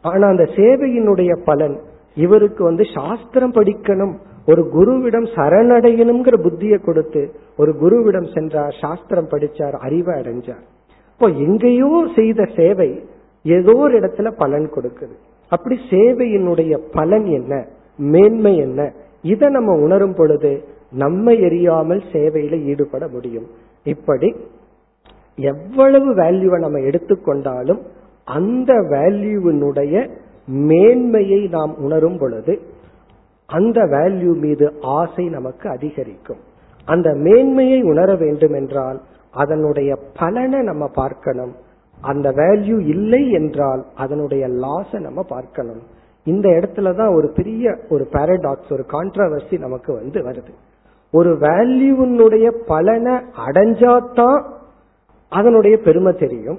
ஆனா 0.02 0.28
அந்த 0.28 0.42
சேவையினுடைய 0.42 1.38
பலன் 1.44 1.80
இவருக்கு 2.14 2.64
வந்து 2.64 2.84
சாஸ்திரம் 2.94 3.52
படிக்கணும் 3.52 4.14
ஒரு 4.46 4.62
குருவிடம் 4.76 5.28
சரணடையணுங்கிற 5.34 6.38
புத்தியை 6.46 6.84
கொடுத்து 6.84 7.32
ஒரு 7.56 7.74
குருவிடம் 7.82 8.34
சென்றார் 8.34 8.74
சாஸ்திரம் 8.80 9.28
படிச்சார் 9.30 9.72
அறிவை 9.72 10.20
அடைஞ்சார். 10.20 10.64
இப்போ 11.16 11.28
எங்கேயோ 11.44 11.90
செய்த 12.14 12.40
சேவை 12.56 12.88
ஏதோ 13.44 13.74
ஒரு 13.76 13.94
இடத்துல 14.00 14.30
பலன் 14.30 14.66
கொடுக்குது. 14.74 15.14
அப்படி 15.52 15.76
சேவையினுடைய 15.90 16.72
பலன் 16.92 17.26
என்ன? 17.26 17.52
மேன்மை 17.98 18.56
என்ன? 18.56 18.80
இதை 19.22 19.48
நம்ம 19.48 19.74
உணரும் 19.74 20.14
பொழுது 20.14 20.50
நம்ம 20.90 21.32
எரியாமல் 21.32 22.02
சேவையில 22.12 22.58
ஈடுபட 22.64 23.08
முடியும். 23.08 23.46
இப்படி 23.84 24.28
எவ்வளவு 25.38 26.14
வேல்யூவை 26.14 26.58
நம்ம 26.58 26.78
எடுத்துக்கொண்டாலும் 26.78 27.80
அந்த 28.24 28.72
வேல்யூவினுடைய 28.74 30.10
மேன்மையை 30.46 31.40
நாம் 31.48 31.74
உணரும் 31.78 32.18
பொழுது 32.18 32.60
அந்த 33.46 33.80
வேல்யூ 33.84 34.32
மீது 34.38 34.66
ஆசை 34.80 35.28
நமக்கு 35.28 35.68
அதிகரிக்கும். 35.68 36.40
அந்த 36.84 37.08
மேன்மையை 37.14 37.82
உணர 37.82 38.14
வேண்டும் 38.14 38.52
என்றால் 38.52 39.00
அதனுடைய 39.42 39.90
பலனை 40.18 40.60
நம்ம 40.60 40.84
பார்க்கணும். 40.94 41.54
அந்த 42.00 42.28
வேல்யூ 42.40 42.76
இல்லை 42.94 43.22
என்றால் 43.30 43.82
அதனுடைய 43.94 44.44
லாஸ 44.64 44.98
நம்ம 44.98 45.20
பார்க்கணும். 45.28 45.82
இந்த 46.26 46.46
இடத்துல 46.48 46.94
தான் 46.96 47.14
ஒரு 47.14 47.28
பெரிய 47.34 47.74
ஒரு 47.88 48.04
பாரடாக்ஸ் 48.12 48.72
ஒரு 48.76 48.84
கான்ட்ரவர்சி 48.94 49.56
நமக்கு 49.58 49.90
வந்து 49.92 50.20
வருது. 50.28 50.52
ஒரு 51.12 51.32
வேல்யூனுடைய 51.40 52.46
பலனை 52.66 53.14
அடைஞ்சாதான் 53.46 54.40
அதனுடைய 55.32 55.76
பெருமை 55.78 56.12
தெரியும். 56.12 56.58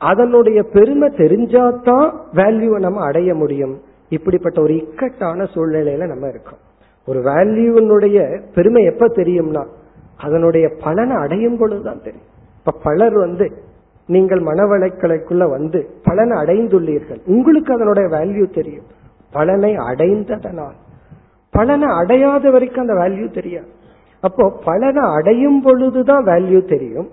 அதனுடைய 0.00 0.58
பெருமை 0.74 1.08
தெரிஞ்சாதான் 1.16 2.08
வேல்யூவை 2.34 2.78
நம்ம 2.78 3.04
அடைய 3.04 3.30
முடியும். 3.34 3.74
இப்படிப்பட்ட 4.08 4.58
ஒரு 4.60 4.74
இக்கட்டான 4.76 5.46
சூழ்நிலையில 5.54 6.06
நம்ம 6.06 6.28
இருக்கோம். 6.28 6.62
ஒரு 7.08 7.20
வேல்யூனுடைய 7.30 8.18
பெருமை 8.54 8.82
எப்ப 8.84 9.06
தெரியும்னா 9.16 9.62
அதனுடைய 10.18 10.70
பலனை 10.84 11.16
அடையும் 11.16 11.58
பொழுதுதான் 11.58 12.02
தெரியும். 12.02 12.26
இப்ப 12.58 12.78
பலர் 12.82 13.18
வந்து 13.18 13.52
நீங்கள் 14.06 14.40
மனவளைக்கலைக்குள்ள 14.40 15.50
வந்து 15.50 15.90
பலனை 16.04 16.36
அடைந்துள்ளீர்கள். 16.42 17.20
உங்களுக்கு 17.26 17.74
அதனுடைய 17.74 18.08
வேல்யூ 18.08 18.54
தெரியும். 18.54 18.84
பலனை 19.32 19.76
அடைந்ததனால். 19.76 20.76
பலனை 21.50 21.88
அடையாத 21.88 22.50
வரைக்கும் 22.50 22.88
அந்த 22.88 22.94
வேல்யூ 22.94 23.30
தெரியாது. 23.30 23.66
அப்போ 24.20 24.58
பலனை 24.64 25.02
அடையும் 25.12 25.62
பொழுதுதான் 25.62 26.24
வேல்யூ 26.24 26.68
தெரியும். 26.68 27.08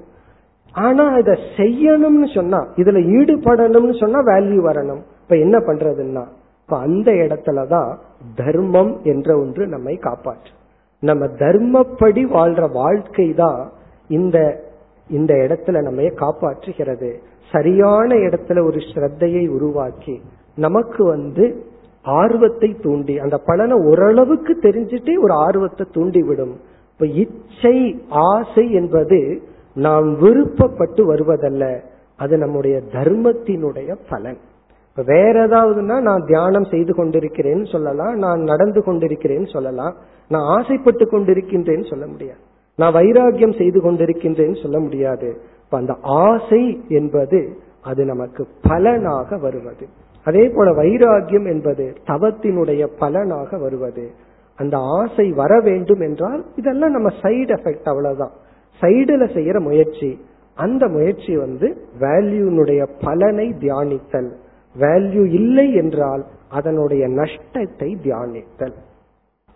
ஆனா 0.71 1.15
இதை 1.15 1.39
செய்யணும்னு 1.57 2.33
சொன்னா 2.33 2.67
இதுல 2.75 2.99
ஈடுபடணும்னு 3.01 3.99
சொன்னா 3.99 4.19
வேல்யூ 4.19 4.71
வரணும். 4.71 5.01
இப்ப 5.21 5.37
என்ன 5.37 5.57
பண்றதுன்னா 5.57 6.25
இப்ப 6.63 6.77
அந்த 6.79 7.11
இடத்துலதான் 7.11 7.97
தர்மம் 8.35 8.99
என்ற 9.03 9.37
ஒன்று 9.37 9.67
நம்மை 9.67 9.99
காப்பாற்று 10.01 10.51
நம்ம 11.03 11.25
தர்மப்படி 11.25 12.21
வாழ்ற 12.35 12.71
வாழ்க்கை 12.71 13.27
தான் 13.33 13.61
இந்த 14.07 14.37
இந்த 15.09 15.33
இடத்துல 15.33 15.81
நம்ம 15.81 16.01
காப்பாற்றுகிறது. 16.01 17.09
சரியான 17.51 18.15
இடத்துல 18.15 18.65
ஒரு 18.65 18.79
ஸ்ரத்தையை 18.93 19.49
உருவாக்கி 19.49 20.21
நமக்கு 20.55 21.01
வந்து 21.05 21.45
ஆர்வத்தை 22.03 22.69
தூண்டி 22.81 23.19
அந்த 23.19 23.37
பலனை 23.37 23.77
ஓரளவுக்கு 23.77 24.53
தெரிஞ்சுட்டே 24.61 25.13
ஒரு 25.21 25.33
ஆர்வத்தை 25.33 25.85
தூண்டி 25.91 26.21
விடும். 26.21 26.55
இப்ப 26.93 27.05
இச்சை 27.05 27.77
ஆசை 28.09 28.71
என்பது 28.71 29.19
நாம் 29.75 30.07
விருப்பப்பட்டு 30.21 31.01
வருவதல்ல. 31.11 31.65
அது 32.17 32.37
நம்முடைய 32.37 32.75
தர்மத்தினுடைய 32.91 33.91
பலன். 34.09 34.37
வேற 34.95 35.47
ஏதாவதுன்னா 35.47 36.01
நான் 36.01 36.25
தியானம் 36.25 36.65
செய்து 36.65 36.93
கொண்டிருக்கிறேன்னு 36.93 37.71
சொல்லலாம் 37.71 38.15
நான் 38.15 38.41
நடந்து 38.41 38.81
கொண்டிருக்கிறேன்னு 38.81 39.51
சொல்லலாம் 39.51 39.95
நான் 40.29 40.59
ஆசைப்பட்டு 40.59 41.05
கொண்டிருக்கின்றேன்னு 41.05 41.89
சொல்ல 41.89 42.07
முடியாது. 42.07 42.39
நான் 42.75 42.93
வைராகியம் 42.93 43.57
செய்து 43.57 43.79
கொண்டிருக்கின்றேன்னு 43.81 44.61
சொல்ல 44.61 44.79
முடியாது. 44.79 45.41
இப்ப 45.63 45.77
அந்த 45.77 45.95
ஆசை 46.01 46.83
என்பது 46.87 47.57
அது 47.83 48.05
நமக்கு 48.05 48.47
பலனாக 48.61 49.37
வருவது. 49.37 49.87
அதே 50.23 50.49
போல 50.49 50.71
வைராகியம் 50.71 51.47
என்பது 51.47 51.93
தவத்தினுடைய 52.07 52.87
பலனாக 52.99 53.57
வருவது. 53.57 54.11
அந்த 54.55 54.77
ஆசை 54.77 55.31
வர 55.31 55.59
வேண்டும் 55.59 56.01
என்றால் 56.01 56.45
இதெல்லாம் 56.55 56.91
நம்ம 56.91 57.09
சைடு 57.21 57.53
எஃபெக்ட் 57.57 57.83
அவ்வளவுதான். 57.83 58.31
சைடுல 58.81 59.23
செய்யற 59.35 59.59
முயற்சி 59.59 60.25
அந்த 60.55 60.87
முயற்சி 60.87 61.37
வந்து 61.37 61.77
வேல்யூனுடைய 61.99 62.87
பலனை 63.01 63.53
தியானித்தல். 63.59 64.29
வேல்யூ 64.79 65.23
இல்லை 65.31 65.73
என்றால் 65.73 66.25
அதனுடைய 66.49 67.07
நஷ்டத்தை 67.07 67.97
தியானித்தல். 68.03 68.73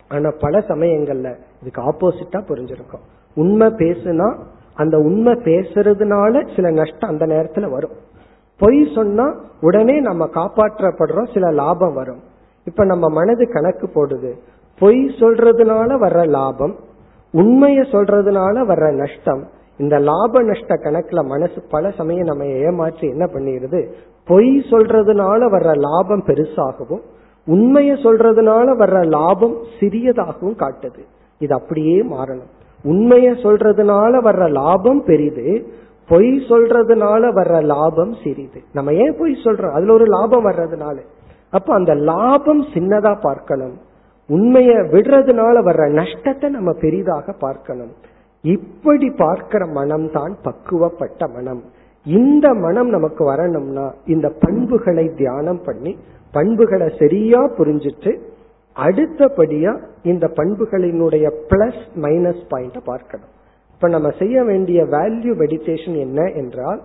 ஆனா 0.10 0.32
பல 0.40 0.60
சமயங்கள்ல 0.68 1.36
இதுக்கு 1.62 1.82
ஆப்போசிட்டா 1.82 2.40
புரிஞ்சிருக்கும். 2.50 3.06
உண்மை 3.36 3.68
பேசுனா 3.68 4.38
அந்த 4.74 4.98
உண்மை 5.00 5.34
பேசுறதுனால 5.34 6.56
சில 6.56 6.72
நஷ்டம் 6.72 7.10
அந்த 7.10 7.26
நேரத்துல 7.26 7.70
வரும். 7.70 7.96
பொய் 8.58 8.92
சொன்னா 8.96 9.36
உடனே 9.62 10.00
நம்ம 10.00 10.30
காப்பாற்றப்படுறோம் 10.34 11.34
சில 11.34 11.52
லாபம் 11.52 11.94
வரும். 11.94 12.22
இப்ப 12.66 12.86
நம்ம 12.86 13.10
மனது 13.10 13.48
கணக்கு 13.52 13.88
போடுது. 13.88 14.32
பொய் 14.80 15.06
சொல்றதுனால 15.20 15.90
வர்ற 16.04 16.28
லாபம் 16.28 16.76
உண்மைய 17.34 17.80
சொல்றதுனால 17.92 18.56
வர்ற 18.72 18.96
நஷ்டம் 18.96 19.44
இந்த 19.78 20.00
லாப 20.00 20.42
நஷ்ட 20.42 20.76
கணக்குல 20.76 21.26
மனசு 21.26 21.62
பல 21.70 21.92
சமயம் 21.92 22.26
நம்ம 22.26 22.46
ஏமாற்றி 22.46 23.08
என்ன 23.08 23.26
பண்ணிடுது 23.26 23.92
பொய் 24.26 24.64
சொல்றதுனால 24.72 25.42
வர்ற 25.56 25.74
லாபம் 25.78 26.24
பெருசாகவும் 26.26 27.02
உண்மையை 27.46 27.96
சொல்றதுனால 27.96 28.68
வர்ற 28.80 29.06
லாபம் 29.08 29.56
சிறியதாகவும் 29.80 30.58
காட்டுது. 30.58 31.04
இது 31.40 31.54
அப்படியே 31.54 32.04
மாறணும். 32.04 32.52
உண்மைய 32.84 33.30
சொல்றதுனால 33.44 34.14
வர்ற 34.28 34.52
லாபம் 34.52 35.04
பெரிது 35.04 35.68
பொய் 36.08 36.46
சொல்றதுனால 36.50 37.24
வர்ற 37.38 37.64
லாபம் 37.64 38.14
சிறிது. 38.24 38.62
நம்ம 38.74 38.94
ஏன் 38.94 39.16
பொய் 39.18 39.42
சொல்றோம்? 39.44 39.72
அதுல 39.72 39.94
ஒரு 39.94 40.06
லாபம் 40.06 40.46
வர்றதுனால. 40.46 40.98
அப்ப 41.50 41.74
அந்த 41.74 41.96
லாபம் 41.96 42.62
சின்னதா 42.62 43.22
பார்க்கணும். 43.22 43.78
உண்மைய 44.30 44.72
விடுறதுனால 44.92 45.56
வர்ற 45.70 45.90
நஷ்டத்தை 45.92 46.50
நம்ம 46.50 46.72
பெரிதாக 46.72 47.34
பார்க்கணும். 47.40 47.92
இப்படி 48.56 49.08
பார்க்கிற 49.24 49.64
மனம் 49.78 50.08
தான் 50.18 50.34
பக்குவப்பட்ட 50.48 51.22
மனம். 51.36 51.62
இந்த 52.06 52.48
மனம் 52.66 52.90
நமக்கு 52.96 53.24
வரணும்னா 53.30 53.86
இந்த 54.14 54.28
பண்புகளை 54.44 55.06
தியானம் 55.22 55.62
பண்ணி 55.68 55.92
பண்புகளை 56.34 56.88
சரியா 57.00 57.42
புரிஞ்சிட்டு 57.58 58.12
அடுத்தபடியா 58.76 59.72
இந்த 60.12 60.26
பண்புகளினுடைய 60.40 61.28
பிளஸ் 61.52 61.82
மைனஸ் 62.04 62.44
பாயிண்ட 62.52 62.80
பார்க்கணும். 62.92 63.32
இப்ப 63.74 63.90
நம்ம 63.96 64.10
செய்ய 64.22 64.38
வேண்டிய 64.44 64.80
வேல்யூ 64.96 65.34
மெடிடேஷன் 65.42 65.98
என்ன 66.06 66.20
என்றால் 66.42 66.82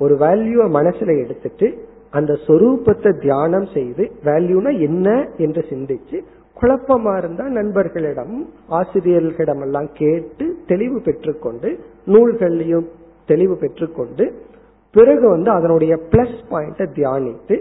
ஒரு 0.00 0.14
வேல்யூவை 0.24 0.66
மனசுல 0.78 1.14
எடுத்துட்டு 1.22 1.68
அந்த 2.18 2.32
சொரூபத்தை 2.46 3.10
தியானம் 3.24 3.68
செய்து 3.76 4.04
வேல்யூனா 4.28 4.70
என்ன 4.88 5.08
என்று 5.44 5.62
சிந்திச்சு 5.72 6.18
குழப்பமா 6.60 7.18
இருந்தா 7.18 7.44
நண்பர்களிடம் 7.48 8.34
ஆசிரியர்களிடம் 8.68 9.60
எல்லாம் 9.60 9.88
கேட்டு 9.92 10.56
தெளிவு 10.66 11.00
பெற்றுக்கொண்டு 11.00 11.78
நூல்களையும் 12.06 12.88
தெளிவு 13.26 13.56
பெற்றுக்கொண்டு 13.56 14.24
பிறகு 14.92 15.28
வந்து 15.28 15.50
அதனுடைய 15.50 15.94
பிளஸ் 16.10 16.38
பாயிண்ட 16.50 16.86
தியானித்து 16.96 17.56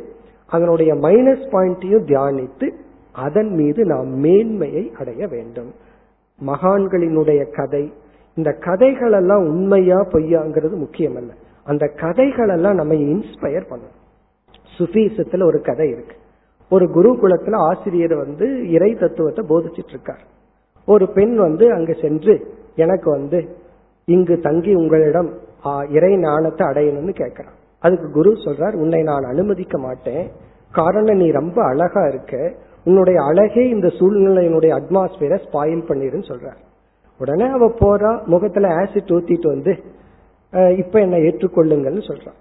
அதனுடைய 0.48 0.94
மைனஸ் 0.96 1.46
பாயிண்டையும் 1.52 2.08
தியானித்து 2.12 2.68
அதன் 3.12 3.52
மீது 3.56 3.86
நாம் 3.86 4.08
மேன்மையை 4.08 4.92
அடைய 5.00 5.28
வேண்டும். 5.28 5.72
மகான்களினுடைய 6.46 7.52
கதை 7.52 7.94
இந்த 8.36 8.52
கதைகள் 8.52 9.12
எல்லாம் 9.12 9.46
உண்மையா 9.46 10.00
பொய்யாங்கிறது 10.12 10.76
முக்கியம் 10.76 11.16
அல்ல 11.16 11.32
அந்த 11.64 11.88
கதைகள் 11.88 12.50
எல்லாம் 12.50 12.76
நம்ம 12.76 12.94
இன்ஸ்பயர் 12.94 13.70
பண்ணும். 13.70 13.96
சுஃபீசத்துல 14.78 15.44
ஒரு 15.44 15.62
கதை 15.62 15.90
இருக்கு. 15.90 16.16
ஒரு 16.72 16.86
குருகுலத்துல 16.96 17.60
ஆசிரியர் 17.70 18.16
வந்து 18.16 18.48
இறை 18.76 18.92
தத்துவத்தை 18.94 19.44
போதிச்சிட்டு 19.52 19.94
இருக்கார் 19.96 20.24
ஒரு 20.88 21.06
பெண் 21.18 21.36
வந்து 21.36 21.66
அங்கு 21.76 21.94
சென்று 22.02 22.34
எனக்கு 22.76 23.08
வந்து 23.10 23.40
இங்கு 24.08 24.36
தங்கி 24.40 24.72
உங்களிடம் 24.74 25.30
இறை 25.90 26.12
ஞானத்தை 26.18 26.64
அடையணும்னு 26.68 27.14
கேட்கிறான். 27.22 27.58
அதுக்கு 27.84 28.08
குரு 28.12 28.32
சொல்றார் 28.46 28.76
உன்னை 28.84 29.02
நான் 29.02 29.30
அனுமதிக்க 29.32 29.76
மாட்டேன். 29.78 30.24
காரணம் 30.72 31.20
நீ 31.22 31.28
ரொம்ப 31.32 31.58
அழகா 31.64 32.02
இருக்க. 32.08 32.34
உன்னுடைய 32.86 33.18
அழகே 33.22 33.64
இந்த 33.70 33.88
சூழ்நிலையினுடைய 34.00 34.72
அட்மாஸ்பியரை 34.80 35.38
ஸ்பாயில் 35.46 35.88
பண்ணிருன்னு 35.90 36.30
சொல்றார். 36.32 36.60
உடனே 37.20 37.48
அவ 37.56 37.68
போறா 37.82 38.12
முகத்துல 38.34 38.68
ஆசிட் 38.82 39.14
ஊத்திட்டு 39.16 39.48
வந்து 39.48 39.74
இப்ப 40.78 40.96
என்ன 41.00 41.16
ஏற்றுக்கொள்ளுங்கள்னு 41.28 42.04
சொல்றான். 42.10 42.38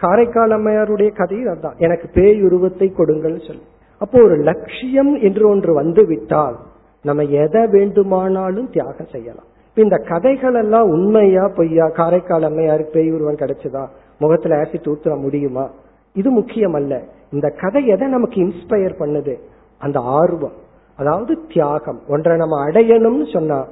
காரைக்கால் 0.00 0.50
அம்மையாருடைய 0.50 1.14
கதை 1.14 1.38
அதான் 1.38 1.76
எனக்கு 1.76 2.08
பேய் 2.12 2.42
உருவத்தை 2.42 2.92
கொடுங்கள்னு 2.98 3.46
சொல்லி. 3.46 3.62
அப்போ 3.98 4.22
ஒரு 4.22 4.36
லட்சியம் 4.36 5.14
என்று 5.14 5.48
ஒன்று 5.48 5.74
வந்து 5.74 6.06
விட்டால் 6.06 6.56
நம்ம 7.02 7.22
எதை 7.22 7.66
வேண்டுமானாலும் 7.66 8.70
தியாகம் 8.70 9.12
செய்யலாம். 9.12 9.48
இந்த 9.74 9.96
கதைகள் 9.96 10.54
எல்லாம் 10.54 10.88
உண்மையா 10.88 11.48
பொய்யா? 11.48 11.88
காரைக்கால் 11.88 12.42
அம்மையாருக்கு 12.42 12.92
பேய் 12.92 13.10
உருவம் 13.10 13.34
கிடைச்சதா? 13.34 13.86
முகத்துல 14.18 14.56
ஆசிட் 14.56 14.88
ஊத்துற 14.88 15.20
முடியுமா? 15.20 15.70
இது 16.14 16.30
முக்கியம் 16.30 16.74
அல்ல 16.74 17.02
இந்த 17.30 17.48
கதை 17.60 17.86
எதை 17.86 18.08
நமக்கு 18.08 18.40
இன்ஸ்பயர் 18.40 18.98
பண்ணுது? 18.98 19.34
அந்த 19.78 20.00
ஆர்வம். 20.00 20.56
அதாவது 20.96 21.38
தியாகம். 21.48 22.00
ஒன்றை 22.08 22.36
நம்ம 22.36 22.66
அடையணும்னு 22.66 23.32
சொன்னா 23.32 23.66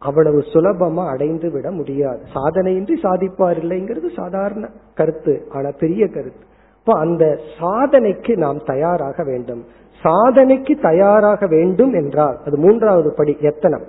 அவ்வளவு 0.00 0.38
சுலபமா 0.38 1.08
அடைந்து 1.08 1.50
விட 1.50 1.70
முடியாது. 1.70 2.20
சாதனையின்றி 2.34 2.94
சாதிப்பார் 3.02 3.58
இல்லைங்கிறது 3.58 4.14
சாதாரண 4.16 4.68
கருத்து 4.94 5.46
ஆனா 5.50 5.70
பெரிய 5.78 6.08
கருத்து. 6.08 6.44
இப்போ 6.78 6.98
அந்த 6.98 7.38
சாதனைக்கு 7.60 8.36
நாம் 8.36 8.58
தயாராக 8.64 9.24
வேண்டும். 9.24 9.64
சாதனைக்கு 10.02 10.80
தயாராக 10.80 11.46
வேண்டும் 11.46 11.92
என்றால் 11.92 12.38
அது 12.46 12.58
மூன்றாவது 12.58 13.14
படி 13.16 13.36
எத்தனம்? 13.40 13.82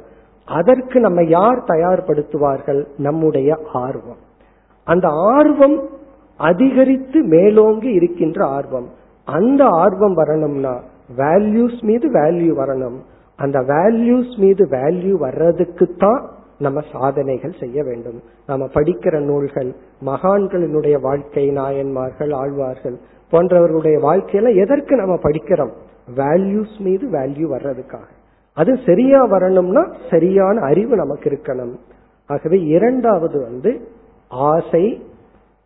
அதற்கு 0.45 0.99
நம்ம 0.99 1.23
யார் 1.23 1.63
தயார்படுத்துவார்கள்? 1.63 2.85
நம்முடைய 2.97 3.57
ஆர்வம். 3.73 4.21
அந்த 4.83 5.07
ஆர்வம் 5.11 5.89
அதிகரித்து 6.37 7.21
மேலோங்கி 7.21 7.89
இருக்கின்ற 7.89 8.45
ஆர்வம். 8.45 8.89
அந்த 9.25 9.65
ஆர்வம் 9.65 10.13
வரணும்னா 10.13 10.79
வேல்யூஸ் 11.17 11.81
மீது 11.81 12.11
வேல்யூ 12.11 12.53
வரணும். 12.63 12.99
அந்த 13.41 13.59
வேல்யூஸ் 13.73 14.33
மீது 14.37 14.63
வேல்யூ 14.71 15.11
வர்றதுக்கு 15.25 15.85
தான் 15.97 16.21
நம்ம 16.57 16.79
சாதனைகள் 16.91 17.53
செய்ய 17.59 17.83
வேண்டும். 17.83 18.19
நம்ம 18.47 18.65
படிக்கிற 18.73 19.15
நூல்கள் 19.19 19.69
மகான்களினுடைய 20.05 20.95
வாழ்க்கை 21.01 21.45
நாயன்மார்கள் 21.49 22.31
ஆழ்வார்கள் 22.31 22.97
போன்றவர்களுடைய 23.31 23.97
வாழ்க்கையில 24.07 24.55
எதற்கு 24.55 24.95
நம்ம 24.95 25.15
படிக்கிறோம்? 25.23 25.73
வேல்யூஸ் 26.15 26.75
மீது 26.79 27.05
வேல்யூ 27.11 27.47
வர்றதுக்காக. 27.55 28.09
அது 28.53 28.71
சரியா 28.85 29.25
வரணும்னா 29.25 29.83
சரியான 30.11 30.59
அறிவு 30.61 30.95
நமக்கு 30.95 31.27
இருக்கணும். 31.29 31.75
ஆகவே 32.27 32.57
இரண்டாவது 32.75 33.37
வந்து 33.41 33.71
ஆசை. 34.29 34.85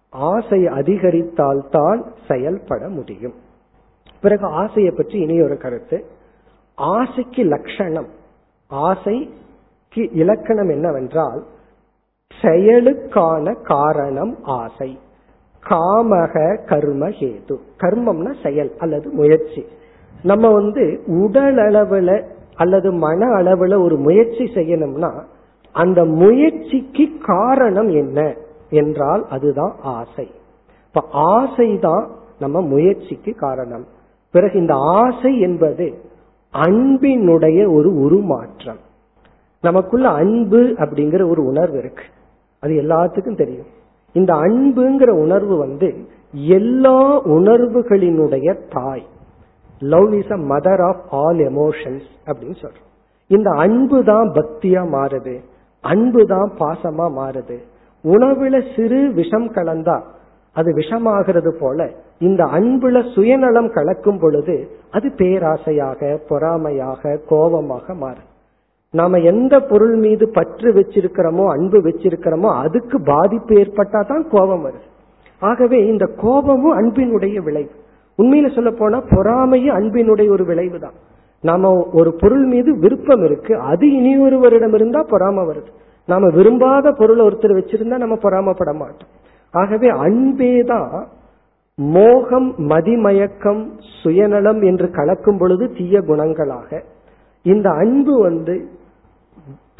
ஆசை 0.09 0.59
அதிகரித்தால் 0.79 1.63
தான் 1.71 2.01
செயல்பட 2.27 2.83
முடியும். 2.89 3.33
பிறகு 4.21 4.45
ஆசையை 4.63 4.91
பற்றி 4.91 5.17
இனி 5.19 5.41
ஒரு 5.41 5.57
கருத்து. 5.57 5.97
ஆசைக்கு 6.75 7.43
லட்சணம். 7.43 8.07
ஆசைக்கு 8.67 10.11
இலக்கணம் 10.11 10.69
என்னவென்றால் 10.69 11.43
செயலுக்கான 12.41 13.61
காரணம் 13.61 14.37
ஆசை. 14.43 14.99
காமக 15.69 16.65
கர்ம 16.65 17.09
ஹேது. 17.09 17.57
கர்மம்னா 17.79 18.43
செயல் 18.43 18.75
அல்லது 18.77 19.09
முயற்சி. 19.09 19.65
நம்ம 20.23 20.49
வந்து 20.53 21.03
உடல் 21.07 21.55
அளவுல 21.55 22.23
அல்லது 22.55 22.91
மன 22.91 23.25
அளவுல 23.25 23.83
ஒரு 23.83 23.97
முயற்சி 23.97 24.43
செய்யணும்னா 24.43 25.23
அந்த 25.73 26.05
முயற்சிக்கு 26.05 27.17
காரணம் 27.25 27.89
என்ன 27.89 28.35
என்றால் 28.69 29.25
அதுதான் 29.29 29.75
ஆசை. 29.81 30.31
இப்ப 30.87 31.07
ஆசைதான் 31.13 32.07
நம்ம 32.39 32.61
முயற்சிக்கு 32.61 33.33
காரணம். 33.33 33.85
பிறகு 34.31 34.59
இந்த 34.59 34.73
ஆசை 34.73 35.39
என்பது 35.39 36.13
அன்பினுடைய 36.55 37.73
ஒரு 37.73 37.99
உருமாற்றம். 37.99 38.79
நமக்குள்ள 39.61 40.09
அன்பு 40.09 40.75
அப்படிங்கிற 40.77 41.29
ஒரு 41.29 41.45
உணர்வு 41.45 41.77
இருக்கு. 41.77 42.03
அது 42.59 42.73
எல்லாத்துக்கும் 42.73 43.37
தெரியும். 43.37 43.65
இந்த 44.13 44.33
அன்புங்கிற 44.33 45.09
உணர்வு 45.09 45.57
வந்து 45.57 45.93
எல்லா 46.31 47.25
உணர்வுகளினுடைய 47.25 48.57
தாய். 48.69 49.05
Love 49.79 50.13
is 50.13 50.31
a 50.31 50.35
mother 50.35 50.81
of 50.81 51.01
all 51.09 51.37
emotions 51.37 52.07
அப்படின்னு 52.25 52.55
சொல்றோம். 52.61 52.83
இந்த 53.27 53.49
அன்பு 53.49 54.03
தான் 54.03 54.31
பக்தியா 54.31 54.87
மாறுது. 54.91 55.39
அன்பு 55.81 56.25
தான் 56.25 56.51
பாசமா 56.59 57.11
மாறுது. 57.17 57.57
உணவுல 58.03 58.75
சிறு 58.75 59.11
விஷம் 59.13 59.51
கலந்தா 59.51 60.01
அது 60.55 60.69
விஷமாகிறது 60.79 61.51
போல 61.61 61.87
இந்த 62.27 62.41
அன்புல 62.57 62.97
சுயநலம் 63.13 63.69
கலக்கும் 63.77 64.19
பொழுது 64.23 64.55
அது 64.95 65.07
பேராசையாக 65.19 66.01
பொறாமையாக 66.29 67.19
கோபமாக 67.31 67.87
மாறும். 68.03 68.29
நாம 68.93 69.19
எந்த 69.31 69.55
பொருள் 69.69 69.95
மீது 70.03 70.25
பற்று 70.37 70.69
வச்சிருக்கிறோமோ 70.77 71.45
அன்பு 71.55 71.79
வச்சிருக்கிறோமோ 71.87 72.49
அதுக்கு 72.65 72.97
பாதிப்பு 73.11 73.53
ஏற்பட்டா 73.61 74.01
தான் 74.11 74.23
கோபம் 74.33 74.63
வருது. 74.65 74.87
ஆகவே 75.41 75.79
இந்த 75.91 76.05
கோபமும் 76.23 76.77
அன்பினுடைய 76.79 77.37
விளைவு. 77.47 77.73
உண்மையில 78.19 78.49
சொல்ல 78.55 78.71
போனா 78.71 78.99
பொறாமையும் 79.15 79.75
அன்பினுடைய 79.77 80.27
ஒரு 80.35 80.45
விளைவு 80.51 80.77
தான் 80.79 80.95
நாம 81.43 81.71
ஒரு 81.99 82.11
பொருள் 82.21 82.45
மீது 82.53 82.69
விருப்பம் 82.83 83.23
இருக்கு 83.23 83.53
அது 83.71 83.85
இனியொருவரிடம் 83.97 84.75
இருந்தா 84.77 85.01
பொறாம 85.11 85.43
வருது. 85.49 85.69
நாம 86.07 86.29
விரும்பாத 86.37 86.91
பொருள் 87.01 87.21
ஒருத்தர் 87.27 87.57
வச்சிருந்தா 87.59 87.97
நம்ம 88.03 88.15
பொறாமப்பட 88.23 88.71
மாட்டோம். 88.81 89.11
ஆகவே 89.55 89.89
அன்பேதான் 90.05 90.95
மோகம் 91.77 92.49
மதிமயக்கம் 92.57 93.61
சுயநலம் 94.03 94.61
என்று 94.61 94.87
கலக்கும் 94.91 95.37
பொழுது 95.37 95.65
தீய 95.77 95.99
குணங்களாக. 95.99 96.69
இந்த 97.43 97.67
அன்பு 97.81 98.13
வந்து 98.21 98.55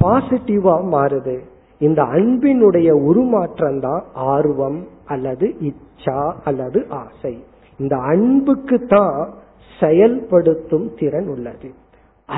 பாசிட்டிவா 0.04 0.76
மாறுது. 0.94 1.36
இந்த 1.80 2.02
அன்பினுடைய 2.16 2.90
உருமாற்றம் 3.10 3.80
தான் 3.80 4.04
ஆர்வம் 4.14 4.80
அல்லது 5.06 5.48
இச்சா 5.70 6.20
அல்லது 6.44 6.80
ஆசை. 6.90 7.34
இந்த 7.80 7.96
அன்புக்கு 8.12 8.78
தான் 8.86 9.34
செயல்படுத்தும் 9.80 10.88
திறன் 11.00 11.28
உள்ளது. 11.28 11.70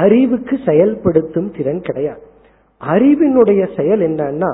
அறிவுக்கு 0.04 0.56
செயல்படுத்தும் 0.66 1.52
திறன் 1.58 1.82
கிடையாது. 1.82 2.26
அறிவினுடைய 2.82 3.62
செயல் 3.78 4.00
என்னன்னா 4.00 4.52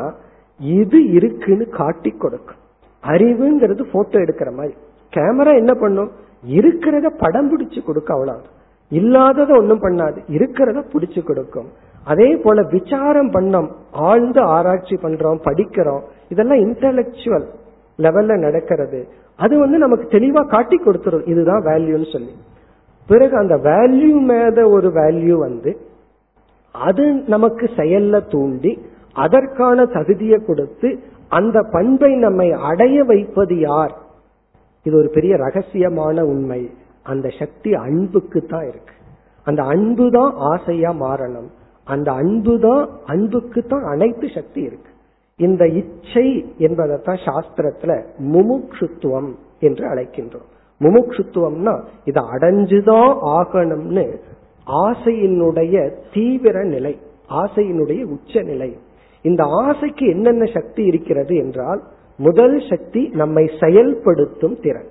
இது 0.59 0.99
இருக்குன்னு 1.11 1.65
காட்டி 1.79 2.11
கொடுக்கும். 2.11 2.61
அறிவுங்கிறது 3.04 3.84
போட்டோ 3.91 4.20
எடுக்கிற 4.20 4.54
மாதிரி. 4.54 4.74
கேமரா 5.16 5.56
என்ன 5.56 5.74
பண்ணும்? 5.74 6.12
இருக்கிறத 6.49 7.10
படம் 7.18 7.49
பிடிச்சு 7.49 7.84
கொடுக்க 7.84 8.14
அவ்வளவு 8.14 8.41
இல்லாதத 8.89 9.54
ஒன்றும் 9.58 9.82
பண்ணாது. 9.82 10.18
இருக்கிறத 10.32 10.84
பிடிச்சு 10.93 11.24
கொடுக்கும். 11.24 11.68
அதே 12.04 12.36
போல 12.36 12.62
விசாரம் 12.62 13.32
பண்ணோம். 13.32 13.72
ஆழ்ந்து 13.91 14.41
ஆராய்ச்சி 14.41 14.95
பண்றோம் 14.95 15.39
படிக்கிறோம். 15.45 16.01
இதெல்லாம் 16.30 16.58
இன்டலெக்சுவல் 16.58 17.45
லெவல்ல 17.97 18.39
நடக்கிறது. 18.39 19.08
அது 19.36 19.60
வந்து 19.60 19.78
நமக்கு 19.78 20.18
தெளிவா 20.18 20.47
காட்டி 20.47 20.82
கொடுத்துரும். 20.86 21.28
இதுதான் 21.28 21.64
வேல்யூன்னு 21.64 22.12
சொல்லி. 22.12 22.32
பிறகு 23.08 23.38
அந்த 23.38 23.58
வேல்யூ 23.58 24.32
மேத 24.32 24.70
ஒரு 24.70 24.88
வேல்யூ 24.88 25.32
வந்து 25.32 25.78
அது 26.72 27.24
நமக்கு 27.28 27.70
செயல்ல 27.76 28.32
தூண்டி 28.32 28.86
அதற்கான 29.14 29.86
தகுதியை 29.86 30.39
கொடுத்து 30.39 30.99
அந்த 31.34 31.57
பண்பை 31.71 32.11
நம்மை 32.15 32.47
அடைய 32.69 33.03
வைப்பது 33.03 33.55
யார்? 33.59 33.93
இது 34.86 34.95
ஒரு 34.97 35.09
பெரிய 35.13 35.34
ரகசியமான 35.36 36.21
உண்மை. 36.21 36.61
அந்த 37.03 37.27
சக்தி 37.39 37.71
அன்புக்கு 37.73 38.39
தான் 38.41 38.67
இருக்கு. 38.67 38.95
அந்த 39.43 39.61
அன்பு 39.63 40.05
தான் 40.11 40.31
ஆசையா 40.51 40.91
மாறணும். 40.91 41.49
அந்த 41.84 42.09
அன்பு 42.11 42.53
தான் 42.59 42.84
அன்புக்கு 43.05 43.61
தான் 43.63 43.84
அனைத்து 43.84 44.27
சக்தி 44.36 44.61
இருக்கு. 44.61 44.91
இந்த 45.39 45.63
இச்சை 45.79 46.27
என்பதைத்தான் 46.57 47.23
சாஸ்திரத்துல 47.27 47.91
முமுட்சுத்துவம் 48.34 49.31
என்று 49.59 49.84
அழைக்கின்றோம். 49.88 50.49
முமுட்சுத்துவம்னா 50.81 51.73
இதை 52.05 52.23
அடைஞ்சுதான் 52.36 53.11
ஆகணும்னு 53.38 54.05
ஆசையினுடைய 54.67 55.75
தீவிர 56.13 56.57
நிலை 56.63 56.93
ஆசையினுடைய 57.29 58.01
உச்ச 58.15 58.41
நிலை 58.41 58.69
இந்த 59.24 59.43
ஆசைக்கு 59.65 60.05
என்னென்ன 60.07 60.45
சக்தி 60.45 60.84
இருக்கிறது 60.84 61.36
என்றால் 61.36 61.82
முதல் 62.17 62.57
சக்தி 62.69 63.01
நம்மை 63.21 63.43
செயல்படுத்தும் 63.59 64.57
திறன். 64.61 64.89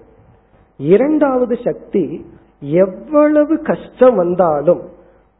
இரண்டாவது 0.81 1.57
சக்தி 1.65 2.05
எவ்வளவு 2.85 3.55
கஷ்டம் 3.63 4.15
வந்தாலும் 4.15 4.83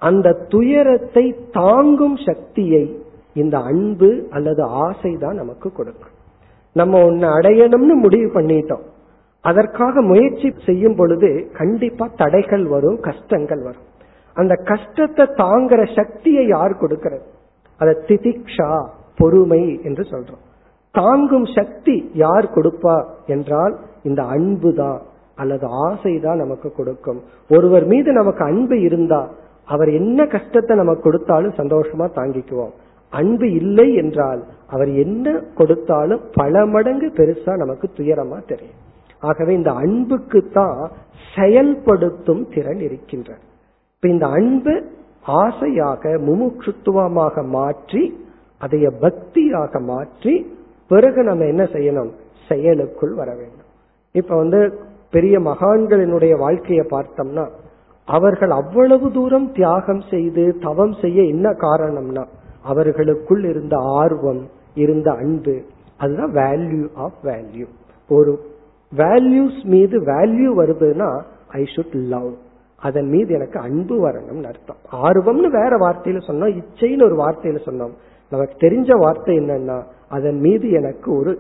அந்த 0.03 0.29
துயரத்தை 0.49 1.25
தாங்கும் 1.51 2.17
சக்தியை 2.17 2.85
இந்த 3.33 3.57
அன்பு 3.71 4.11
அல்லது 4.31 4.63
ஆசை 4.63 5.13
தான் 5.17 5.35
நமக்கு 5.35 5.69
கொடுக்கும். 5.73 6.17
நம்ம 6.77 7.05
ஒன்னு 7.05 7.27
அடையணும்னு 7.27 7.95
முடிவு 7.95 8.29
பண்ணிட்டோம். 8.41 8.85
அதற்காக 9.45 10.03
முயற்சி 10.03 10.49
செய்யும் 10.65 10.97
பொழுது 10.97 11.31
கண்டிப்பா 11.53 12.07
தடைகள் 12.17 12.67
வரும் 12.67 12.99
கஷ்டங்கள் 13.01 13.63
வரும். 13.63 13.87
அந்த 14.37 14.55
கஷ்டத்தை 14.55 15.25
தாங்குற 15.37 15.81
சக்தியை 15.95 16.45
யார் 16.47 16.75
கொடுக்கிறது? 16.77 17.25
அதை 17.81 17.95
திதிக்ஷா 18.09 18.71
பொறுமை 19.21 19.63
என்று 19.83 20.03
சொல்றோம். 20.03 20.43
தாங்கும் 20.95 21.47
சக்தி 21.59 21.97
யார் 22.25 22.47
கொடுப்பா 22.55 22.97
என்றால் 23.27 23.75
இந்த 24.03 24.23
அன்பு 24.35 24.71
தான் 24.75 25.01
அல்லது 25.35 25.67
ஆசை 25.67 26.13
தான் 26.21 26.43
நமக்கு 26.45 26.69
கொடுக்கும். 26.73 27.21
ஒருவர் 27.51 27.87
மீது 27.93 28.13
நமக்கு 28.13 28.43
அன்பு 28.45 28.77
இருந்தா 28.81 29.21
அவர் 29.69 29.91
என்ன 30.01 30.27
கஷ்டத்தை 30.27 30.77
நமக்கு 30.77 31.03
கொடுத்தாலும் 31.03 31.59
சந்தோஷமா 31.61 32.07
தாங்கிக்குவோம். 32.19 32.73
அன்பு 33.13 33.47
இல்லை 33.53 33.95
என்றால் 33.95 34.41
அவர் 34.75 34.91
என்ன 35.05 35.27
கொடுத்தாலும் 35.55 36.23
பல 36.35 36.65
மடங்கு 36.67 37.09
பெருசா 37.19 37.55
நமக்கு 37.57 37.89
துயரமா 37.99 38.39
தெரியும். 38.47 38.81
ஆகவே 39.21 39.53
இந்த 39.55 39.71
அன்புக்கு 39.71 40.41
தான் 40.59 40.79
செயல்படுத்தும் 41.35 42.43
திறன் 42.55 42.81
இருக்கின்றது. 42.81 43.43
இப்ப 43.95 44.09
இந்த 44.09 44.27
அன்பு 44.39 44.75
ஆசையாக 45.27 46.11
முமுட்சுத்துவமாக 46.27 47.45
மாற்றி 47.47 48.03
அதைய 48.61 48.91
பக்தியாக 49.01 49.81
மாற்றி 49.81 50.35
பிறகு 50.89 51.23
நம்ம 51.23 51.45
என்ன 51.45 51.63
செய்யணும்? 51.63 52.11
செயலுக்குள் 52.49 53.15
வர 53.15 53.31
வேண்டும். 53.35 53.69
இப்ப 54.13 54.37
வந்து 54.37 54.61
பெரிய 55.11 55.41
மகான்களினுடைய 55.41 56.39
வாழ்க்கையை 56.39 56.85
பார்த்தோம்னா 56.91 57.45
அவர்கள் 58.09 58.51
அவ்வளவு 58.51 59.13
தூரம் 59.13 59.53
தியாகம் 59.53 60.03
செய்து 60.11 60.55
தவம் 60.61 60.93
செய்ய 60.93 61.23
என்ன 61.23 61.51
காரணம்னா 61.51 62.25
அவர்களுக்குள் 62.63 63.45
இருந்த 63.45 63.77
ஆர்வம் 63.77 64.43
இருந்த 64.75 65.11
அன்பு 65.13 65.63
அதுதான் 65.99 66.33
வேல்யூ 66.33 66.89
ஆஃப் 66.95 67.19
வேல்யூ 67.25 67.67
ஒரு 68.09 68.33
வேல்யூஸ் 68.93 69.65
மீது 69.65 69.99
வேல்யூ 70.01 70.51
வருதுன்னா 70.61 71.23
ஐ 71.49 71.63
ஷுட் 71.77 71.97
லவ் 72.15 72.33
அதன் 72.83 73.09
மீது 73.09 73.31
எனக்கு 73.35 73.59
அன்பு 73.61 73.97
வரணும்னு 74.07 74.51
அர்த்தம். 74.53 74.81
ஆர்வம்னு 75.07 75.49
வேற 75.59 75.73
வார்த்தையில 75.85 76.21
சொன்னோம் 76.29 76.55
இச்சைன்னு 76.61 77.07
ஒரு 77.09 77.17
வார்த்தையில 77.23 77.61
சொன்னோம். 77.69 77.95
நமக்கு 78.33 78.55
தெரிஞ்ச 78.67 78.91
வார்த்தை 78.99 79.35
என்னன்னா 79.39 79.79
அதன் 80.09 80.39
மீது 80.41 80.67
எனக்கு 80.71 81.09
ஒரு 81.19 81.33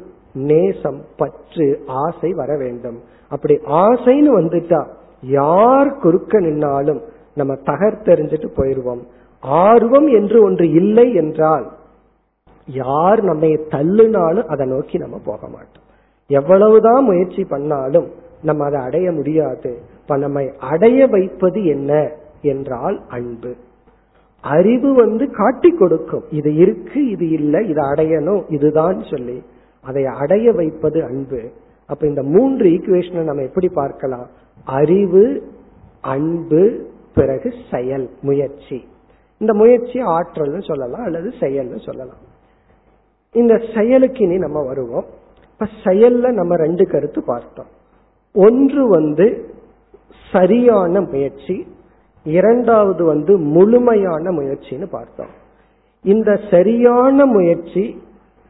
நேசம் 0.50 1.00
பற்று 1.16 1.66
ஆசை 2.02 2.30
வர 2.32 2.50
வேண்டும். 2.56 2.98
அப்படி 3.28 3.54
ஆசைன்னு 3.84 4.30
வந்துட்டா 4.38 4.80
யார் 5.22 5.90
குறுக்க 5.98 6.40
நின்னாலும் 6.40 7.00
நம்ம 7.34 7.52
தகர்த்தெறிஞ்சிட்டு 7.66 8.48
போயிருவோம். 8.56 9.02
ஆர்வம் 9.42 10.08
என்று 10.18 10.38
ஒன்று 10.44 10.66
இல்லை 10.72 11.06
என்றால் 11.14 11.66
யார் 12.68 13.20
நம்மை 13.22 13.50
தள்ளுனாலும் 13.74 14.50
அதை 14.52 14.66
நோக்கி 14.66 14.96
நம்ம 14.98 15.16
போக 15.24 15.42
மாட்டோம். 15.48 15.86
எவ்வளவுதான் 16.30 17.02
முயற்சி 17.04 17.42
பண்ணாலும் 17.44 18.08
நம்ம 18.42 18.64
அதை 18.64 18.80
அடைய 18.80 19.08
முடியாது. 19.12 19.72
இப்ப 20.02 20.16
நம்மை 20.16 20.52
அடைய 20.60 21.06
வைப்பது 21.06 21.64
என்ன 21.64 22.10
என்றால் 22.42 23.02
அன்பு. 23.08 23.54
அறிவு 24.40 24.94
வந்து 24.94 25.30
காட்டி 25.30 25.70
கொடுக்கும். 25.70 26.24
இது 26.30 26.54
இருக்கு 26.54 27.08
இது 27.08 27.28
இல்லை 27.28 27.68
இதை 27.68 27.84
அடையணும் 27.84 28.42
இதுதான் 28.48 29.02
சொல்லி 29.10 29.42
அதை 29.82 30.04
அடைய 30.04 30.52
வைப்பது 30.52 31.04
அன்பு. 31.04 31.50
அப்ப 31.86 32.06
இந்த 32.06 32.22
மூன்று 32.22 32.66
ஈக்குவேஷனை 32.66 33.22
நம்ம 33.22 33.42
எப்படி 33.42 33.68
பார்க்கலாம்? 33.68 34.26
அறிவு 34.64 35.42
அன்பு 36.00 36.86
பிறகு 37.14 37.52
செயல் 37.70 38.10
முயற்சி. 38.22 38.88
இந்த 39.38 39.54
முயற்சி 39.54 40.02
ஆற்றல்னு 40.02 40.62
சொல்லலாம் 40.62 41.04
அல்லது 41.04 41.32
செயல்னு 41.40 41.84
சொல்லலாம். 41.86 42.30
இந்த 43.32 43.60
செயலுக்கு 43.76 44.24
இனி 44.24 44.38
நம்ம 44.38 44.62
வருவோம். 44.62 45.04
இப்ப 45.52 45.68
செயல்ல 45.84 46.32
நம்ம 46.32 46.56
ரெண்டு 46.56 46.86
கருத்து 46.86 47.22
பார்த்தோம். 47.22 47.66
ஒன்று 48.34 48.88
வந்து 48.88 49.54
சரியான 50.32 51.00
முயற்சி 51.00 51.66
இரண்டாவது 52.24 53.04
வந்து 53.04 53.38
முழுமையான 53.38 54.30
முயற்சின்னு 54.30 54.86
பார்த்தோம். 54.90 55.32
இந்த 56.04 56.40
சரியான 56.50 57.26
முயற்சி 57.26 58.02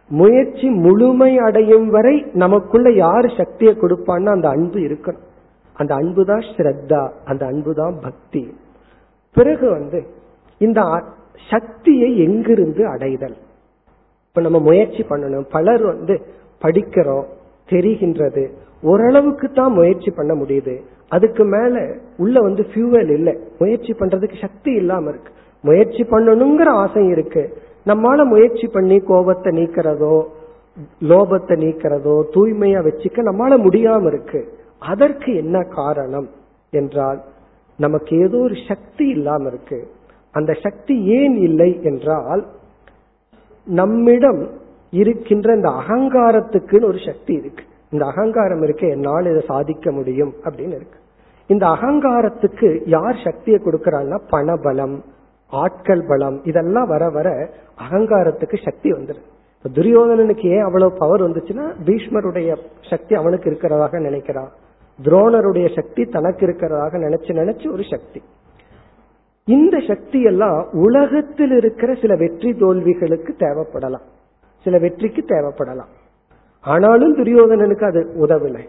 முயற்சி 0.08 0.68
முழுமை 0.68 1.38
அடையும் 1.38 1.90
வரை 1.90 2.26
நமக்குள்ள 2.32 2.90
யார் 2.90 3.34
சக்தியை 3.36 3.74
கொடுப்பான்னு 3.74 4.26
அந்த 4.26 4.48
அன்பு 4.48 4.78
இருக்கணும். 4.78 5.28
அந்த 5.74 5.94
அன்பு 5.94 6.24
தான் 6.24 6.40
ஸ்ரத்தா 6.40 7.10
அந்த 7.24 7.46
அன்பு 7.46 7.74
தான் 7.74 7.94
பக்தி. 8.02 8.54
பிறகு 9.32 9.70
வந்து 9.70 10.06
இந்த 10.58 11.02
சக்தியை 11.50 12.18
எங்கிருந்து 12.18 12.88
அடைதல்? 12.88 13.36
இப்ப 14.28 14.40
நம்ம 14.40 14.58
முயற்சி 14.58 15.02
பண்ணணும். 15.02 15.46
பலர் 15.50 15.82
வந்து 15.82 16.20
படிக்கிறோம் 16.62 17.24
தெரிகின்றது. 17.68 18.50
ஓரளவுக்கு 18.82 19.46
தான் 19.50 19.72
முயற்சி 19.72 20.10
பண்ண 20.10 20.32
முடியுது. 20.34 20.74
அதுக்கு 21.08 21.44
மேல 21.44 21.74
உள்ள 22.16 22.36
வந்து 22.40 22.62
ஃபியூவல் 22.70 23.10
இல்லை. 23.10 23.34
முயற்சி 23.58 23.92
பண்றதுக்கு 23.92 24.36
சக்தி 24.40 24.72
இல்லாம 24.72 25.08
இருக்கு. 25.08 25.32
முயற்சி 25.64 26.02
பண்ணணுங்கிற 26.02 26.68
ஆசை 26.84 27.04
இருக்கு. 27.08 27.42
நம்மால 27.86 28.24
முயற்சி 28.24 28.66
பண்ணி 28.66 28.96
கோபத்தை 29.10 29.50
நீக்கிறதோ 29.58 30.16
லோபத்தை 31.10 31.54
நீக்கிறதோ 31.64 32.14
தூய்மையா 32.34 32.80
வச்சுக்க 32.86 33.22
நம்மால 33.30 33.56
முடியாம 33.66 34.06
இருக்கு. 34.06 34.40
அதற்கு 34.92 35.30
என்ன 35.34 35.56
காரணம் 35.78 36.28
என்றால் 36.72 37.20
நமக்கு 37.78 38.12
ஏதோ 38.18 38.38
ஒரு 38.38 38.56
சக்தி 38.68 39.04
இல்லாம 39.08 39.46
இருக்கு. 39.46 39.78
அந்த 40.34 40.52
சக்தி 40.64 40.94
ஏன் 41.18 41.36
இல்லை 41.48 41.70
என்றால் 41.82 42.42
நம்மிடம் 43.66 44.40
இருக்கின்ற 44.92 45.48
இந்த 45.54 45.70
அகங்காரத்துக்குன்னு 45.80 46.90
ஒரு 46.92 47.00
சக்தி 47.06 47.32
இருக்கு. 47.34 47.64
இந்த 47.92 48.04
அகங்காரம் 48.06 48.62
இருக்கு 48.62 48.86
என்னால் 48.88 49.30
இதை 49.32 49.42
சாதிக்க 49.46 49.90
முடியும் 49.92 50.32
அப்படின்னு 50.44 50.74
இருக்கு. 50.78 50.98
இந்த 51.46 51.66
அகங்காரத்துக்கு 51.66 52.68
யார் 52.86 53.18
சக்தியை 53.24 53.60
கொடுக்கறாங்கன்னா 53.64 54.18
பணபலம் 54.30 54.96
ஆட்கள் 55.50 56.04
பலம் 56.08 56.40
இதெல்லாம் 56.44 56.88
வர 56.88 57.08
வர 57.08 57.28
அகங்காரத்துக்கு 57.88 58.58
சக்தி 58.64 58.90
வந்துடும் 58.92 59.28
துரியோதனனுக்கு 59.74 60.46
ஏன் 60.56 60.62
அவ்வளவு 60.62 60.98
பவர் 60.98 61.22
வந்துச்சுன்னா 61.22 61.66
பீஷ்மருடைய 61.86 62.56
சக்தி 62.90 63.14
அவனுக்கு 63.14 63.50
இருக்கிறதாக 63.50 64.00
நினைக்கிறான் 64.08 64.50
துரோணருடைய 65.04 65.74
சக்தி 65.74 66.04
தனக்கு 66.04 66.46
இருக்கிறதாக 66.46 66.92
நினைச்சு 67.04 67.30
நினைச்சு 67.40 67.72
ஒரு 67.72 67.84
சக்தி. 67.90 68.22
இந்த 69.44 69.76
சக்தி 69.88 70.22
எல்லாம் 70.22 70.68
உலகத்தில் 70.72 71.50
இருக்கிற 71.50 71.94
சில 71.94 72.16
வெற்றி 72.16 72.50
தோல்விகளுக்கு 72.52 73.32
தேவைப்படலாம். 73.38 74.06
சில 74.64 74.78
வெற்றிக்கு 74.78 75.22
தேவைப்படலாம். 75.28 75.92
ஆனாலும் 76.64 77.16
துரியோதனனுக்கு 77.16 77.84
அது 77.84 78.10
உதவலை. 78.18 78.68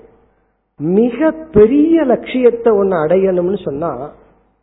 மிக 0.78 1.32
பெரிய 1.32 2.04
லட்சியத்தை 2.04 2.74
ஒன்னு 2.74 2.96
அடையணும்னு 2.96 3.64
சொன்னா 3.64 4.12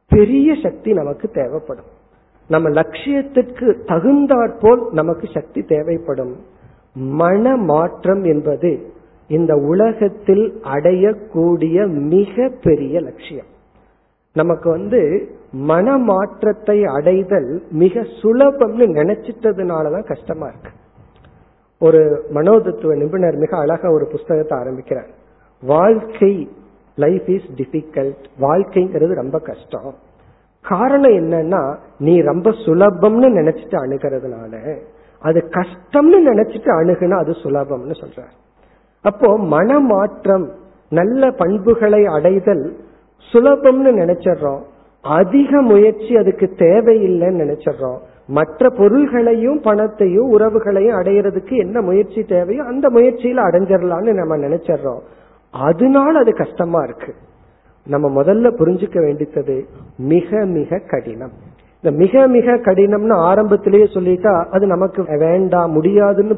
பெரிய 0.09 0.55
சக்தி 0.63 0.93
நமக்கு 0.93 1.29
தேவைப்படும். 1.29 1.85
நம்ம 2.49 2.69
லட்சியத்திற்கு 2.69 3.85
தகுந்தாற்போல் 3.85 4.89
நமக்கு 4.93 5.29
சக்தி 5.33 5.63
தேவைப்படும். 5.63 6.37
மன 6.95 7.57
மாற்றம் 7.57 8.25
என்பது 8.25 8.93
இந்த 9.29 9.55
உலகத்தில் 9.55 10.61
அடையக்கூடிய 10.63 11.89
மிக 11.89 12.51
பெரிய 12.63 13.01
லட்சியம். 13.01 13.47
நமக்கு 14.35 14.71
வந்து 14.71 15.29
மன 15.53 15.97
மாற்றத்தை 15.97 16.85
அடைதல் 16.85 17.63
மிக 17.71 18.01
சுலபம்னு 18.01 18.87
நினைச்சிட்டதுனாலதான் 18.99 20.07
கஷ்டமா 20.07 20.47
இருக்கு. 20.47 20.71
ஒரு 21.81 22.01
மனோதத்துவ 22.35 22.95
நிபுணர் 22.95 23.37
மிக 23.37 23.57
அழகா 23.57 23.91
ஒரு 23.91 24.07
புஸ்தகத்தை 24.07 24.59
ஆரம்பிக்கிறார். 24.59 25.11
வாழ்க்கை 25.63 26.33
லைஃப் 26.97 27.29
இஸ் 27.29 27.49
டிஃபிகல்ட் 27.57 28.25
வாழ்க்கைங்கிறது 28.41 29.15
ரொம்ப 29.15 29.39
கஷ்டம். 29.39 29.95
காரணம் 30.65 31.13
என்னன்னா 31.13 31.63
நீ 31.99 32.15
ரொம்ப 32.21 32.51
சுலபம்னு 32.51 33.29
நினைச்சிட்டு 33.39 33.77
அணுகிறதுனால 33.85 34.55
அது 35.23 35.41
கஷ்டம்னு 35.51 36.19
நினைச்சிட்டு 36.31 36.71
அணுகுனா 36.81 37.17
அது 37.19 37.33
சுலபம்னு 37.43 37.97
சொல்ற 38.03 38.21
அப்போ 39.03 39.39
மனமாற்றம் 39.39 40.47
நல்ல 40.91 41.31
பண்புகளை 41.31 42.07
அடைதல் 42.07 42.65
சுலபம்னு 43.33 43.91
நினைச்சிடறோம். 44.01 44.63
அதிக 45.03 45.61
முயற்சி 45.61 46.17
அதுக்கு 46.17 46.47
தேவையில்லைன்னு 46.57 47.43
நினைச்சிடறோம். 47.43 48.01
மற்ற 48.31 48.71
பொருள்களையும் 48.71 49.61
பணத்தையும் 49.61 50.29
உறவுகளையும் 50.39 50.99
அடையிறதுக்கு 51.01 51.57
என்ன 51.57 51.81
முயற்சி 51.81 52.23
தேவையோ 52.23 52.65
அந்த 52.65 52.89
முயற்சியில 52.89 53.41
அடைஞ்சிடலாம்னு 53.49 54.13
நம்ம 54.13 54.37
நினைச்சிடறோம் 54.37 55.03
அதனால 55.53 56.19
அது 56.19 56.33
கஷ்டமா 56.35 56.81
இருக்கு. 56.83 57.13
நம்ம 57.87 58.23
முதல்ல 58.23 58.47
புரிஞ்சுக்க 58.61 58.99
வேண்டியது 58.99 59.57
மிக 59.99 60.45
மிக 60.45 60.79
கடினம். 60.91 61.33
இந்த 61.83 61.97
மிக 61.97 62.27
மிக 62.27 62.57
கடினம்னு 62.57 63.17
ஆரம்பத்திலேயே 63.31 63.85
சொல்லிட்டா 63.85 64.45
அது 64.45 64.67
நமக்கு 64.67 65.05
வேண்டாம் 65.19 65.73
முடியாதுன்னு 65.73 66.37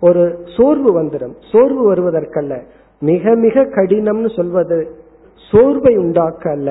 ஒரு 0.00 0.22
சோர்வு 0.56 0.90
வந்துடும் 1.02 1.34
சோர்வு 1.52 1.82
வருவதற்கல்ல. 1.94 2.54
மிக 3.00 3.34
மிக 3.34 3.64
கடினம்னு 3.76 4.30
சொல்வது 4.36 4.78
சோர்வை 5.50 5.96
உண்டாக்க 5.96 6.50
அல்ல 6.50 6.70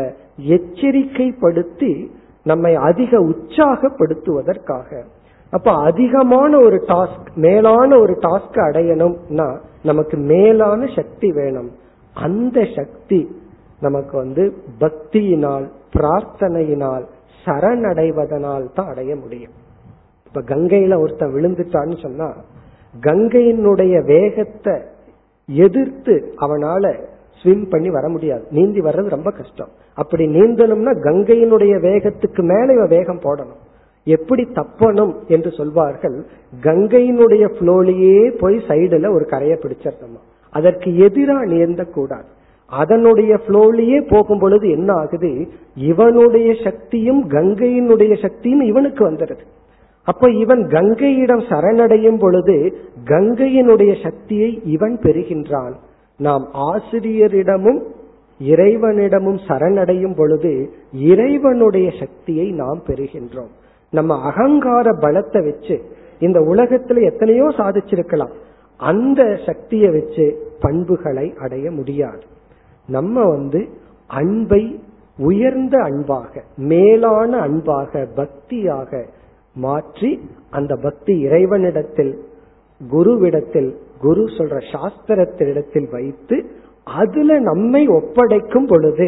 எச்சரிக்கைப்படுத்தி 0.49 1.91
நம்மை 2.43 2.75
அதிக 2.75 3.19
உற்சாகப்படுத்துவதற்காக. 3.19 4.89
அப்ப 5.53 5.73
அதிகமான 5.73 6.51
ஒரு 6.57 6.77
டாஸ்க் 6.87 7.29
மேலான 7.35 7.99
ஒரு 7.99 8.13
டாஸ்க் 8.21 8.59
அடையணும்னா 8.67 9.47
நமக்கு 9.83 10.17
மேலான 10.17 10.85
சக்தி 10.95 11.31
வேணும். 11.31 11.71
அந்த 12.13 12.65
சக்தி 12.75 13.19
நமக்கு 13.79 14.17
வந்து 14.17 14.43
பக்தியினால் 14.79 15.65
பிரார்த்தனையினால் 15.95 17.05
சரணடைவதனால் 17.45 18.65
தான் 18.73 18.87
அடைய 18.87 19.15
முடியும். 19.15 19.53
இப்ப 20.27 20.41
கங்கையில 20.41 20.99
ஒருத்தன் 20.99 21.33
விழுந்துட்டான்னு 21.33 22.01
சொன்னா 22.01 22.29
கங்கையினுடைய 23.01 23.95
வேகத்தை 24.05 24.75
எதிர்த்து 25.45 26.33
அவனால 26.39 26.93
ஸ்விம் 27.41 27.69
பண்ணி 27.69 27.89
வர 27.89 28.09
முடியாது. 28.09 28.43
நீந்தி 28.49 28.81
வர்றது 28.81 29.09
ரொம்ப 29.09 29.31
கஷ்டம். 29.31 29.71
அப்படி 29.93 30.25
நீந்தணும்னா 30.25 30.93
கங்கையினுடைய 31.03 31.73
வேகத்துக்கு 31.79 32.41
மேல 32.41 32.73
இவன் 32.73 32.87
வேகம் 32.87 33.19
போடணும். 33.19 33.61
எப்படி 34.03 34.47
தப்பணும் 34.53 35.13
என்று 35.27 35.51
சொல்வார்கள் 35.51 36.25
கங்கையினுடைய 36.61 37.53
ஃப்ளோலியே 37.59 38.37
போய் 38.39 38.55
சைடுல 38.55 39.13
ஒரு 39.13 39.25
கரையை 39.25 39.57
பிடிச்சிடணுமா? 39.61 40.21
அதற்கு 40.49 40.97
எதிராக 40.97 41.45
நீந்த 41.45 41.83
கூடாது 41.83 42.25
அதனுடைய 42.67 43.39
ஃப்ளோலியே 43.47 44.07
போகும் 44.09 44.39
பொழுது 44.39 44.69
என்ன 44.69 44.93
ஆகுது? 44.93 45.47
இவனுடைய 45.75 46.53
சக்தியும் 46.63 47.29
கங்கையினுடைய 47.29 48.21
சக்தியும் 48.21 48.61
இவனுக்கு 48.61 49.11
வந்துடுது. 49.11 49.45
அப்ப 50.03 50.29
இவன் 50.29 50.67
கங்கையிடம் 50.67 51.43
சரணடையும் 51.49 52.19
பொழுது 52.19 52.77
கங்கையினுடைய 53.05 54.03
சக்தியை 54.03 54.61
இவன் 54.65 54.99
பெறுகின்றான். 54.99 55.73
நாம் 56.17 56.49
ஆசிரியரிடமும் 56.53 57.83
இறைவனிடமும் 58.41 59.39
சரணடையும் 59.47 60.15
பொழுது 60.15 60.51
இறைவனுடைய 60.93 61.87
சக்தியை 61.99 62.47
நாம் 62.51 62.81
பெறுகின்றோம். 62.87 63.51
நம்ம 63.93 64.15
அகங்கார 64.21 64.89
பலத்தை 65.01 65.41
வச்சு 65.43 65.75
இந்த 66.19 66.39
உலகத்துல 66.39 67.01
எத்தனையோ 67.01 67.47
சாதிச்சிருக்கலாம். 67.57 68.33
அந்த 68.79 69.21
சக்தியை 69.45 69.89
வச்சு 69.89 70.25
பண்புகளை 70.59 71.33
அடைய 71.37 71.71
முடியாது. 71.71 72.23
நம்ம 72.87 73.25
வந்து 73.25 73.61
அன்பை 74.09 74.63
உயர்ந்த 75.17 75.75
அன்பாக 75.83 76.43
மேலான 76.55 77.31
அன்பாக 77.37 78.07
பக்தியாக 78.15 79.01
மாற்றி 79.55 80.11
அந்த 80.49 80.73
பக்தி 80.75 81.13
இறைவனிடத்தில் 81.19 82.13
குருவிடத்தில் 82.81 83.71
குரு 84.01 84.23
சொல்ற 84.37 84.57
சாஸ்திரத்தினிடத்தில் 84.73 85.89
வைத்து 85.91 86.37
அதுல 86.87 87.39
நம்மை 87.39 87.87
ஒப்படைக்கும் 87.87 88.67
பொழுது 88.67 89.07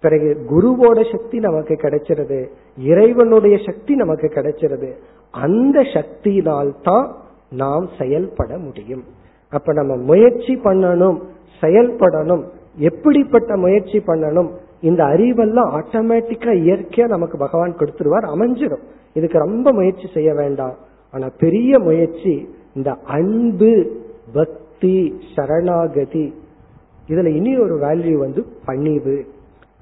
பிறகு 0.00 0.46
குருவோட 0.50 1.12
சக்தி 1.12 1.38
நமக்கு 1.38 1.74
கிடைச்சிருது 1.74 2.48
இறைவனுடைய 2.78 3.58
சக்தி 3.66 3.94
நமக்கு 3.94 4.26
கிடைச்சிருது 4.26 4.90
அந்த 5.30 5.80
சக்தியினால் 5.80 6.74
தான் 6.82 7.06
நாம் 7.50 7.88
செயல்பட 7.98 8.58
முடியும். 8.58 9.04
அப்ப 9.48 9.72
நம்ம 9.72 9.96
முயற்சி 9.96 10.54
பண்ணணும் 10.56 11.18
செயல்படணும் 11.60 12.44
எப்படிப்பட்ட 12.78 13.56
முயற்சி 13.56 13.98
பண்ணணும் 13.98 14.50
இந்த 14.80 15.04
அறிவெல்லாம் 15.04 15.70
ஆட்டோமேட்டிக்கா 15.78 16.52
இயற்கையா 16.64 17.06
நமக்கு 17.08 17.38
பகவான் 17.38 17.76
கொடுத்துருவார் 17.78 18.26
அமைஞ்சிடும் 18.34 18.84
இதுக்கு 19.14 19.38
ரொம்ப 19.38 19.72
முயற்சி 19.72 20.06
செய்ய 20.14 20.34
வேண்டாம். 20.34 20.74
ஆனா 21.10 21.26
பெரிய 21.38 21.78
முயற்சி 21.78 22.48
இந்த 22.74 22.90
அன்பு 23.04 23.72
பக்தி 24.32 24.96
சரணாகதி 25.34 26.34
இதுல 27.08 27.26
இனி 27.26 27.58
ஒரு 27.58 27.78
வேல்யூ 27.78 28.12
வந்து 28.12 28.44
பணிவு. 28.64 29.24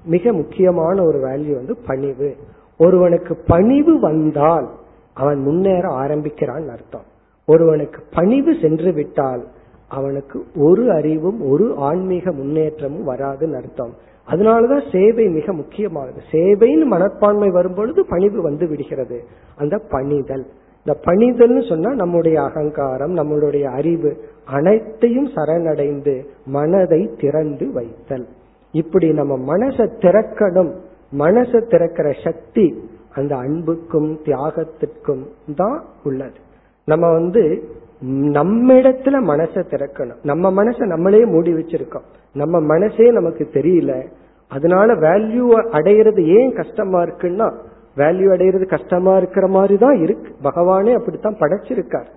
மிக 0.05 0.33
முக்கியமான 0.33 1.03
ஒரு 1.03 1.17
வேல்யூ 1.17 1.53
வந்து 1.53 1.77
பணிவு. 1.87 2.35
ஒருவனுக்கு 2.77 3.35
பணிவு 3.47 3.99
வந்தால் 3.99 4.69
அவன் 5.13 5.39
முன்னேற 5.39 5.87
ஆரம்பிக்கிறான் 5.87 6.69
அர்த்தம். 6.69 7.03
ஒருவனுக்கு 7.45 8.03
பணிவு 8.15 8.55
சென்று 8.61 8.93
விட்டால் 8.93 9.47
அவனுக்கு 9.87 10.45
ஒரு 10.55 10.91
அறிவும் 10.91 11.49
ஒரு 11.49 11.73
ஆன்மீக 11.77 12.31
முன்னேற்றமும் 12.31 13.07
வராதுன்னு 13.07 13.53
அர்த்தம். 13.53 13.93
அதனாலதான் 14.29 14.91
சேவை 14.91 15.27
மிக 15.27 15.53
முக்கியமானது. 15.53 16.21
சேவைன்னு 16.31 16.85
மனப்பான்மை 16.85 17.49
வரும்பொழுது 17.49 18.05
பணிவு 18.05 18.41
வந்து 18.41 18.67
விடுகிறது. 18.67 19.23
அந்த 19.55 19.77
பணிதல். 19.77 20.45
இந்த 20.85 20.99
பணிதல்னு 21.05 21.69
சொன்னா 21.69 21.93
நம்முடைய 21.93 22.41
அகங்காரம் 22.41 23.15
நம்மளுடைய 23.15 23.63
அறிவு 23.63 24.23
அனைத்தையும் 24.45 25.27
சரணடைந்து 25.27 26.25
மனதை 26.45 27.09
திறந்து 27.19 27.71
வைத்தல். 27.71 28.27
இப்படி 28.71 29.13
நம்ம 29.13 29.57
மனசை 29.57 29.87
திறக்கணும். 29.99 30.71
மனசை 31.17 31.67
திறக்கிற 31.67 32.11
சக்தி 32.23 32.79
அந்த 33.13 33.35
அன்புக்கும் 33.35 34.19
தியாகத்திற்கும் 34.25 35.27
தான் 35.55 35.83
உள்ளது. 36.03 36.37
நம்ம 36.85 37.11
வந்து 37.11 37.63
நம்மிடத்துல 38.11 39.19
மனசை 39.23 39.63
திறக்கணும். 39.63 40.23
நம்ம 40.23 40.63
மனசை 40.63 40.85
நம்மளே 40.85 41.25
மூடி 41.25 41.53
வச்சிருக்கோம். 41.53 42.07
நம்ம 42.33 42.59
மனசே 42.59 43.11
நமக்கு 43.11 43.49
தெரியல. 43.53 44.05
அதனால 44.49 44.93
வேல்யூ 44.93 45.65
அடையிறது 45.71 46.23
ஏன் 46.23 46.55
கஷ்டமா 46.55 47.03
இருக்குன்னா 47.03 47.53
வேல்யூ 47.97 48.27
அடையிறது 48.35 48.65
கஷ்டமா 48.65 49.17
இருக்கிற 49.17 49.47
மாதிரி 49.47 49.77
தான் 49.77 50.01
இருக்கு. 50.01 50.35
பகவானே 50.43 50.93
அப்படித்தான் 50.93 51.39
படைச்சிருக்கார். 51.39 52.09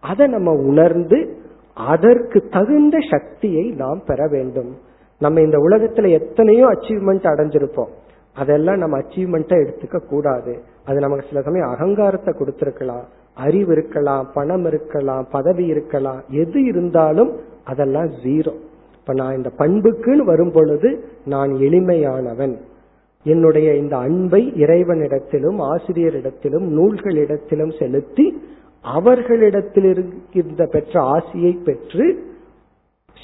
அதை 0.00 0.26
நம்ம 0.26 0.52
உணர்ந்து 0.52 1.36
அதற்கு 1.74 2.48
தகுந்த 2.50 2.98
சக்தியை 3.10 3.70
நாம் 3.70 4.02
பெற 4.06 4.26
வேண்டும். 4.26 4.70
நம்ம 5.20 5.40
இந்த 5.40 5.58
உலகத்துல 5.58 6.08
எத்தனையோ 6.08 6.66
அச்சீவ்மெண்ட் 6.66 7.26
அடைஞ்சிருப்போம். 7.32 7.92
அதெல்லாம் 8.34 8.78
நம்ம 8.78 8.98
அச்சீவ்மெண்ட்டா 8.98 9.56
எடுத்துக்க 9.62 9.98
கூடாது. 9.98 10.58
அது 10.84 10.98
நமக்கு 11.00 11.26
சில 11.28 11.42
சமயம் 11.42 11.70
அகங்காரத்தை 11.70 12.34
கொடுத்திருக்கலாம். 12.34 13.04
அறிவு 13.34 13.72
இருக்கலாம் 13.72 14.30
பணம் 14.34 14.66
இருக்கலாம் 14.66 15.26
பதவி 15.30 15.66
இருக்கலாம். 15.66 16.20
எது 16.30 16.64
இருந்தாலும் 16.64 17.36
அதெல்லாம் 17.64 18.08
ஜீரோ 18.24 18.52
இப்ப 19.00 19.14
நான் 19.14 19.36
இந்த 19.36 19.50
பண்புக்குன்னு 19.58 20.24
வரும் 20.24 20.52
பொழுது 20.52 21.04
நான் 21.24 21.50
எளிமையானவன். 21.50 22.56
என்னுடைய 23.22 23.74
இந்த 23.74 23.96
அன்பை 23.96 24.52
இறைவனிடத்திலும் 24.54 25.58
ஆசிரியரிடத்திலும் 25.58 26.66
நூல்களிடத்திலும் 26.68 27.78
செலுத்தி 27.78 28.42
அவர்களிடத்தில் 28.82 29.84
இருக்கின்ற 29.84 30.66
பெற்ற 30.66 31.02
ஆசியை 31.02 31.62
பெற்று 31.62 32.36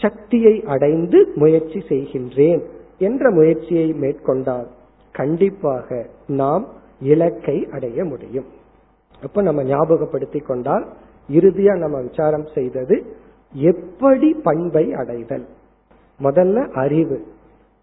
சக்தியை 0.01 0.65
அடைந்து 0.67 1.33
முயற்சி 1.35 1.83
செய்கின்றேன் 1.89 2.63
என்ற 2.99 3.31
முயற்சியை 3.31 3.93
மேற்கொண்டால் 3.93 4.67
கண்டிப்பாக 5.13 6.07
நாம் 6.27 6.69
இலக்கை 7.01 7.69
அடைய 7.73 8.05
முடியும். 8.05 8.45
அப்ப 9.23 9.43
நம்ம 9.43 9.63
ஞாபகப்படுத்தி 9.63 10.39
கொண்டால் 10.39 10.87
இறுதியா 11.33 11.79
நம்ம 11.79 12.01
விசாரம் 12.01 12.47
செய்தது 12.55 13.05
எப்படி 13.53 14.35
பண்பை 14.43 14.93
அடைதல்? 14.93 15.47
முதல்ல 16.23 16.69
அறிவு. 16.69 17.25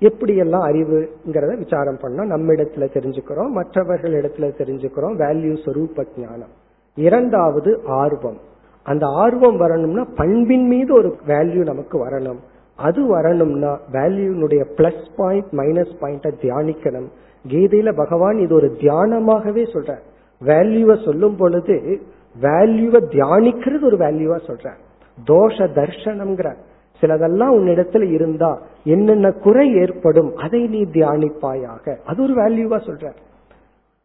எப்படியெல்லாம் 0.02 0.66
அறிவுங்கிறத 0.70 1.58
விசாரம் 1.58 1.98
பண்ணா 2.02 2.24
நம்ம 2.24 2.54
இடத்துல 2.54 2.86
தெரிஞ்சுக்கிறோம் 2.94 3.50
மற்றவர்கள் 3.50 4.14
இடத்துல 4.14 4.44
தெரிஞ்சுக்கிறோம். 4.44 5.16
வேல்யூ 5.18 5.56
சொரூப 5.66 6.06
ஞானம். 6.18 6.54
இரண்டாவது 6.96 7.82
ஆர்வம். 7.86 8.40
அந்த 8.84 9.06
ஆர்வம் 9.08 9.58
வரணும்னா 9.58 10.04
பண்பின் 10.16 10.68
மீது 10.68 10.94
ஒரு 10.94 11.16
வேல்யூ 11.28 11.64
நமக்கு 11.64 12.10
வரணும். 12.10 12.40
அது 12.76 13.08
வரணும்னா 13.08 13.80
வேல்யூனுடைய 13.92 14.66
பிளஸ் 14.78 15.10
பாயிண்ட் 15.18 15.48
மைனஸ் 15.52 15.94
பாயிண்ட 16.02 16.32
தியானிக்கணும். 16.42 17.10
கீதையில 17.48 17.96
பகவான் 17.96 18.38
இது 18.38 18.56
ஒரு 18.56 18.76
தியானமாகவே 18.80 19.64
சொல்ற 19.74 19.98
வேல்யூவை 20.46 21.06
சொல்லும் 21.06 21.36
பொழுது 21.36 22.02
வேல்யூவை 22.42 23.00
தியானிக்கிறது 23.12 23.84
ஒரு 23.84 23.98
வேல்யூவா 23.98 24.38
சொல்ற 24.48 24.72
தோஷ 25.28 25.58
தர்ஷனம்ங்கிற 25.78 26.56
சிலதெல்லாம் 27.02 27.54
உன்னிடத்துல 27.58 28.12
இருந்தா 28.12 28.62
என்னென்ன 28.84 29.32
குறை 29.32 29.76
ஏற்படும் 29.76 30.36
அதை 30.36 30.68
நீ 30.68 30.82
தியானிப்பாயாக. 30.84 31.96
அது 32.06 32.24
ஒரு 32.24 32.34
வேல்யூவா 32.34 32.80
சொல்ற. 32.80 33.12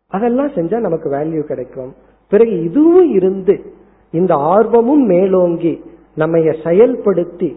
அதெல்லாம் 0.07 0.49
செஞ்சா 0.49 0.79
நமக்கு 0.79 1.11
வேல்யூ 1.11 1.41
கிடைக்கும். 1.41 1.95
பிறகு 2.29 2.63
இதுவும் 2.63 3.13
இருந்து 3.13 3.75
இந்த 4.13 4.35
ஆர்வமும் 4.35 5.05
மேலோங்கி 5.07 5.85
நம்ம 6.15 6.39
செயல்படுத்தி 6.39 7.57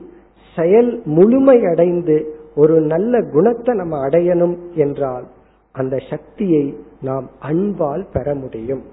செயல் 0.55 1.01
முழுமை 1.05 1.65
அடைந்து 1.65 2.33
ஒரு 2.55 2.81
நல்ல 2.81 3.21
குணத்தை 3.21 3.75
நம்ம 3.75 4.07
அடையணும் 4.07 4.57
என்றால் 4.75 5.25
அந்த 5.71 5.97
சக்தியை 6.09 6.77
நாம் 7.01 7.29
அன்பால் 7.39 8.05
பெற 8.13 8.35
முடியும். 8.35 8.83